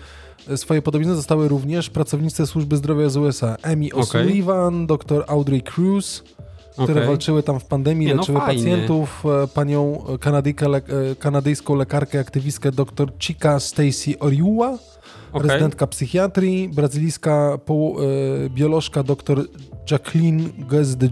[0.55, 3.57] swoje podobizny zostały również pracownicy służby zdrowia z USA.
[3.63, 4.87] Amy O'Sullivan, okay.
[4.87, 6.23] dr Audrey Cruz,
[6.71, 7.05] które okay.
[7.05, 8.63] walczyły tam w pandemii, nie, no leczyły fajnie.
[8.63, 9.23] pacjentów.
[9.43, 10.03] E, panią
[10.61, 10.81] le, e,
[11.19, 14.77] kanadyjską lekarkę, aktywistkę dr Chica Stacy Oriuła,
[15.31, 15.47] okay.
[15.47, 17.57] rezydentka psychiatrii, brazylijska
[18.45, 19.43] e, biolożka dr
[19.91, 21.09] Jacqueline Gez de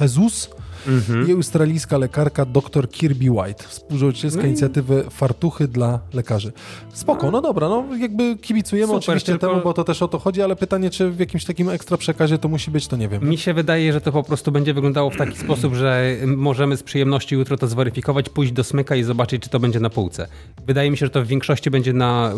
[0.00, 0.50] Jesus,
[0.88, 1.28] mhm.
[1.28, 6.52] i australijska lekarka dr Kirby White, współzałożycielska no inicjatywy Fartuchy dla lekarzy.
[6.92, 9.46] Spoko, no dobra, no jakby kibicujemy Super, oczywiście tylko...
[9.46, 12.38] temu, bo to też o to chodzi, ale pytanie, czy w jakimś takim ekstra przekazie
[12.38, 13.28] to musi być, to nie wiem.
[13.28, 16.82] Mi się wydaje, że to po prostu będzie wyglądało w taki sposób, że możemy z
[16.82, 20.28] przyjemnością jutro to zweryfikować, pójść do smyka i zobaczyć, czy to będzie na półce.
[20.66, 22.32] Wydaje mi się, że to w większości będzie na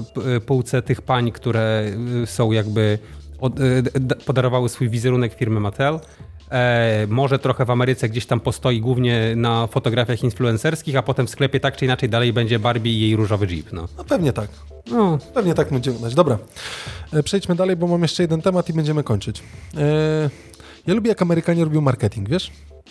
[0.46, 1.92] półce tych pań, które
[2.22, 2.98] y, są jakby
[4.10, 6.00] y, podarowały swój wizerunek firmy Mattel
[6.50, 11.30] E, może trochę w Ameryce gdzieś tam postoi głównie na fotografiach influencerskich, a potem w
[11.30, 13.72] sklepie tak czy inaczej dalej będzie Barbie i jej różowy Jeep.
[13.72, 14.48] No, no pewnie tak.
[14.90, 15.18] No.
[15.34, 16.14] Pewnie tak będziemy wyglądać.
[16.16, 16.38] Dobra,
[17.12, 19.42] e, przejdźmy dalej, bo mam jeszcze jeden temat i będziemy kończyć.
[19.76, 20.30] E,
[20.86, 22.50] ja lubię, jak Amerykanie robią marketing, wiesz?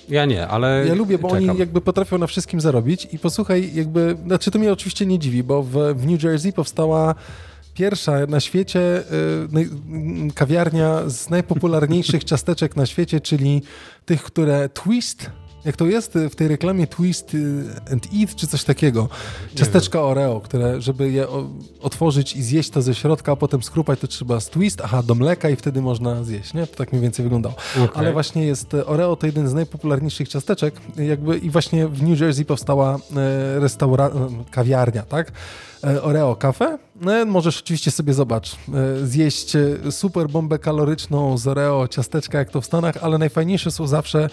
[0.10, 0.86] Ja nie, ale.
[0.88, 1.50] Ja lubię, bo czekam.
[1.50, 3.08] oni jakby potrafią na wszystkim zarobić.
[3.12, 4.18] I posłuchaj, jakby.
[4.26, 7.16] Znaczy, to mnie oczywiście nie dziwi, bo w, w New Jersey powstała
[7.78, 9.04] pierwsza na świecie
[10.30, 13.62] y, kawiarnia z najpopularniejszych ciasteczek na świecie, czyli
[14.06, 15.30] tych, które twist
[15.66, 19.10] jak to jest w tej reklamie Twist y, and Eat, czy coś takiego.
[19.56, 21.28] Ciasteczka Oreo, które, żeby je
[21.82, 25.16] otworzyć i zjeść to ze środka, a potem skrupać, to trzeba z twist, aha, do
[25.16, 26.68] mleka i wtedy można zjeść, nie?
[26.68, 27.56] To tak mniej więcej wyglądało.
[27.76, 27.90] Okay.
[27.94, 32.20] Ale właśnie jest e, Oreo, to jeden z najpopularniejszych ciasteczek jakby i właśnie w New
[32.20, 33.00] Jersey powstała
[33.60, 34.12] restaura...
[34.52, 35.32] Kawiarnia, tak?
[36.02, 36.78] Oreo Cafe.
[37.02, 38.56] No, możesz oczywiście sobie, zobacz,
[39.04, 39.54] zjeść
[39.92, 44.30] super bombę kaloryczną z Oreo, ciasteczka jak to w Stanach, ale najfajniejsze są zawsze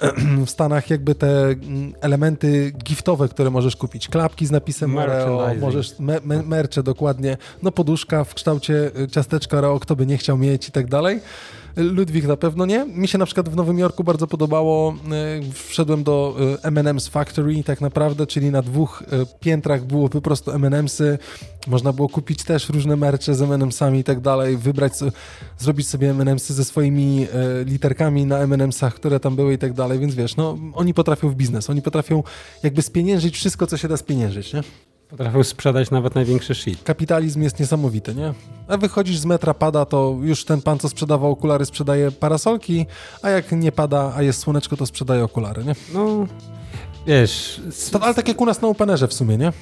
[0.46, 4.08] w Stanach jakby te mm, elementy giftowe, które możesz kupić.
[4.08, 9.80] Klapki z napisem Oreo, możesz me, me, mercze dokładnie, no poduszka w kształcie ciasteczka Oreo,
[9.80, 11.20] kto by nie chciał mieć i tak dalej.
[11.76, 12.84] Ludwik na pewno nie.
[12.84, 14.94] Mi się na przykład w Nowym Jorku bardzo podobało.
[15.40, 19.02] Y, wszedłem do y, M&M's Factory tak naprawdę, czyli na dwóch
[19.40, 21.18] piętrach było po prostu M&M'sy.
[21.66, 24.92] Można było kupić też różne mercze z M&M'sami i tak dalej, wybrać,
[25.58, 27.26] zrobić sobie M&M'sy ze swoimi
[27.64, 31.34] literkami na M&M'sach, które tam były i tak dalej, więc wiesz, no oni potrafią w
[31.34, 32.22] biznes, oni potrafią
[32.62, 34.62] jakby spieniężyć wszystko, co się da spieniężyć, nie?
[35.10, 36.82] Potrafił sprzedać nawet największy shit.
[36.82, 38.34] Kapitalizm jest niesamowity, nie?
[38.68, 42.86] A wychodzisz z metra, pada, to już ten pan, co sprzedawał okulary, sprzedaje parasolki,
[43.22, 45.74] a jak nie pada, a jest słoneczko, to sprzedaje okulary, nie?
[45.94, 46.26] No,
[47.06, 47.60] wiesz...
[47.92, 49.52] To, ale tak jak u nas na Openerze w sumie, nie?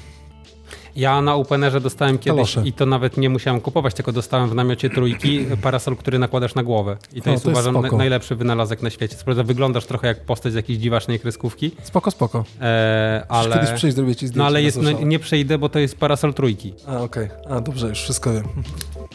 [0.97, 2.62] Ja na Openerze dostałem kiedyś Kalosze.
[2.64, 6.62] i to nawet nie musiałem kupować, tylko dostałem w namiocie trójki parasol, który nakładasz na
[6.62, 6.97] głowę.
[7.12, 9.16] I to o, jest to uważam jest najlepszy wynalazek na świecie.
[9.16, 11.70] Sprawda, wyglądasz trochę jak postać z jakiejś dziwacznej kreskówki.
[11.82, 12.45] Spoko, spoko.
[12.61, 13.55] E, ale...
[13.55, 14.39] Kiedyś przyjść, zrobię ci zdjęcie.
[14.39, 16.74] No ale jest, no, nie przejdę, bo to jest parasol trójki.
[16.86, 17.24] A, okej.
[17.24, 17.57] Okay.
[17.57, 18.45] A, dobrze, już wszystko wiem.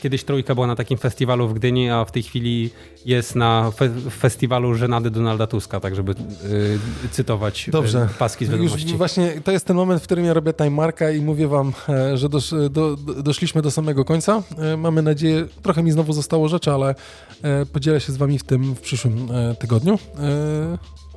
[0.04, 2.70] Kiedyś trójka była na takim festiwalu w Gdyni, a w tej chwili
[3.06, 8.10] jest na fe festiwalu żenady Donalda Tuska, tak żeby y, cytować y, Dobrze.
[8.20, 8.88] paski z wiadomości.
[8.88, 12.18] Już właśnie to jest ten moment, w którym ja robię timemarka i mówię wam, e,
[12.18, 14.43] że dosz, do, doszliśmy do samego końca.
[14.58, 16.95] E, mamy nadzieję, trochę mi znowu zostało rzeczy, ale
[17.41, 19.28] e, podzielę się z wami w tym w przyszłym
[19.60, 19.99] tygodniu.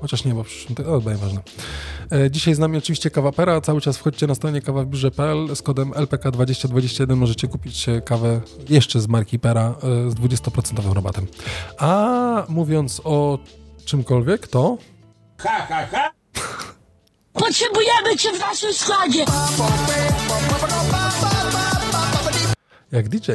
[0.01, 1.41] Chociaż nie, bo w przyszłym tygodniu, ale ważne.
[2.31, 7.49] Dzisiaj z nami oczywiście Kawapera, cały czas wchodźcie na stronie kawabiurze.pl z kodem LPK2021 możecie
[7.49, 9.75] kupić kawę jeszcze z marki Pera
[10.09, 11.27] z 20% rabatem.
[11.79, 13.39] A mówiąc o
[13.85, 14.79] czymkolwiek, to...
[15.39, 16.11] Ha, ha, ha!
[17.33, 19.25] Potrzebujemy cię w naszym składzie!
[22.93, 23.31] Jak DJ.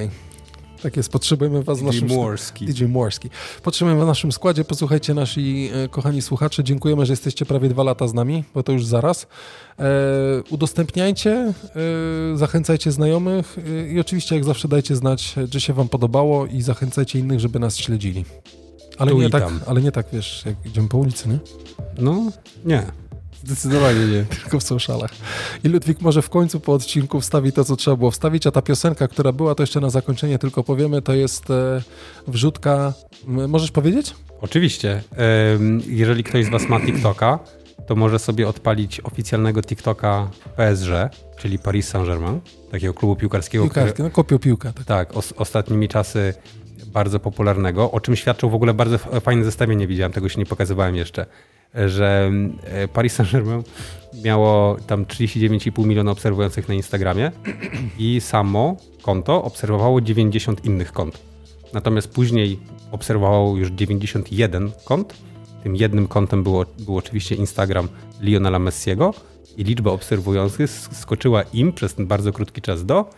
[0.84, 2.08] Tak jest, potrzebujemy was w naszym...
[2.08, 2.66] DJ Morski.
[2.66, 3.30] DJ Morski.
[3.64, 4.64] Potrzebujemy w naszym składzie.
[4.64, 8.72] Posłuchajcie, nasi e, kochani słuchacze, dziękujemy, że jesteście prawie dwa lata z nami, bo to
[8.72, 9.28] już zaraz.
[9.80, 9.86] E,
[10.50, 11.54] udostępniajcie,
[12.34, 16.62] e, zachęcajcie znajomych e, i oczywiście jak zawsze dajcie znać, że się wam podobało i
[16.62, 18.26] zachęcajcie innych, żeby nas śledzili.
[18.98, 21.40] Ale, nie tak, ale nie tak, wiesz, jak idziemy po ulicy, nie?
[21.98, 22.32] No,
[22.66, 23.01] nie.
[23.44, 24.26] Zdecydowanie nie.
[24.42, 25.12] Tylko w socialach.
[25.64, 28.62] I Ludwik może w końcu po odcinku wstawi to, co trzeba było wstawić, a ta
[28.62, 31.82] piosenka, która była, to jeszcze na zakończenie tylko powiemy, to jest e,
[32.28, 32.94] wrzutka.
[33.28, 34.16] Możesz powiedzieć?
[34.42, 35.02] Oczywiście.
[35.88, 37.40] Jeżeli ktoś z Was ma TikToka,
[37.88, 40.90] to może sobie odpalić oficjalnego TikToka PSG,
[41.38, 42.40] czyli Paris Saint-Germain,
[42.72, 43.64] takiego klubu piłkarskiego.
[43.64, 44.74] Piłkarskie, który, no kopią piłkę.
[44.74, 46.34] Tak, tak os, ostatnimi czasy
[46.88, 50.96] bardzo popularnego, o czym świadczył w ogóle bardzo fajne zestawienie, widziałem, tego się nie pokazywałem
[50.96, 51.26] jeszcze,
[51.74, 52.32] że
[52.64, 53.64] e, Paris Saint-Germain
[54.24, 57.32] miało tam 39,5 miliona obserwujących na Instagramie
[57.98, 61.22] i samo konto obserwowało 90 innych kont.
[61.74, 62.60] Natomiast później
[62.92, 65.14] obserwowało już 91 kont.
[65.64, 67.88] Tym jednym kontem było, był oczywiście Instagram
[68.22, 69.14] Lionela Messiego
[69.58, 73.10] i liczba obserwujących skoczyła im przez ten bardzo krótki czas do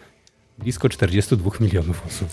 [0.57, 2.29] blisko 42 milionów osób.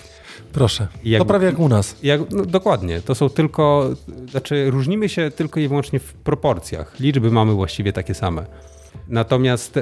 [0.53, 0.87] Proszę.
[1.05, 1.97] Jak, to prawie jak u nas.
[2.03, 3.01] Jak, no, dokładnie.
[3.01, 3.91] To są tylko,
[4.31, 7.01] znaczy różnimy się tylko i wyłącznie w proporcjach.
[7.01, 8.47] Liczby mamy właściwie takie same.
[9.09, 9.79] Natomiast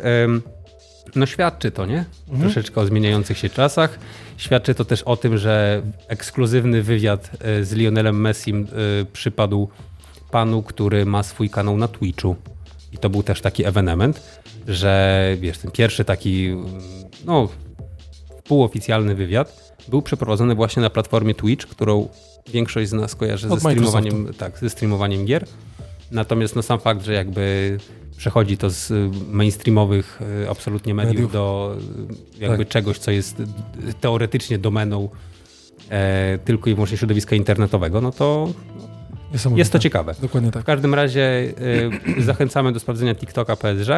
[1.17, 2.05] no świadczy to, nie?
[2.29, 2.41] Mhm.
[2.41, 3.99] Troszeczkę o zmieniających się czasach.
[4.37, 8.67] Świadczy to też o tym, że ekskluzywny wywiad e, z Lionelem Messim
[9.03, 9.69] e, przypadł
[10.31, 12.37] panu, który ma swój kanał na Twitchu.
[12.93, 16.57] I to był też taki ewenement, że wiesz, ten pierwszy taki
[17.25, 17.49] no,
[18.45, 22.09] półoficjalny wywiad był przeprowadzony właśnie na platformie Twitch, którą
[22.53, 25.47] większość z nas kojarzy ze streamowaniem, tak, ze streamowaniem gier.
[26.11, 27.79] Natomiast no, sam fakt, że jakby
[28.17, 28.93] przechodzi to z
[29.31, 31.33] mainstreamowych e, absolutnie mediów, mediów.
[31.33, 31.77] do
[32.41, 32.69] e, jakby tak.
[32.73, 33.43] czegoś, co jest
[34.01, 35.09] teoretycznie domeną
[35.91, 38.49] e, tylko i wyłącznie środowiska internetowego, no to
[39.57, 40.15] jest to ciekawe.
[40.23, 40.63] Dokładnie tak.
[40.63, 41.53] W każdym razie
[42.19, 43.91] y, zachęcamy do sprawdzenia TikToka PSG.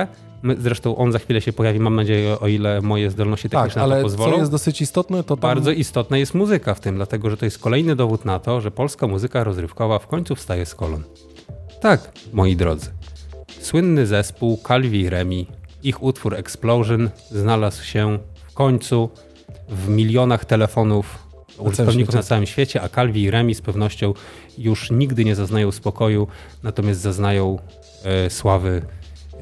[0.43, 3.82] My, zresztą on za chwilę się pojawi, mam nadzieję, o ile moje zdolności tak, techniczne
[3.82, 4.24] tak, na to pozwolą.
[4.27, 5.40] ale co jest dosyć istotne, to tam...
[5.40, 8.70] Bardzo istotna jest muzyka w tym, dlatego że to jest kolejny dowód na to, że
[8.70, 11.05] polska muzyka rozrywkowa w końcu wstaje z kolon.
[11.81, 12.90] Tak, moi drodzy.
[13.61, 15.47] Słynny zespół Calvi Remi,
[15.82, 19.11] ich utwór Explosion znalazł się w końcu
[19.69, 24.15] w milionach telefonów użytkowników na całym świecie, a Calvi i Remi z pewnością
[24.59, 26.27] już nigdy nie zaznają spokoju,
[26.62, 27.59] natomiast zaznają
[28.05, 28.82] e, sławy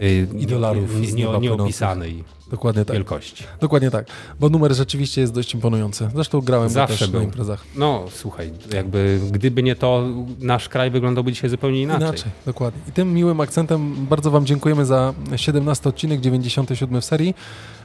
[0.01, 2.24] e, i dolarów nie, nie, nieopisanej.
[2.51, 2.97] Dokładnie tak.
[2.97, 3.44] wielkości.
[3.60, 4.06] Dokładnie tak,
[4.40, 6.09] bo numer rzeczywiście jest dość imponujący.
[6.14, 7.20] Zresztą grałem Zawsze też był.
[7.20, 7.64] na imprezach.
[7.76, 10.09] No słuchaj, jakby gdyby nie to,
[10.40, 12.09] nasz kraj wyglądałby dzisiaj zupełnie inaczej.
[12.09, 12.80] Inaczej, dokładnie.
[12.89, 17.35] I tym miłym akcentem bardzo Wam dziękujemy za 17 odcinek, 97 w serii.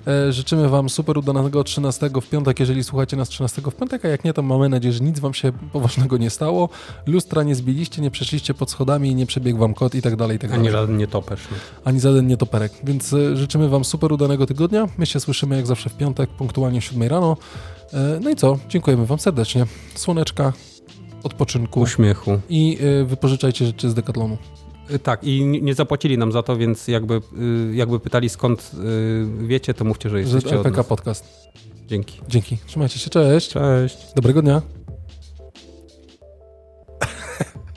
[0.08, 4.08] E, życzymy Wam super udanego 13 w piątek, jeżeli słuchacie nas 13 w piątek, a
[4.08, 6.70] jak nie, to mamy nadzieję, że nic Wam się poważnego nie stało.
[7.06, 10.40] Lustra nie zbiliście, nie przeszliście pod schodami, nie przebiegł Wam kot i tak dalej, i
[10.40, 10.66] tak dalej.
[10.66, 11.42] Ani żaden nietoperz.
[11.52, 11.58] Nie?
[11.86, 12.72] Ani żaden nietoperek.
[12.84, 14.88] Więc e, życzymy Wam super udanego tygodnia.
[14.98, 17.38] My się słyszymy jak zawsze w piątek, punktualnie o 7 rano.
[17.94, 18.58] E, no i co?
[18.70, 19.66] Dziękujemy Wam serdecznie.
[19.96, 20.54] Słoneczka,
[21.24, 21.80] odpoczynku.
[21.80, 22.40] Uśmiechu.
[22.50, 24.38] I wypożyczajcie rzeczy z Decathlonu.
[24.92, 29.48] Y, tak, i nie zapłacili nam za to, więc jakby, y, jakby pytali skąd y,
[29.48, 31.26] wiecie, to mówcie, że jesteście że LPK Podcast.
[31.88, 32.22] Dzięki.
[32.28, 32.58] Dzięki.
[32.66, 33.50] Trzymajcie się, cześć.
[33.50, 33.98] Cześć.
[34.16, 34.62] Dobrego dnia.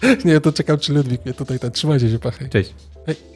[0.24, 1.72] nie, to czekam, czy Ludwik mnie tutaj ten.
[1.72, 2.48] Trzymajcie się, pachaj.
[2.48, 2.74] Cześć.
[3.06, 3.35] Hej.